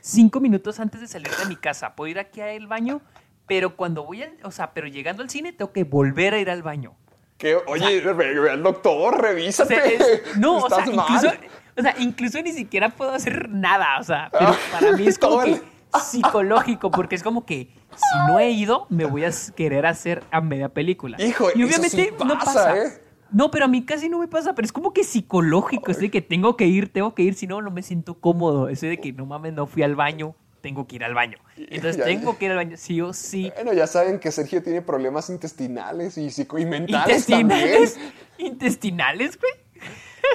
[0.00, 1.94] cinco minutos antes de salir de mi casa.
[1.94, 3.00] Puedo ir aquí al baño,
[3.46, 6.50] pero cuando voy al, o sea, pero llegando al cine tengo que volver a ir
[6.50, 6.94] al baño.
[7.36, 9.74] Que, oye, ve, ve al doctor, O revísate.
[9.76, 10.94] sea, es- no, o sea, mal.
[10.94, 11.28] incluso,
[11.76, 15.40] o sea, incluso ni siquiera puedo hacer nada, o sea, pero para mí es como
[15.44, 15.60] que
[16.02, 20.40] psicológico, porque es como que si no he ido, me voy a querer hacer a
[20.40, 21.16] media película.
[21.20, 22.78] Hijo, y eso obviamente sí no pasa, pasa.
[22.78, 23.02] ¿eh?
[23.30, 26.10] No, pero a mí casi no me pasa, pero es como que psicológico, es de
[26.10, 28.68] que tengo que ir, tengo que ir, si no, no me siento cómodo.
[28.68, 31.36] Eso de que no mames, no fui al baño, tengo que ir al baño.
[31.56, 33.52] Entonces Ya- tengo que ir al baño, sí o sí.
[33.54, 38.12] Bueno, ya saben que Sergio tiene problemas intestinales y, psico y mentales Intestinales, también.
[38.38, 39.52] intestinales, güey.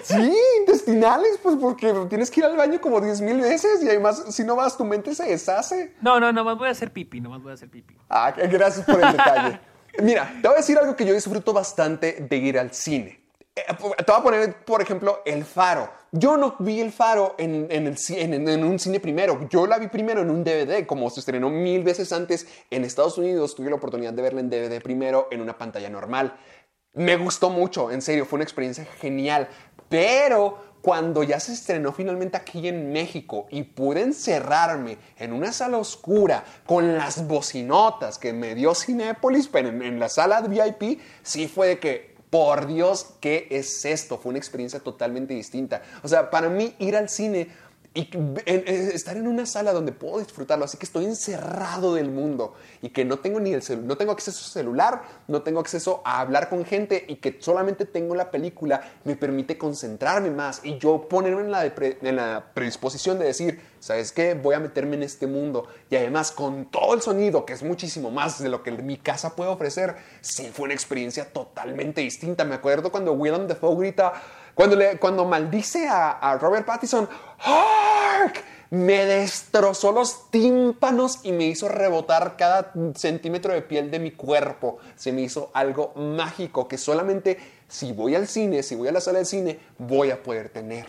[0.03, 4.23] Sí, intestinales, pues porque tienes que ir al baño como 10 mil veces y además
[4.29, 5.93] si no vas tu mente se deshace.
[6.01, 7.95] No, no, nomás voy a hacer pipí, nomás voy a hacer pipí.
[8.09, 9.59] Ah, gracias por el detalle.
[10.01, 13.21] Mira, te voy a decir algo que yo disfruto bastante de ir al cine.
[13.55, 15.87] Eh, Te voy a poner, por ejemplo, El Faro.
[16.11, 19.47] Yo no vi El Faro en, en el ci- en- en un cine primero.
[19.49, 23.17] Yo la vi primero en un DVD, como se estrenó mil veces antes en Estados
[23.19, 23.53] Unidos.
[23.53, 26.35] Tuve la oportunidad de verla en DVD primero en una pantalla normal.
[26.95, 29.47] Me gustó mucho, en serio, fue una experiencia genial.
[29.93, 35.77] Pero cuando ya se estrenó finalmente aquí en México y pude encerrarme en una sala
[35.77, 40.99] oscura con las bocinotas que me dio Cinépolis, pero en, en la sala de VIP,
[41.21, 44.17] sí fue de que, por Dios, ¿qué es esto?
[44.17, 45.83] Fue una experiencia totalmente distinta.
[46.01, 47.49] O sea, para mí ir al cine
[47.95, 48.09] y
[48.93, 53.05] estar en una sala donde puedo disfrutarlo, así que estoy encerrado del mundo y que
[53.05, 56.49] no tengo ni el celu- no tengo acceso a celular, no tengo acceso a hablar
[56.49, 61.41] con gente y que solamente tengo la película me permite concentrarme más y yo ponerme
[61.41, 64.33] en la, en la predisposición de decir, ¿sabes qué?
[64.33, 68.09] Voy a meterme en este mundo y además con todo el sonido, que es muchísimo
[68.09, 72.43] más de lo que mi casa puede ofrecer, sí fue una experiencia totalmente distinta.
[72.43, 74.13] Me acuerdo cuando Willem Dafoe grita,
[74.55, 77.07] cuando, le, cuando maldice a, a Robert Pattinson,
[77.39, 78.43] ¡Hark!
[78.69, 84.79] Me destrozó los tímpanos y me hizo rebotar cada centímetro de piel de mi cuerpo.
[84.95, 88.99] Se me hizo algo mágico que solamente si voy al cine, si voy a la
[88.99, 90.87] sala de cine, voy a poder tener.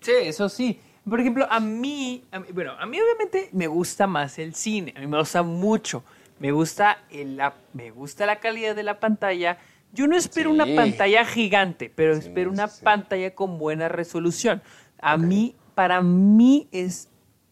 [0.00, 0.80] Sí, eso sí.
[1.08, 4.92] Por ejemplo, a mí, a mí- bueno, a mí obviamente me gusta más el cine,
[4.96, 6.04] a mí me gusta mucho,
[6.38, 9.58] me gusta, el, la, me gusta la calidad de la pantalla.
[9.92, 14.62] Yo no espero una pantalla gigante, pero Sí, espero una sí, pantalla con buena resolución.
[14.98, 17.08] A mí, para mí es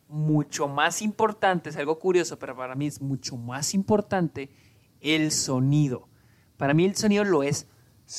[0.08, 4.50] mucho más importante, es algo curioso, pero para mí es mucho más importante
[5.00, 6.08] el sonido.
[6.56, 7.66] Para mí el sonido lo es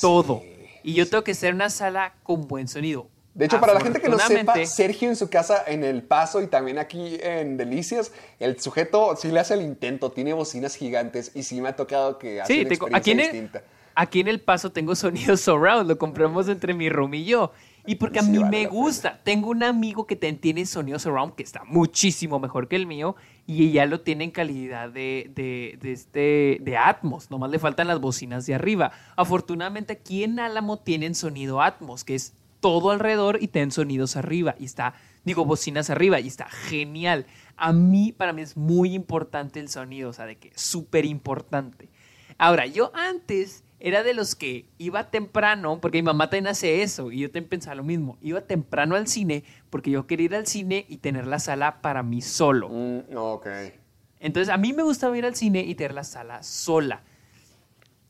[0.00, 0.42] todo.
[0.82, 3.08] Y yo tengo que ser una sala con buen sonido.
[3.34, 6.40] De hecho, para la gente que no sepa, Sergio en su casa en El Paso
[6.40, 11.32] y también aquí en Delicias, el sujeto sí le hace el intento, tiene bocinas gigantes
[11.34, 13.62] y sí me ha tocado que hace Sí, una experiencia aquí, en el, distinta.
[13.96, 17.52] Aquí en El Paso tengo sonido surround, lo compramos entre mi room y yo.
[17.88, 19.20] Y porque a Sí, mí vale me gusta.
[19.22, 23.14] Tengo un amigo que tiene sonido surround que está muchísimo mejor que el mío
[23.46, 27.30] y ya lo tiene en calidad de, de, de este, de Atmos.
[27.30, 28.90] Nomás le faltan las bocinas de arriba.
[29.16, 34.56] Afortunadamente aquí en Álamo tienen sonido Atmos, que es todo alrededor y tienen sonidos arriba.
[34.58, 34.94] Y está,
[35.24, 37.26] digo, bocinas arriba y está genial.
[37.56, 41.04] A mí, para mí es muy importante el sonido, o sea, de que es súper
[41.04, 41.88] importante.
[42.36, 47.12] Ahora, yo antes era de los que iba temprano, porque mi mamá también hace eso,
[47.12, 48.18] y yo también pensaba lo mismo.
[48.20, 52.02] Iba temprano al cine porque yo quería ir al cine y tener la sala para
[52.02, 52.68] mí solo.
[52.68, 53.46] Mm, ok.
[54.18, 57.02] Entonces, a mí me gustaba ir al cine y tener la sala sola.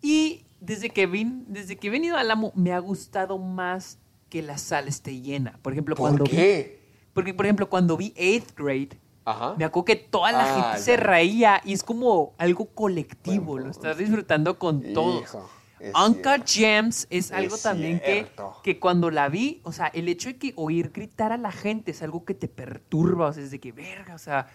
[0.01, 3.99] Y desde que, vin, desde que he venido a Álamo, me ha gustado más
[4.31, 5.59] que la sala esté llena.
[5.63, 6.81] Por ejemplo, ¿Por cuando vi- qué?
[7.13, 9.55] porque, por ejemplo, cuando vi 8th grade, Ajá.
[9.59, 13.71] me acuerdo que toda la Ah, gente se reía y es como algo colectivo, lo
[13.71, 15.23] estás disfrutando con todos.
[15.23, 15.49] Hijo,
[15.81, 16.47] es Uncut.
[16.47, 18.27] Gems es Es algo también que,
[18.63, 21.91] que cuando la vi, o sea, el hecho de que oír gritar a la gente
[21.91, 24.47] es algo que te perturba, o sea, es de que, verga, o sea,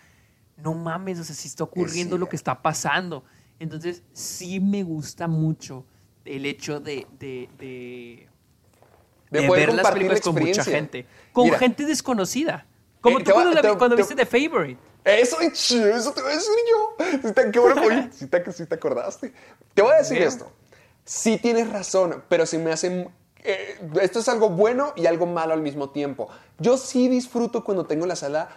[0.58, 3.24] no mames, o sea, si está ocurriendo lo que está pasando.
[3.60, 5.86] Entonces, sí me gusta mucho
[6.26, 8.28] el hecho de, de, de,
[9.30, 11.06] De de poder ver las películas con mucha gente.
[11.32, 11.58] Con Mira.
[11.60, 12.66] gente desconocida.
[13.00, 14.80] Como Eh, tú cuando, la vi- te- cuando te- viste The Favorite.
[15.04, 17.06] Eso, eso te voy a decir yo.
[17.28, 19.34] Sí te- qué bueno, oye, sí te, acordaste.
[19.74, 20.52] Te voy a decir esto.
[21.14, 23.10] Sí tienes razón, pero se me hace...
[23.44, 26.30] eh, esto es algo bueno y algo malo al mismo tiempo.
[26.58, 28.48] Yo sí disfruto cuando tengo la sala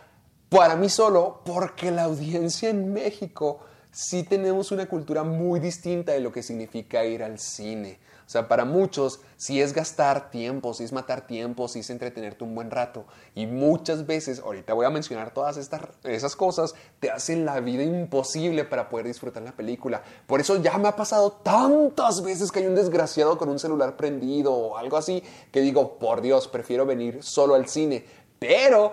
[0.51, 3.59] para mí solo, porque la audiencia en México
[3.90, 7.98] sí tenemos una cultura muy distinta de lo que significa ir al cine.
[8.27, 12.45] O sea, para muchos sí es gastar tiempo, sí es matar tiempo, sí es entretenerte
[12.45, 13.05] un buen rato.
[13.35, 17.83] Y muchas veces, ahorita voy a mencionar todas estas, esas cosas, te hacen la vida
[17.83, 20.03] imposible para poder disfrutar la película.
[20.27, 23.97] Por eso ya me ha pasado tantas veces que hay un desgraciado con un celular
[23.97, 25.23] prendido o algo así,
[25.53, 28.05] que digo, por Dios, prefiero venir solo al cine.
[28.39, 28.93] Pero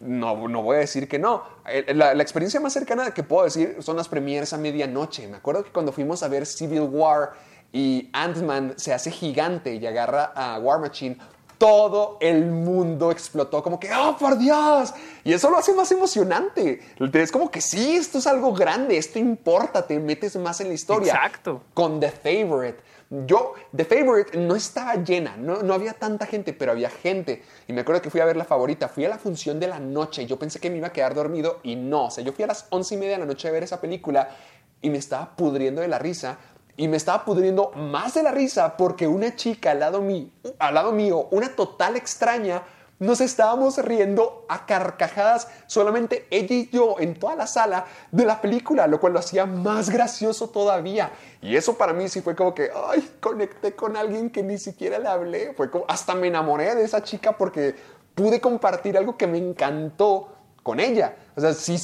[0.00, 1.42] no, no voy a decir que no.
[1.68, 5.26] Eh, La, experiencia más cercana que puedo decir son las premieres a medianoche.
[5.26, 7.32] Me acuerdo que cuando fuimos a ver Civil War
[7.72, 11.18] y Ant-Man se hace gigante y agarra a War Machine,
[11.58, 14.94] todo el mundo explotó como que, ¡oh, por Dios!
[15.24, 16.80] Y eso lo hace más emocionante.
[17.12, 20.74] Es como que sí, esto es algo grande, esto importa, te metes más en la
[20.74, 21.12] historia.
[21.12, 21.62] Exacto.
[21.74, 22.78] Con The Favorite.
[23.10, 27.42] Yo, The Favorite no estaba llena, no, no había tanta gente, pero había gente.
[27.66, 29.80] Y me acuerdo que fui a ver la favorita, fui a la función de la
[29.80, 30.26] noche.
[30.26, 32.04] Yo pensé que me iba a quedar dormido y no.
[32.04, 33.80] O sea, yo fui a las once y media de la noche a ver esa
[33.80, 34.28] película
[34.80, 36.38] y me estaba pudriendo de la risa.
[36.78, 40.74] Y me estaba pudriendo más de la risa porque una chica al lado, mí, al
[40.74, 42.62] lado mío, una total extraña,
[43.00, 48.40] nos estábamos riendo a carcajadas, solamente ella y yo en toda la sala de la
[48.40, 51.10] película, lo cual lo hacía más gracioso todavía.
[51.42, 52.70] Y eso para mí sí fue como que,
[53.18, 55.54] conecté con alguien que ni siquiera le hablé.
[55.54, 57.74] Fue como, hasta me enamoré de esa chica porque
[58.14, 60.37] pude compartir algo que me encantó
[60.68, 61.16] con ella.
[61.34, 61.78] O sea, sí,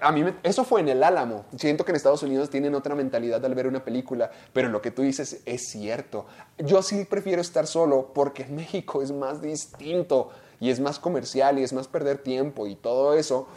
[0.00, 1.44] a mí eso fue en el Álamo.
[1.56, 4.92] Siento que en Estados Unidos tienen otra mentalidad al ver una película, pero lo que
[4.92, 6.26] tú dices es cierto.
[6.56, 10.30] Yo sí prefiero estar solo porque en México es más distinto
[10.60, 13.48] y es más comercial y es más perder tiempo y todo eso.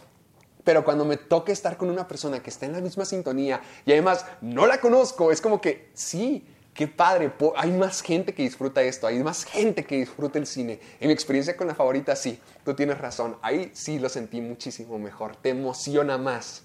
[0.64, 3.92] Pero cuando me toca estar con una persona que está en la misma sintonía y
[3.92, 6.44] además no la conozco, es como que sí,
[6.76, 10.80] qué padre, hay más gente que disfruta esto, hay más gente que disfruta el cine.
[11.00, 15.00] En mi experiencia con la favorita, sí, tú tienes razón, ahí sí lo sentí muchísimo
[15.00, 16.64] mejor, te emociona más.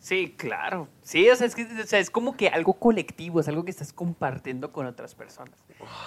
[0.00, 0.88] Sí, claro.
[1.02, 3.70] Sí, o sea, es, que, o sea, es como que algo colectivo, es algo que
[3.70, 5.56] estás compartiendo con otras personas.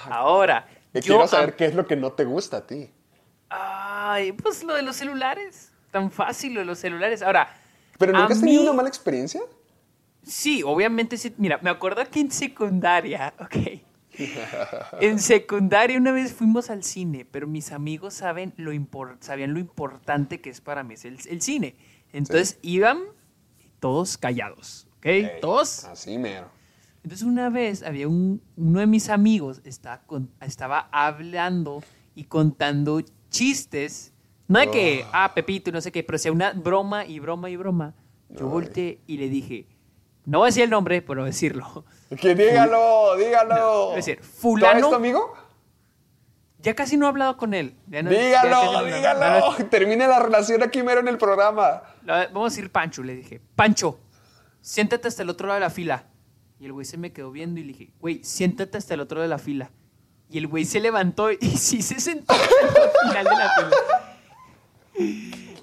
[0.10, 2.92] Ahora, yo quiero saber qué es lo que no te gusta a ti.
[3.50, 5.72] Ay, pues lo de los celulares.
[5.92, 7.22] Tan fácil lo de los celulares.
[7.22, 7.48] Ahora.
[7.98, 9.40] ¿Pero nunca has tenido mí- una mala experiencia?
[10.26, 11.34] Sí, obviamente sí.
[11.38, 13.56] Mira, me acuerdo que en secundaria, ok.
[15.02, 18.72] En secundaria una vez fuimos al cine, pero mis amigos saben lo
[19.20, 21.76] sabían lo importante que es para mí el, el cine.
[22.14, 23.00] Entonces iban
[23.80, 25.08] todos callados, ¿ok?
[25.42, 25.84] Todos.
[25.86, 26.48] Así mero.
[27.04, 31.84] Entonces una vez había un, uno de mis amigos estaba, con- estaba hablando
[32.16, 34.14] y contando chistes.
[34.48, 37.50] No de que, ah, Pepito, y no sé qué, pero sea una broma y broma
[37.50, 37.94] y broma.
[38.30, 38.52] Yo Ay.
[38.52, 39.68] volteé y le dije,
[40.26, 41.86] no voy a decir el nombre, pero decirlo.
[42.22, 43.90] Que dígalo, dígalo.
[43.96, 45.34] Es decir, ¿Todavía fulano- es tu amigo?
[46.60, 47.76] Ya casi no he hablado con él.
[47.88, 49.56] Ya no- dígalo, no- dígalo.
[49.70, 51.82] Termine la relación aquí mero en el programa.
[52.04, 54.00] vamos a decir Pancho, le dije, Pancho,
[54.62, 56.06] siéntate hasta el otro lado de la fila.
[56.60, 59.18] Y el güey se me quedó viendo y le dije, güey, siéntate hasta el otro
[59.18, 59.72] lado de la fila.
[60.30, 63.76] Y el güey se levantó y sí se sentó el final de la fila.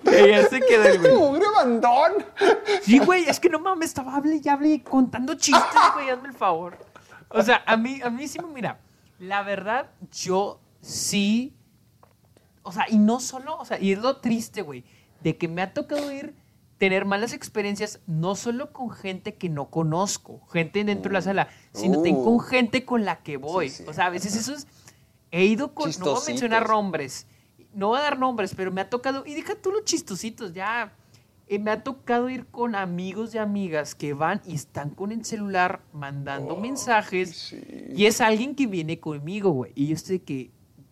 [0.05, 1.15] Ya se quedó el güey.
[1.15, 2.13] Pobre bandón.
[2.83, 5.63] Sí, güey, es que no mames, estaba hable y hable contando chistes,
[5.95, 6.77] güey, hazme el favor.
[7.29, 8.79] O sea, a mí, a mí sí me, mira,
[9.19, 11.55] la verdad, yo sí,
[12.63, 14.85] o sea, y no solo, o sea, y es lo triste, güey,
[15.23, 16.35] de que me ha tocado ir,
[16.79, 21.49] tener malas experiencias, no solo con gente que no conozco, gente dentro de la sala,
[21.73, 22.25] sino también Uh.
[22.25, 23.71] con gente con la que voy.
[23.71, 23.85] Sí, sí.
[23.89, 24.67] O sea, a veces eso es,
[25.31, 27.27] he ido con, no voy a mencionar nombres,
[27.75, 30.93] no voy a dar nombres, pero me ha tocado, y deja tú los chistositos, ya,
[31.49, 35.25] eh, me ha tocado ir con amigos y amigas que van y están con el
[35.25, 37.87] celular mandando mensajes, sí.
[37.95, 40.51] y es alguien que viene conmigo, güey, y yo estoy que...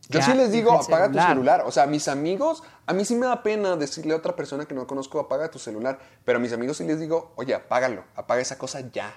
[0.09, 1.62] Yo sí les digo, apaga tu celular.
[1.66, 4.65] O sea, a mis amigos, a mí sí me da pena decirle a otra persona
[4.65, 6.01] que no conozco, apaga tu celular.
[6.24, 9.15] Pero a mis amigos sí les digo, oye, apágalo, apaga esa cosa ya.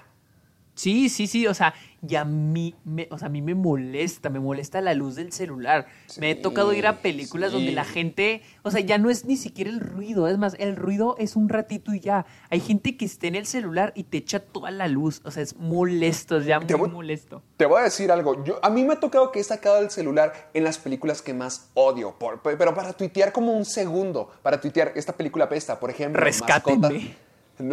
[0.74, 1.72] Sí, sí, sí, o sea,
[2.06, 5.32] y a mí, me, o sea, a mí me molesta, me molesta la luz del
[5.32, 5.86] celular.
[6.18, 9.36] me he tocado ir a películas donde la gente, o sea, ya no es ni
[9.36, 12.26] siquiera el ruido, es más, el ruido es un ratito y ya.
[12.50, 15.42] Hay gente que está en el celular y te echa toda la luz, o sea,
[15.44, 17.42] es molesto, es ya muy Te voy- molesto.
[17.56, 18.42] Te voy a decir algo.
[18.44, 21.32] Yo, a mí me ha tocado que he sacado el celular en las películas que
[21.34, 22.16] más odio.
[22.18, 24.30] por- pero para tuitear como un segundo.
[24.42, 26.20] Para tuitear esta película pesta, por ejemplo.
[26.20, 26.80] Rescátenme.
[26.88, 27.23] Mascota.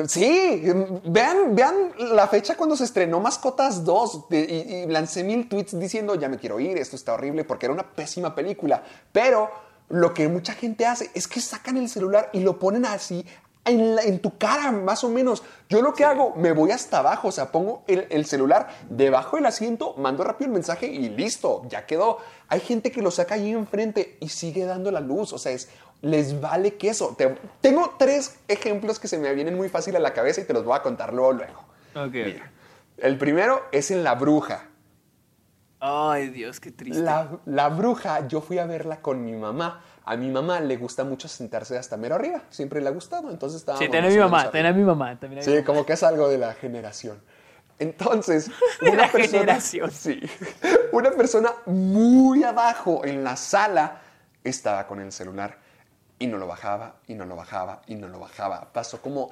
[0.08, 0.62] Sí,
[1.06, 5.78] vean, vean la fecha cuando se estrenó Mascotas 2 de- y, y lancé mil tweets
[5.80, 8.84] diciendo ya me quiero ir, esto está horrible porque era una pésima película.
[9.12, 9.50] Pero
[9.90, 13.26] lo que mucha gente hace es que sacan el celular y lo ponen así
[13.66, 15.42] en, la- en tu cara, más o menos.
[15.70, 19.36] Yo lo que hago, me voy hasta abajo, o sea, pongo el, el celular debajo
[19.38, 22.18] del asiento, mando rápido el mensaje y listo, ya quedó.
[22.50, 25.70] Hay gente que lo saca ahí enfrente y sigue dando la luz, o sea, es,
[26.02, 27.16] les vale queso.
[27.18, 30.54] Te- tengo tres ejemplos que se me vienen muy fácil a la cabeza y te
[30.54, 31.66] los voy a contar luego, luego.
[32.12, 32.52] Mira,
[32.98, 34.68] el primero es en La Bruja.
[35.80, 37.02] Ay, Dios, qué triste.
[37.02, 39.84] La, la bruja, yo fui a verla con mi mamá.
[40.06, 42.44] A mi mamá le gusta mucho sentarse hasta mero arriba.
[42.52, 43.32] Siempre le ha gustado.
[43.32, 45.20] Entonces estábamos Sí, ten a mi mamá, ten a mi mamá.
[45.20, 45.66] También a mi Sí, mamá.
[45.66, 47.20] como que es algo de la generación.
[47.80, 48.52] Entonces,
[48.82, 49.90] De una la persona, generación.
[49.92, 50.22] Sí,
[50.92, 54.02] una persona muy abajo en la sala
[54.44, 55.58] estaba con el celular
[56.22, 58.68] y no lo bajaba, y no lo bajaba, y no lo bajaba.
[58.72, 59.30] Pasó como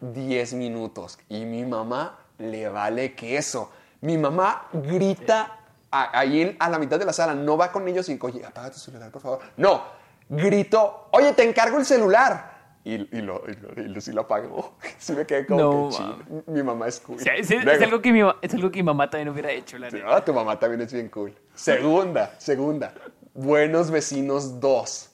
[0.00, 3.70] 10 minutos y mi mamá le vale queso.
[4.00, 5.58] Mi mamá grita
[5.90, 8.70] a- ahí a la mitad de la sala, no va con ellos y oye, apaga
[8.70, 9.40] tu celular, por favor.
[9.56, 9.82] No,
[10.28, 12.56] gritó, oye, te encargo el celular.
[12.84, 14.74] Y, y lo, y lo, y lo- sí lo apagó.
[14.98, 16.42] Sí me quedé como No, que chido.
[16.46, 17.16] Mi mamá es cool.
[17.20, 19.90] Es, es Luego- algo que mi, es algo que mi mamá también hubiera hecho, la
[19.90, 20.16] Sí, neta.
[20.16, 21.34] ah, tu mamá también es bien cool.
[21.54, 22.94] Segunda, segunda.
[23.34, 25.10] Buenos vecinos 2.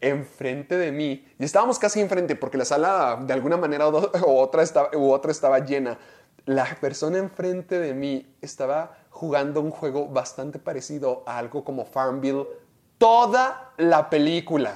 [0.00, 1.26] Enfrente de mí.
[1.38, 3.96] Y estábamos casi enfrente porque la sala de alguna manera u
[4.26, 5.98] otra, estaba, u otra estaba llena.
[6.44, 12.46] La persona enfrente de mí estaba jugando un juego bastante parecido a algo como Farmville
[12.98, 14.74] toda la película.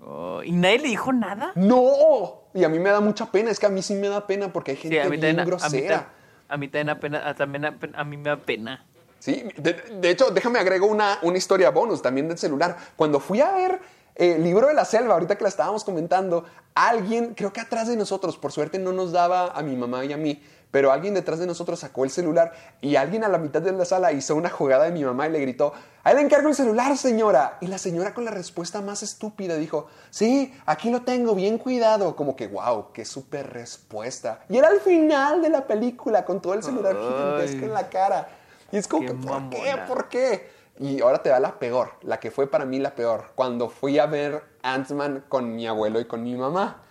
[0.00, 1.52] Oh, ¿Y nadie le dijo nada?
[1.54, 2.42] ¡No!
[2.54, 3.50] Y a mí me da mucha pena.
[3.50, 5.36] Es que a mí sí me da pena porque hay Sí, gente a mí bien
[5.36, 6.12] también, a, a mí, grosera.
[6.48, 8.84] a mí también, apena- a, también a, a mí me da pena.
[9.22, 12.76] Sí, de, de hecho, déjame agrego una, una historia bonus también del celular.
[12.96, 13.78] Cuando fui a ver
[14.16, 16.44] el libro de la selva, ahorita que la estábamos comentando,
[16.74, 20.12] alguien, creo que atrás de nosotros, por suerte no nos daba a mi mamá y
[20.12, 20.42] a mí,
[20.72, 23.84] pero alguien detrás de nosotros sacó el celular y alguien a la mitad de la
[23.84, 25.72] sala hizo una jugada de mi mamá y le gritó,
[26.02, 27.58] ahí le encargo el celular, señora.
[27.60, 32.16] Y la señora con la respuesta más estúpida dijo, sí, aquí lo tengo, bien cuidado.
[32.16, 34.40] Como que, wow, qué súper respuesta.
[34.48, 38.28] Y era el final de la película con todo el celular gigantesco en la cara.
[38.72, 39.76] Y es como Qué que, ¿por qué?
[39.86, 40.50] ¿Por qué?
[40.78, 43.98] Y ahora te da la peor, la que fue para mí la peor, cuando fui
[43.98, 46.82] a ver Ant-Man con mi abuelo y con mi mamá.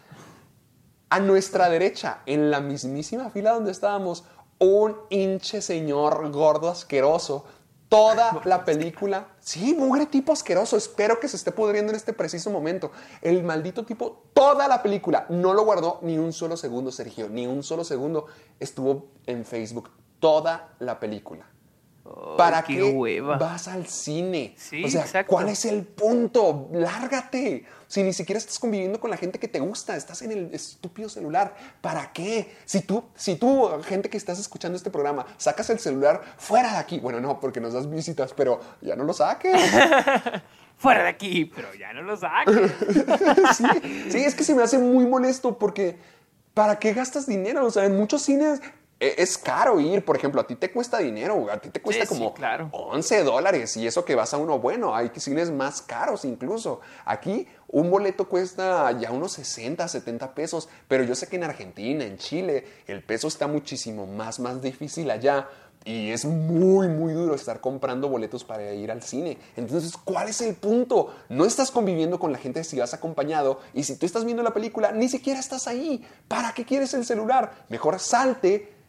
[1.10, 4.24] A nuestra derecha, en la mismísima fila donde estábamos,
[4.60, 7.46] un hinche señor gordo asqueroso.
[7.90, 10.78] Toda la película, sí, mugre tipo asqueroso.
[10.78, 12.92] Espero que se esté pudriendo en este preciso momento.
[13.22, 17.48] El maldito tipo, toda la película, no lo guardó ni un solo segundo, Sergio, ni
[17.48, 18.28] un solo segundo.
[18.60, 19.90] Estuvo en Facebook
[20.20, 21.51] toda la película.
[22.38, 23.38] ¿Para qué qué hueva.
[23.38, 24.56] vas al cine?
[24.58, 25.30] Sí, o sea, exacto.
[25.30, 26.70] ¿cuál es el punto?
[26.72, 27.66] Lárgate.
[27.88, 31.10] Si ni siquiera estás conviviendo con la gente que te gusta, estás en el estúpido
[31.10, 31.54] celular.
[31.82, 32.56] ¿Para qué?
[32.66, 36.78] Si tú, si tú, gente que estás escuchando este programa, sacas el celular fuera de
[36.78, 37.00] aquí.
[37.00, 39.54] Bueno, no, porque nos das visitas, pero ya no lo saques.
[40.78, 42.72] Fuera de aquí, pero ya no lo saques.
[43.56, 43.66] sí,
[44.10, 46.00] sí, es que se me hace muy molesto porque
[46.56, 47.66] ¿para qué gastas dinero?
[47.66, 48.62] O sea, en muchos cines
[49.02, 52.14] es caro ir, por ejemplo, a ti te cuesta dinero, a ti te cuesta Sí,
[52.14, 52.70] sí, como claro.
[52.72, 56.82] 11 dólares y eso que vas a uno bueno, hay cines más caros incluso.
[57.06, 62.06] Aquí un boleto cuesta ya unos 60, 70 pesos, pero yo sé que en Argentina,
[62.06, 65.50] en Chile, el peso está muchísimo más, más difícil allá.
[65.84, 69.40] Y es muy, muy duro estar comprando boletos para ir al cine.
[69.56, 71.12] Entonces, ¿cuál es el punto?
[71.28, 74.54] No estás conviviendo con la gente si vas acompañado y si tú estás viendo la
[74.54, 76.06] película, ni siquiera estás ahí.
[76.28, 77.66] ¿Para qué quieres el celular?
[77.70, 78.81] Mejor salte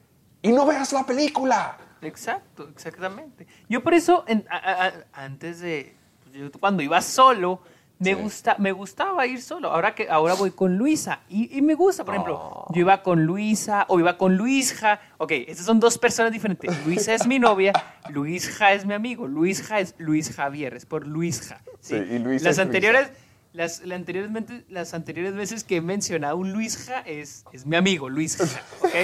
[0.42, 1.78] y no veas la película.
[2.02, 3.46] Exacto, exactamente.
[3.68, 4.92] Yo por eso, en- a- a- a-
[5.24, 5.94] antes de,
[6.24, 7.62] pues, yo cuando iba solo,
[8.00, 8.20] me, Sí.
[8.20, 9.70] gusta, me gustaba ir solo.
[9.70, 12.66] Ahora que ahora voy con Luisa y, y me gusta, por ejemplo, Oh.
[12.74, 14.98] yo iba con Luisa o iba con Luisja.
[15.18, 16.84] Ok, estas son dos personas diferentes.
[16.84, 17.72] Luisa es mi novia,
[18.08, 19.28] Luisja es mi amigo.
[19.28, 21.60] Luisja es Luis Javier, es por Luisja.
[21.78, 23.08] Sí, y Luisa las es anteriores,
[23.52, 28.08] las, la anteriormente, las anteriores veces que he mencionado un Luisja es, es mi amigo,
[28.08, 28.44] Luisja,
[28.80, 28.94] ¿ok?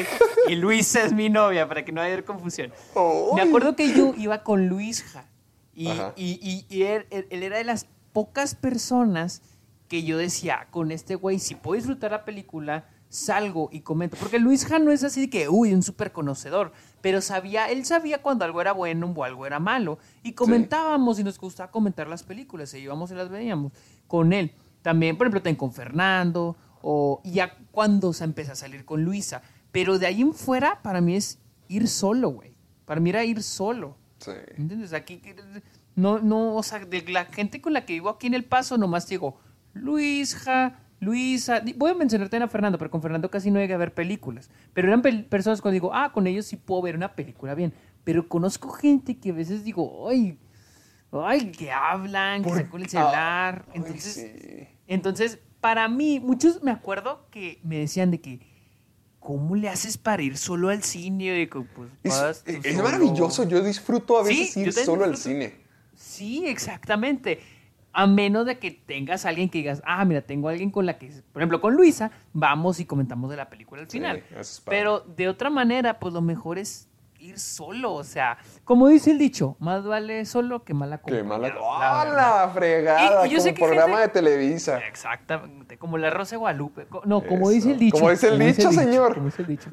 [0.49, 2.73] Y Luisa es mi novia, para que no haya confusión.
[3.35, 3.49] Me Ay.
[3.49, 5.27] acuerdo que yo iba con Luisja
[5.75, 9.43] y, y, y- y él, él- era de las pocas personas
[9.89, 14.16] que yo decía, con este güey, si puedo disfrutar la película, salgo y comento.
[14.19, 18.20] Porque Luisja no es así de que, uy, un súper conocedor, pero sabía, él sabía
[18.20, 19.99] cuando algo era bueno o algo era malo.
[20.23, 23.73] Y comentábamos y nos gustaba comentar las películas, y íbamos y las veíamos
[24.09, 24.51] con él.
[24.82, 29.43] También, por ejemplo, con Fernando, o ya cuando se empezó a salir con Luisa.
[29.70, 32.56] Pero de ahí en fuera, para mí es ir solo, güey.
[32.85, 33.97] Para mí era ir solo.
[34.18, 34.32] Sí.
[34.56, 34.93] ¿Entiendes?
[34.94, 35.20] Aquí,
[35.94, 38.78] no, no, o sea, de la gente con la que vivo aquí en El Paso,
[38.78, 39.39] nomás digo,
[39.74, 43.94] Luisja, Luisa, voy a mencionarte a Fernando, pero con Fernando casi no llegué a ver
[43.94, 44.51] películas.
[44.74, 47.72] Pero eran pel- personas cuando digo, ah, con ellos sí puedo ver una película bien.
[48.05, 50.39] Pero conozco gente que a veces digo, ay,
[51.12, 53.64] ay, que hablan, que sacan el celular.
[53.68, 54.68] Ay, Entonces, sí.
[54.86, 58.40] entonces, para mí, muchos me acuerdo que me decían de que,
[59.18, 61.43] ¿cómo le haces para ir solo al cine?
[61.43, 65.55] Y pues, Es, maravilloso, yo disfruto a veces ir solo al cine.
[65.94, 67.40] Sí, exactamente.
[67.93, 70.86] A menos de que tengas a alguien que digas, ah, mira, tengo a alguien con
[70.86, 74.22] la que, por ejemplo, con Luisa, vamos y comentamos de la película al final.
[74.66, 76.88] Pero de otra manera, pues lo mejor es
[77.19, 77.95] ir solo.
[77.95, 81.27] O sea, como dice el dicho, más vale solo que mal Qué acompañado.
[81.27, 81.49] mala.
[81.49, 82.16] la ¡Ah, verdad.
[82.47, 83.27] la fregada!
[83.27, 84.78] Y- y yo sé como que programa gente- de Televisa.
[84.86, 86.86] Exactamente, como la Rosa de Guadalupe.
[87.05, 87.51] No, como Eso.
[87.51, 87.97] dice el dicho.
[87.99, 89.15] Como dice el dicho, señor.
[89.15, 89.70] Como dice el dicho.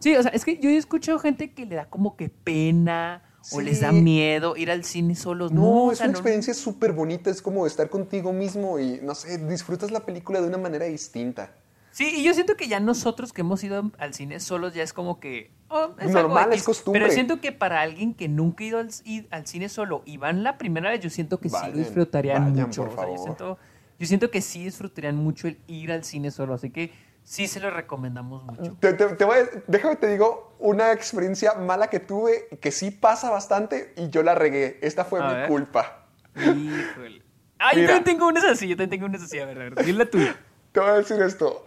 [0.00, 3.22] Sí, o sea, es que yo he escuchado gente que le da como que pena
[3.52, 5.50] o les da miedo ir al cine solos.
[5.52, 8.78] No, No, o es sea, una no- experiencia súper bonita, es como estar contigo mismo
[8.78, 11.50] y, no sé, disfrutas la película de una manera distinta.
[11.98, 14.92] Sí, y yo siento que ya nosotros que hemos ido al cine solos ya es
[14.92, 15.50] como que...
[15.66, 17.00] oh, es Normal, algo es costumbre.
[17.02, 20.58] Pero siento que para alguien que nunca ha ido al, cine solo y van la
[20.58, 22.84] primera vez, yo siento que sí Vayan, disfrutarían vayan, mucho.
[22.84, 23.18] por O sea, yo, favor.
[23.18, 23.58] siento,
[23.98, 26.92] yo siento que sí disfrutarían mucho el ir al cine solo, así que
[27.24, 28.76] sí se lo recomendamos mucho.
[28.78, 32.92] Te, te- te voy a- déjame te digo una experiencia mala que tuve, que sí
[32.92, 34.78] pasa bastante y yo la regué.
[34.82, 35.48] Esta fue A mi ver.
[35.48, 36.06] culpa.
[36.36, 37.22] Híjole.
[37.58, 39.40] Ah, yo también tengo unas así, yo también tengo unas así.
[39.40, 40.36] A ver, a ver, dile la tuya.
[40.70, 41.64] Te voy a decir esto.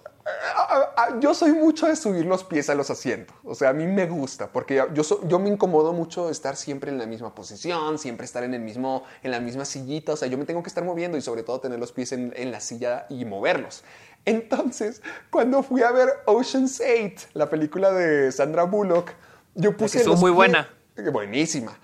[1.19, 3.35] Yo soy mucho de subir los pies a los asientos.
[3.43, 6.55] O sea, a mí me gusta, porque yo, so- yo me incomodo mucho de estar
[6.55, 10.13] siempre en la misma posición, siempre estar en, el mismo, en la misma sillita.
[10.13, 12.33] O sea, yo me tengo que estar moviendo y sobre todo tener los pies en,
[12.35, 13.83] en la silla y moverlos.
[14.25, 19.11] Entonces, cuando fui a ver Ocean's 8, la película de Sandra Bullock,
[19.55, 20.69] yo puse los muy pies- buena.
[21.11, 21.77] Buenísima.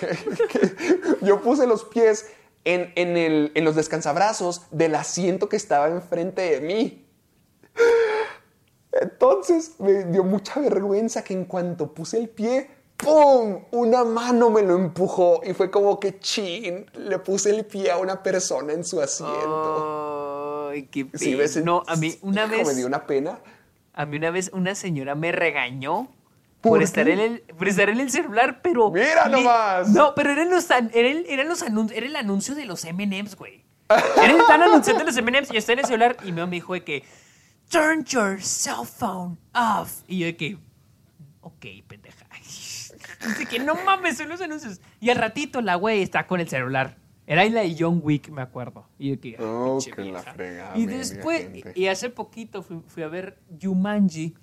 [1.20, 2.26] yo puse los pies
[2.64, 7.01] en, en el- en los descansabrazos del asiento que estaba enfrente de mí.
[8.92, 13.64] Entonces me dio mucha vergüenza que en cuanto puse el pie, ¡pum!
[13.70, 17.96] Una mano me lo empujó y fue como que chin, le puse el pie a
[17.98, 20.68] una persona en su asiento.
[20.70, 21.38] Ay, qué Sí, pena.
[21.38, 23.38] ves, No, a mí una hijo, vez, me dio una pena.
[23.94, 26.08] a mí una vez una señora me regañó
[26.60, 28.88] ¿Por por, estar en el, por estar en el celular, pero...
[28.92, 29.88] Mira li- nomás.
[29.88, 32.84] No, pero eran los, an- era el, eran los anun- era el anuncio de los
[32.84, 33.64] M&M's, güey.
[33.88, 36.32] Era el tan anunciante de los M&M's y yo estaba en el celular y mi
[36.34, 37.02] mamá me dijo de que...
[37.72, 40.02] Turn your cell phone off.
[40.06, 40.58] Y yo de que...
[41.40, 42.26] Ok, pendeja.
[43.26, 44.80] Dice que no mames, son los anuncios.
[45.00, 46.98] Y al ratito la güey está con el celular.
[47.26, 48.86] Era la de John Wick, me acuerdo.
[48.98, 49.36] Y yo que...
[49.38, 50.32] "Ay, Oh, que la vieja".
[50.34, 54.34] fregada, Y después, y hace poquito fui, fui a ver Jumanji,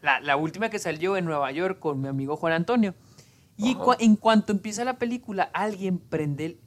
[0.00, 2.94] la, la última que salió en Nueva York con mi amigo Juan Antonio.
[3.58, 6.58] Y cua- en cuanto empieza la película, alguien prende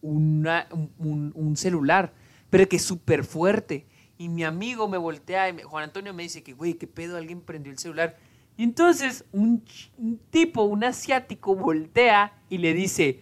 [0.00, 2.12] una- un, un- un celular,
[2.50, 3.86] pero que es súper fuerte.
[4.22, 7.16] Y mi amigo me voltea y me- Juan Antonio me dice que, güey, ¿qué pedo?
[7.16, 8.16] Alguien prendió el celular.
[8.56, 9.64] Y entonces un,
[9.98, 13.20] un tipo, un asiático, voltea y le dice,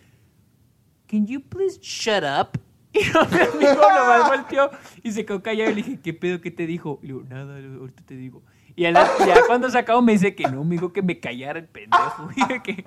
[1.08, 2.60] Can you please shut up?
[2.92, 4.70] Y mi amigo nomás volteó
[5.02, 6.40] y se quedó callado y le dije, ¿qué pedo?
[6.42, 6.98] ¿Qué te dijo?
[7.02, 8.42] Y le digo, nada, ahorita te digo.
[8.76, 11.18] Y a la- ya cuando se acabó me dice que no, me dijo que me
[11.18, 12.28] callara el pendejo.
[12.36, 12.84] Y que,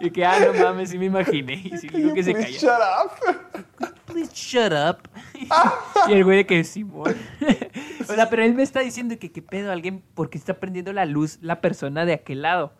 [0.00, 1.54] y que, ah, no mames, sí me imaginé.
[1.64, 2.50] Y sí digo que se callara.
[2.52, 3.94] shut up.
[4.12, 5.08] Please shut up.
[6.08, 7.16] y el güey de que Simón.
[8.08, 11.04] o sea, pero él me está diciendo que qué pedo, alguien, porque está prendiendo la
[11.06, 12.72] luz la persona de aquel lado.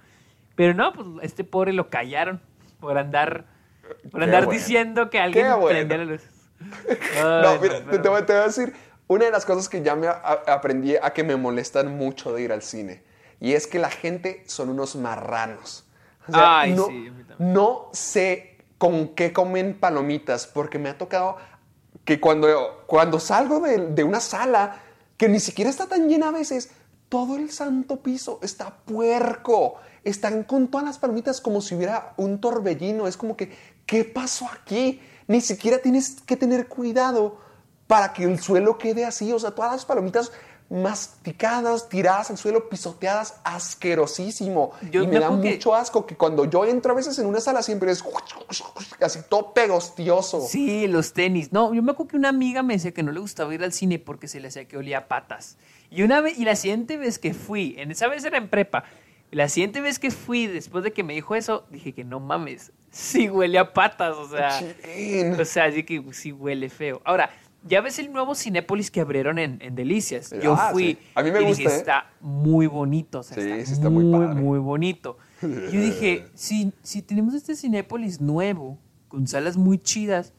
[0.54, 2.40] Pero no, pues este pobre lo callaron
[2.80, 3.46] por andar,
[4.10, 4.58] por Qué andar bueno.
[4.60, 5.66] diciendo que alguien bueno.
[5.68, 6.22] prendía la luz.
[6.60, 8.72] No, Ay, mira, te, pero- te voy, te voy a decir,
[9.08, 12.42] una de las cosas que ya me a- aprendí a que me molestan mucho de
[12.42, 13.02] ir al cine,
[13.40, 15.88] y es que la gente son unos marranos.
[16.28, 18.51] O sea, Ay, no, sí, no sé
[18.82, 21.36] con qué comen palomitas, porque me ha tocado
[22.04, 24.80] que cuando, cuando salgo de, de una sala,
[25.16, 26.70] que ni siquiera está tan llena a veces,
[27.08, 29.76] todo el santo piso está puerco.
[30.02, 33.06] Están con todas las palomitas como si hubiera un torbellino.
[33.06, 33.56] Es como que,
[33.86, 35.00] ¿qué pasó aquí?
[35.28, 37.38] Ni siquiera tienes que tener cuidado
[37.86, 39.32] para que el suelo quede así.
[39.32, 40.32] O sea, todas las palomitas
[40.72, 44.72] masticadas, tiradas al suelo, pisoteadas, asquerosísimo.
[44.90, 47.40] Yo y me da que- mucho asco que cuando yo entro a veces en una
[47.40, 48.02] sala siempre es
[49.00, 50.40] así todo pegostioso.
[50.48, 51.52] Sí, los tenis.
[51.52, 53.72] No, yo me acuerdo que una amiga me decía que no le gustaba ir al
[53.72, 55.56] cine porque se le hacía que olía a patas.
[55.90, 58.84] Y una vez, y la siguiente vez que fui, en esa vez era en prepa,
[59.30, 62.72] la siguiente vez que fui, después de que me dijo eso, dije que no mames,
[62.90, 64.60] sí huele a patas, o sea,
[65.38, 67.00] o sea, así que sí huele feo.
[67.04, 67.30] Ahora,
[67.64, 70.34] ya ves el nuevo Cinépolis que abrieron en, en Delicias.
[70.42, 70.94] Yo Ah, fui.
[70.94, 70.98] sí.
[71.14, 71.78] A mí me y gusta, dije, ¿eh?
[71.78, 74.40] está muy bonito, o sea, Sí, está sí está muy muy, padre.
[74.40, 75.18] muy bonito.
[75.42, 75.48] Yo
[75.80, 78.78] dije, si, si tenemos este Cinépolis nuevo,
[79.08, 80.32] con salas muy chidas,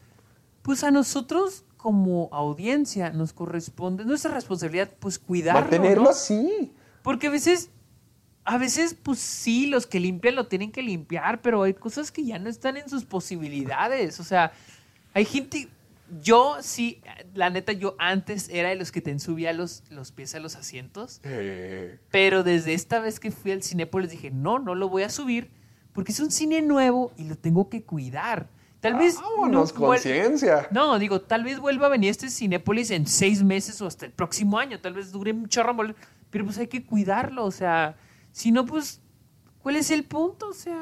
[0.62, 6.10] pues a nosotros como audiencia nos corresponde, nuestra responsabilidad, pues cuidarlo, Mantenerlo ¿no?
[6.12, 6.72] así.
[7.04, 7.70] Porque a veces,
[8.46, 12.24] a veces, pues sí, los que limpian lo tienen que limpiar, pero hay cosas que
[12.26, 14.20] ya no están en sus posibilidades.
[14.22, 14.54] O sea,
[15.14, 15.68] hay gente.
[16.22, 17.02] Yo sí,
[17.34, 20.56] la neta, yo antes era de los que te subía los, los pies a los
[20.56, 21.20] asientos.
[21.24, 25.10] Eh, Pero desde esta vez que fui al Cinépolis dije, no, no lo voy a
[25.10, 25.52] subir
[25.94, 28.48] porque es un cine nuevo y lo tengo que cuidar.
[28.80, 29.16] Tal vez.
[29.16, 30.68] vámonos, vuel- conciencia.
[30.72, 34.12] no, digo, tal vez vuelva a venir este Cinépolis en seis meses o hasta el
[34.12, 34.80] próximo año.
[34.82, 35.76] Tal vez dure un chorro.
[36.30, 37.46] Pero pues hay que cuidarlo.
[37.46, 37.96] O sea,
[38.34, 39.00] si no, pues,
[39.62, 40.50] ¿cuál es el punto?
[40.50, 40.78] O sea.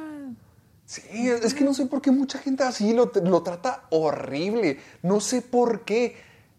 [0.91, 4.77] Sí, es que no sé por qué mucha gente así lo, lo trata horrible.
[5.01, 6.17] No sé por qué.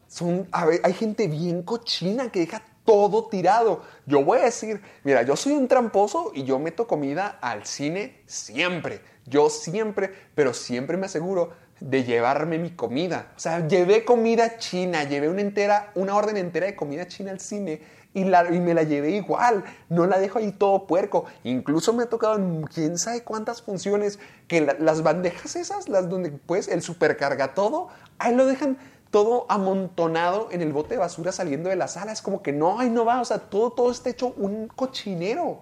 [0.09, 3.83] Son, hay gente bien cochina que deja todo tirado.
[4.07, 8.23] Yo voy a decir, mira, yo soy un tramposo y yo meto comida al cine
[8.25, 9.03] siempre.
[9.27, 13.33] Yo siempre, pero siempre me aseguro de llevarme mi comida.
[13.37, 17.41] O sea, llevé comida china, llevé una entera, una orden entera de comida china al
[17.41, 17.83] cine
[18.15, 19.65] y, la, y me la llevé igual.
[19.89, 21.25] No la dejo ahí todo puerco.
[21.45, 24.19] Incluso me ha tocado en quién sabe cuántas funciones
[24.49, 28.77] que la- las bandejas esas, las donde pues el supercarga todo, ahí lo dejan
[29.11, 32.13] todo amontonado en el bote de basura saliendo de la sala.
[32.13, 33.21] Es como que no, ahí no va.
[33.21, 35.61] O sea, todo, todo está hecho un cochinero.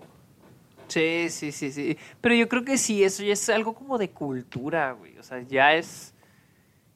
[0.88, 1.96] Sí, sí, sí, sí.
[2.20, 5.16] Pero yo creo que sí, eso ya es algo como de cultura, güey.
[5.18, 6.12] O sea, ya es.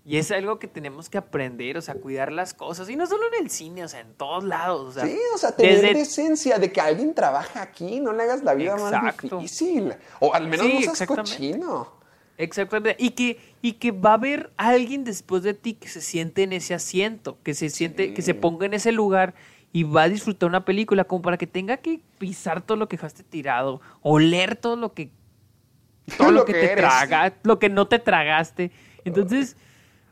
[0.06, 2.90] Y es algo que tenemos que aprender, o sea, cuidar las cosas.
[2.90, 4.82] Y no solo en el cine, o sea, en todos lados.
[4.82, 8.24] O sea, Sí, o sea, tener desde- decencia de que alguien trabaja aquí, no le
[8.24, 9.94] hagas la vida más difícil.
[10.20, 11.88] O al menos Sí, no seas cochino.
[12.36, 12.96] Exactamente.
[13.02, 16.52] Y que, y que va a haber alguien después de ti que se siente en
[16.52, 19.34] ese asiento, que se siente, que se ponga en ese lugar
[19.72, 22.96] y va a disfrutar una película como para que tenga que pisar todo lo que
[22.96, 25.10] dejaste tirado, oler todo lo que
[26.18, 28.70] todo lo, Lo que, que te traga, lo que no te tragaste.
[29.04, 29.56] Entonces,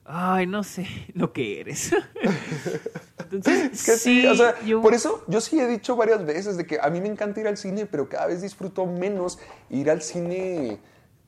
[0.04, 1.92] ay, no sé lo que eres.
[3.18, 6.56] Entonces, Es que sí, o sea, yo- por eso yo sí he dicho varias veces
[6.56, 9.38] de que a mí me encanta ir al cine, pero cada vez disfruto menos
[9.70, 10.78] ir al cine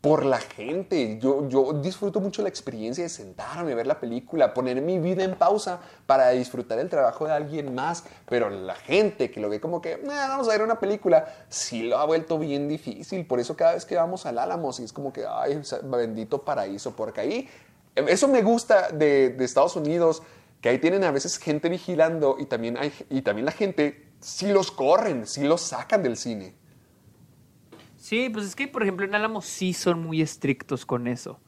[0.03, 1.19] por la gente.
[1.19, 5.35] Yo, yo disfruto mucho la experiencia de sentarme, ver la película, poner mi vida en
[5.35, 8.05] pausa para disfrutar el trabajo de alguien más.
[8.29, 11.85] Pero la gente que lo ve como que, "Nah, vamos a ver una película, sí
[11.85, 13.25] lo ha vuelto bien difícil.
[13.27, 16.95] Por eso cada vez que vamos al Álamos, y es como que, ay, bendito paraíso,
[16.95, 17.49] porque ahí,
[17.95, 20.23] eso me gusta de, de Estados Unidos
[20.61, 24.51] que ahí tienen a veces gente vigilando y también, hay, y también la gente sí
[24.51, 26.55] los corren, sí los sacan del cine.
[27.99, 31.39] Sí, pues es que, por ejemplo, en Álamo sí son muy estrictos con eso.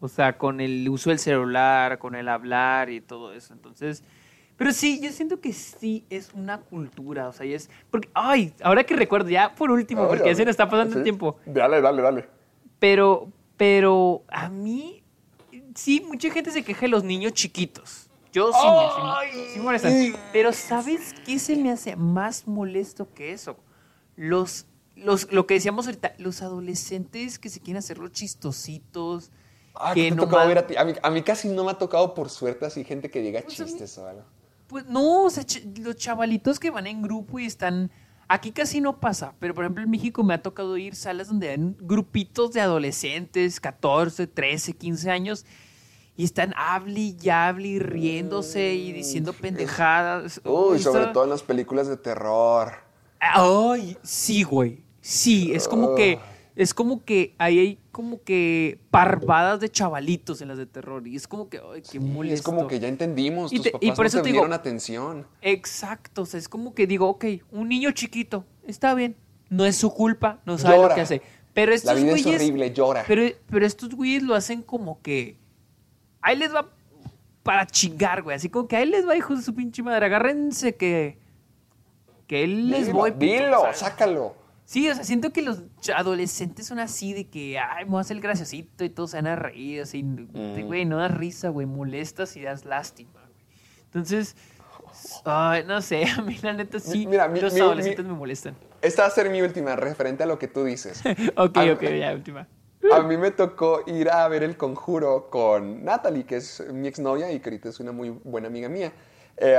[0.00, 3.54] O sea, con el uso del celular, con el hablar y todo eso.
[3.54, 4.02] Entonces,
[4.56, 7.28] pero sí, yo siento que sí es una cultura.
[7.28, 7.70] O sea, y es.
[7.90, 11.02] Porque, ay, ahora que recuerdo, ya por último, porque ya se nos está pasando el
[11.02, 11.38] tiempo.
[11.44, 12.28] Dale, dale, dale.
[12.78, 15.03] Pero, pero a mí,
[15.74, 18.08] sí, mucha gente se queja de los niños chiquitos.
[18.32, 18.58] Yo sí,
[19.60, 20.16] me- sí, sí.
[20.32, 23.56] Pero ¿sabes qué se me hace más molesto que eso?
[24.16, 29.30] Los, los, lo que decíamos ahorita, los adolescentes que se quieren hacer los chistositos.
[29.76, 30.76] Ah, que no tocado ver a ti.
[30.76, 33.40] A mí, a mí casi no me ha tocado por suerte así gente que diga
[33.42, 34.24] Pues a mí- chistes o algo.
[34.68, 37.90] Pues no, o sea, ch- los chavalitos que van en grupo y están...
[38.26, 41.50] Aquí casi no pasa, pero por ejemplo en México me ha tocado ir salas donde
[41.50, 45.44] hay grupitos de adolescentes, 14, 13, 15 años,
[46.16, 50.40] y están hable y hable y riéndose y diciendo pendejadas.
[50.44, 52.72] Uy, sobre todo en las películas de terror.
[53.20, 54.82] Ay, sí, güey.
[55.00, 56.18] Sí, es como que...
[56.56, 61.04] Es como que ahí hay como que parvadas de chavalitos en las de terror.
[61.08, 62.34] Y es como que, ay, qué Y molesto.
[62.36, 64.34] es como que ya entendimos, Y tus te- y papás por no eso te digo-
[64.36, 65.26] dieron atención.
[65.42, 69.16] Exacto, o sea, es como que digo, ok, un niño chiquito, está bien,
[69.50, 70.88] no es su culpa, no sabe Llora.
[70.90, 71.22] lo que hace.
[71.54, 73.02] Pero estos La vida es güeyes, horrible, llora.
[73.08, 75.36] Pero, pero estos güeyes lo hacen como que,
[76.24, 76.68] ahí les va
[77.42, 80.74] para chingar, güey, así como que ahí les va, hijos de su pinche madre, agárrense
[80.76, 81.18] que,
[82.26, 83.10] que él les voy.
[83.12, 84.34] dilo, o sea, sácalo.
[84.64, 85.62] Sí, o sea, siento que los
[85.94, 89.18] adolescentes son así de que, ay, me voy a hacer el graciosito y todos se
[89.18, 90.02] van a reír, así,
[90.64, 93.44] güey, no das risa, güey, molestas y das lástima, güey.
[93.84, 94.36] Entonces,
[95.26, 98.16] ay, no sé, a mí la neta sí, Mira, mi- los mi- adolescentes mi- me
[98.18, 98.56] molestan.
[98.80, 101.02] Esta va a ser mi última, referente a lo que tú dices.
[101.36, 102.48] ok, A- ok, ya, última.
[102.92, 107.32] A mí me tocó ir a ver El Conjuro con Natalie, que es mi exnovia
[107.32, 108.92] y que ahorita es una muy buena amiga mía.
[109.36, 109.58] Eh,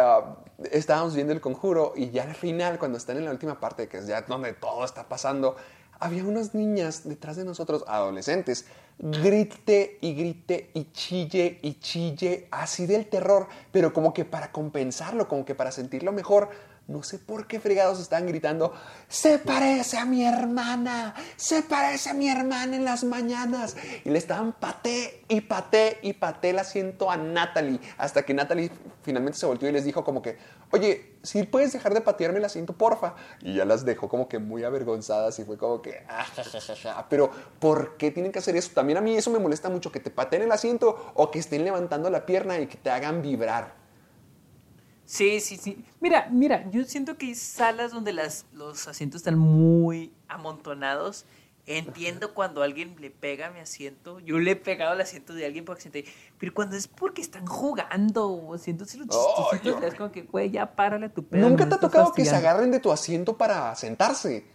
[0.71, 3.97] estábamos viendo El Conjuro y ya al final, cuando están en la última parte, que
[3.97, 5.55] es ya donde todo está pasando,
[5.99, 8.65] había unas niñas detrás de nosotros, adolescentes,
[8.99, 15.27] grite y grite y chille y chille, así del terror, pero como que para compensarlo,
[15.27, 16.49] como que para sentirlo mejor,
[16.87, 18.73] no sé por qué fregados estaban gritando,
[19.07, 23.75] se parece a mi hermana, se parece a mi hermana en las mañanas.
[24.03, 28.69] Y le estaban paté y paté y paté el asiento a Natalie, hasta que Natalie
[29.01, 30.37] finalmente se volteó y les dijo como que,
[30.71, 33.15] oye, si puedes dejar de patearme el asiento, porfa.
[33.41, 36.61] Y ya las dejó como que muy avergonzadas y fue como que, "Ah, ja, ja,
[36.61, 37.05] ja, ja".
[37.09, 38.71] pero ¿por qué tienen que hacer eso?
[38.75, 41.63] También a mí eso me molesta mucho, que te pateen el asiento o que estén
[41.63, 43.84] levantando la pierna y que te hagan vibrar.
[45.05, 45.83] Sí, sí, sí.
[46.01, 51.25] Mira, mira, yo siento que hay salas donde las, los asientos están muy amontonados.
[51.67, 54.19] Entiendo cuando alguien le pega a mi asiento.
[54.19, 56.05] Yo le he pegado al asiento de alguien por accidente.
[56.37, 60.51] Pero cuando es porque están jugando o haciéndose los chistositos, yo- es como que, güey,
[60.51, 61.47] ya párale a tu pedo.
[61.49, 62.47] ¿Nunca te ha tocado que se fastidiando".
[62.49, 64.45] agarren de tu asiento para sentarse?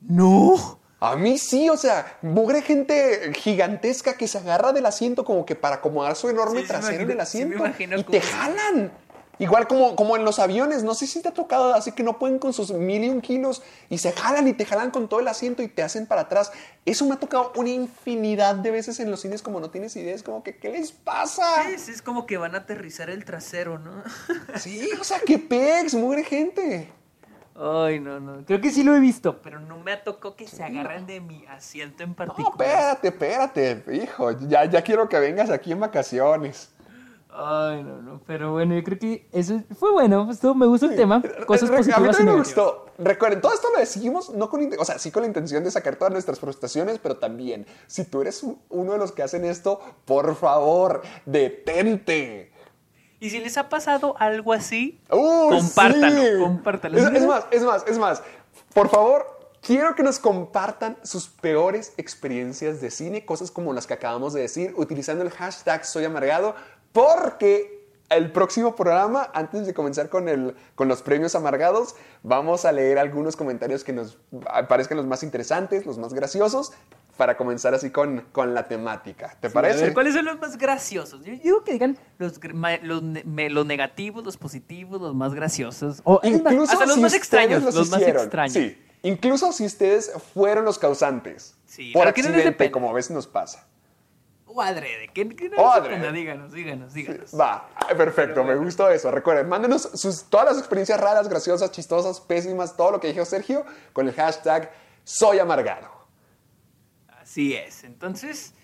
[0.00, 0.78] No.
[1.00, 5.54] A mí sí, o sea, mugre gente gigantesca que se agarra del asiento como que
[5.54, 8.20] para acomodar su enorme Sí, sí trasero en imagino- el sí asiento imagino y te
[8.20, 8.92] jalan.
[9.40, 12.18] Igual como, como en los aviones, no sé si te ha tocado, así que no
[12.18, 15.20] pueden con sus mil y un kilos y se jalan y te jalan con todo
[15.20, 16.50] el asiento y te hacen para atrás.
[16.84, 20.14] Eso me ha tocado una infinidad de veces en los cines como no tienes idea,
[20.14, 21.44] es como que, ¿qué les pasa?
[21.68, 24.02] Sí, sí, es como que van a aterrizar el trasero, ¿no?
[24.56, 26.92] Sí, o sea, qué pex, mugre gente.
[27.60, 28.44] Ay, no, no.
[28.44, 31.20] Creo que sí lo he visto, pero no me ha tocado que se agarren de
[31.20, 32.68] mi asiento en No, particular.
[33.00, 36.70] espérate, espérate, hijo, ya, ya quiero que vengas aquí en vacaciones.
[37.40, 38.20] Ay, no, no.
[38.26, 40.26] Pero bueno, yo creo que eso fue bueno.
[40.26, 41.22] Pues, todo- me gusta el tema.
[41.46, 42.86] Cosas re- A mí positivas y también me gustó.
[42.98, 45.94] Recuerden, todo esto lo decimos, no con, o sea, sí con la intención de sacar
[45.94, 49.80] todas nuestras frustraciones, pero también, si tú eres un- uno de los que hacen esto,
[50.04, 52.52] por favor, detente.
[53.20, 56.40] Y si les ha pasado algo así, Uy, compártanlo, sí.
[56.40, 56.98] compártanlo.
[56.98, 58.22] Es, es más, es más, es más.
[58.74, 59.26] Por favor,
[59.60, 64.42] quiero que nos compartan sus peores experiencias de cine, cosas como las que acabamos de
[64.42, 66.54] decir, utilizando el hashtag Soy Amargado,
[66.92, 67.78] porque
[68.10, 72.98] el próximo programa, antes de comenzar con, el, con los premios amargados, vamos a leer
[72.98, 74.18] algunos comentarios que nos
[74.68, 76.72] parezcan los más interesantes, los más graciosos.
[77.18, 79.36] para comenzar así con, con la temática.
[79.40, 79.80] ¿Te Sí, parece?
[79.80, 81.24] A ver, ¿cuáles son los más graciosos?
[81.24, 82.38] Yo digo que digan los,
[82.82, 86.00] los, negativos, los positivos, los más graciosos.
[86.04, 87.64] O Incluso hasta los si más extraños.
[87.64, 88.52] los Los, más extraños.
[88.52, 91.56] Sí, incluso si ustedes fueron los causantes.
[91.66, 93.66] Sí, por accidente, como a veces nos pasa.
[94.58, 95.06] O adrede.
[95.14, 96.10] Que, que no O adrede.
[96.12, 97.30] Díganos, díganos, díganos.
[97.38, 99.10] Va, perfecto, me gustó eso.
[99.12, 103.64] Recuerden, mándenos sus, todas las experiencias raras, graciosas, chistosas, pésimas, todo lo que dijo Sergio
[103.92, 104.72] con el hashtag
[105.04, 105.88] Soy Amargado.
[107.20, 107.84] Así es.
[107.84, 108.54] Entonces.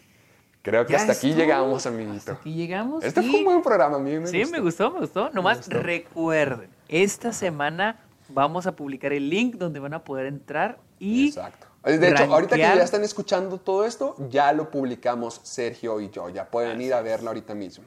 [0.63, 2.17] Creo que hasta aquí llegamos, amiguito.
[2.17, 3.05] Hasta aquí llegamos.
[3.05, 4.53] Este y- fue un buen programa, a mí me Sí, gustó.
[4.53, 5.31] me gustó, me gustó.
[5.31, 5.79] Nomás gustó.
[5.81, 8.01] recuerden, esta semana
[8.31, 11.29] vamos a publicar el link donde van a poder entrar y.
[11.29, 11.67] Exacto.
[11.85, 16.31] De hecho, ahorita que ya están escuchando todo esto, ya lo publicamos Sergio y yo.
[16.31, 17.85] Ya pueden ir a verlo ahorita mismo.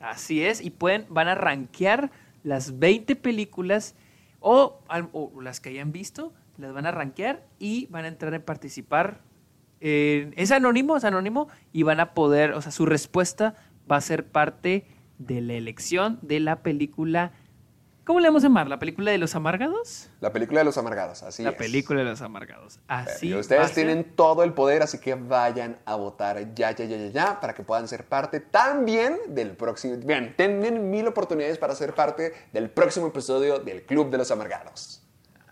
[0.00, 2.10] Así es, y pueden, van a rankear
[2.44, 3.94] las 20 películas
[4.40, 4.80] o,
[5.40, 9.22] las que hayan visto, las van a rankear y van a entrar a participar.
[9.80, 13.54] es anónimo, es anónimo, y van a poder, o sea, su respuesta
[13.90, 14.86] va a ser parte
[15.18, 17.32] de la elección de la película.
[18.08, 18.68] ¿Cómo le vamos a llamar?
[18.70, 20.08] ¿La película de los amargados?
[20.22, 21.56] La película de los amargados, así la es.
[21.56, 22.80] película de los amargados.
[22.88, 23.34] Así.
[23.34, 27.08] A ustedes tienen todo el poder, así que vayan a votar ya, ya, ya, ya,
[27.08, 29.98] ya, para que puedan ser parte también del próximo.
[29.98, 35.02] Bien, tienen mil oportunidades para ser parte del próximo episodio del Club de los Amargados.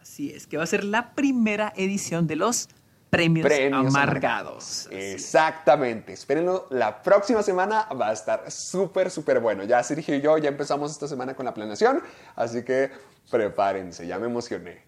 [0.00, 2.70] Así es, que va a ser la primera edición de los
[3.16, 4.88] premios, Premios amargados.
[4.90, 5.14] Es.
[5.14, 6.12] Exactamente.
[6.12, 6.66] Espérenlo.
[6.70, 9.64] La próxima semana va a estar súper, súper bueno.
[9.64, 12.02] Ya Sergio y yo ya empezamos esta semana con la planeación,
[12.34, 12.90] así que
[13.30, 14.06] prepárense.
[14.06, 14.82] Ya me emocioné.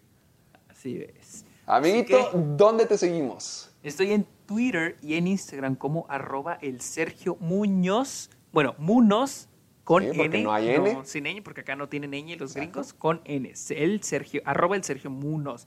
[0.68, 1.44] Así es.
[1.66, 3.70] Amiguito, que ¿dónde te seguimos?
[3.82, 8.30] estoy en Twitter y en Instagram como arroba el Sergio Muñoz.
[8.52, 9.48] Bueno, Munoz
[9.84, 10.42] con Sí, N.
[10.42, 10.98] no hay N.
[11.04, 13.52] sin N, porque acá no tienen Ñ los gringos, con N.
[13.70, 15.66] El Sergio, arroba el Sergio Munoz.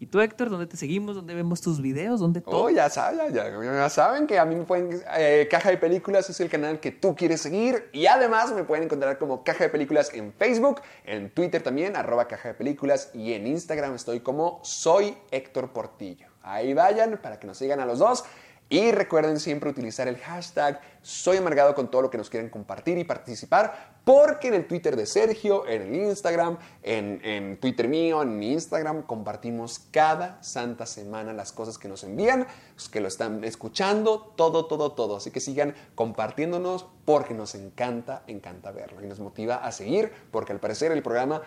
[0.00, 1.16] ¿Y tú, Héctor, dónde te seguimos?
[1.16, 2.20] ¿Dónde vemos tus videos?
[2.20, 2.64] ¿Dónde todo?
[2.64, 5.02] Oh, ya, saben, ya, ya- ya saben que a mí me pueden...
[5.16, 8.84] eh, Caja de Películas es el canal que tú quieres seguir y además me pueden
[8.84, 13.32] encontrar como Caja de Películas en Facebook, en Twitter también, arroba Caja de Películas y
[13.32, 16.28] en Instagram estoy como Soy Héctor Portillo.
[16.42, 18.24] Ahí vayan para que nos sigan a los dos
[18.70, 22.98] y recuerden siempre utilizar el hashtag Soy Amargado con todo lo que nos quieran compartir
[22.98, 28.22] y participar porque en el Twitter de Sergio, en el Instagram, en, en Twitter mío,
[28.22, 32.46] en mi Instagram, compartimos cada santa semana las cosas que nos envían,
[32.90, 35.16] que lo están escuchando, todo, todo, todo.
[35.16, 40.52] Así que sigan compartiéndonos porque nos encanta, encanta verlo y nos motiva a seguir porque
[40.52, 41.42] al parecer el programa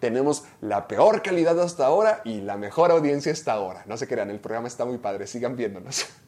[0.00, 3.84] tenemos la peor calidad hasta ahora y la mejor audiencia hasta ahora.
[3.86, 6.06] No se crean, el programa está muy padre, sigan viéndonos.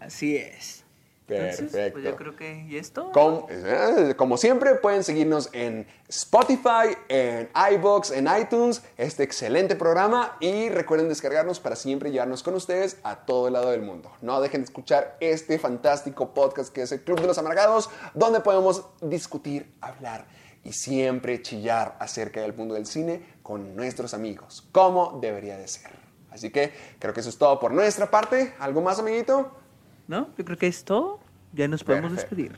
[0.00, 0.84] Así es.
[1.26, 1.92] Entonces, Perfecto.
[1.92, 3.10] pues yo creo que ¿y esto?
[3.12, 10.36] Como, eh, como siempre, pueden seguirnos en Spotify, en iBox, en iTunes, este excelente programa
[10.40, 14.12] y recuerden descargarnos para siempre llevarnos con ustedes a todo el lado del mundo.
[14.20, 18.40] No dejen de escuchar este fantástico podcast que es el Club de los Amargados, donde
[18.40, 20.26] podemos discutir, hablar
[20.62, 25.90] y siempre chillar acerca del mundo del cine con nuestros amigos, como debería de ser.
[26.30, 28.52] Así que creo que eso es todo por nuestra parte.
[28.58, 29.63] ¿Algo más, amiguito?
[30.08, 30.28] ¿No?
[30.36, 31.20] Yo creo que es todo.
[31.52, 32.36] Ya nos podemos Perfecto.
[32.36, 32.56] despedir.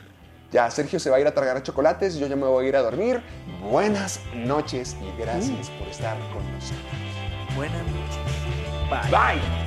[0.51, 2.75] Ya Sergio se va a ir a tragar chocolates, yo ya me voy a ir
[2.75, 3.21] a dormir.
[3.61, 7.55] Buenas noches y gracias por estar con nosotros.
[7.55, 9.11] Buenas noches.
[9.11, 9.11] Bye.
[9.11, 9.66] Bye.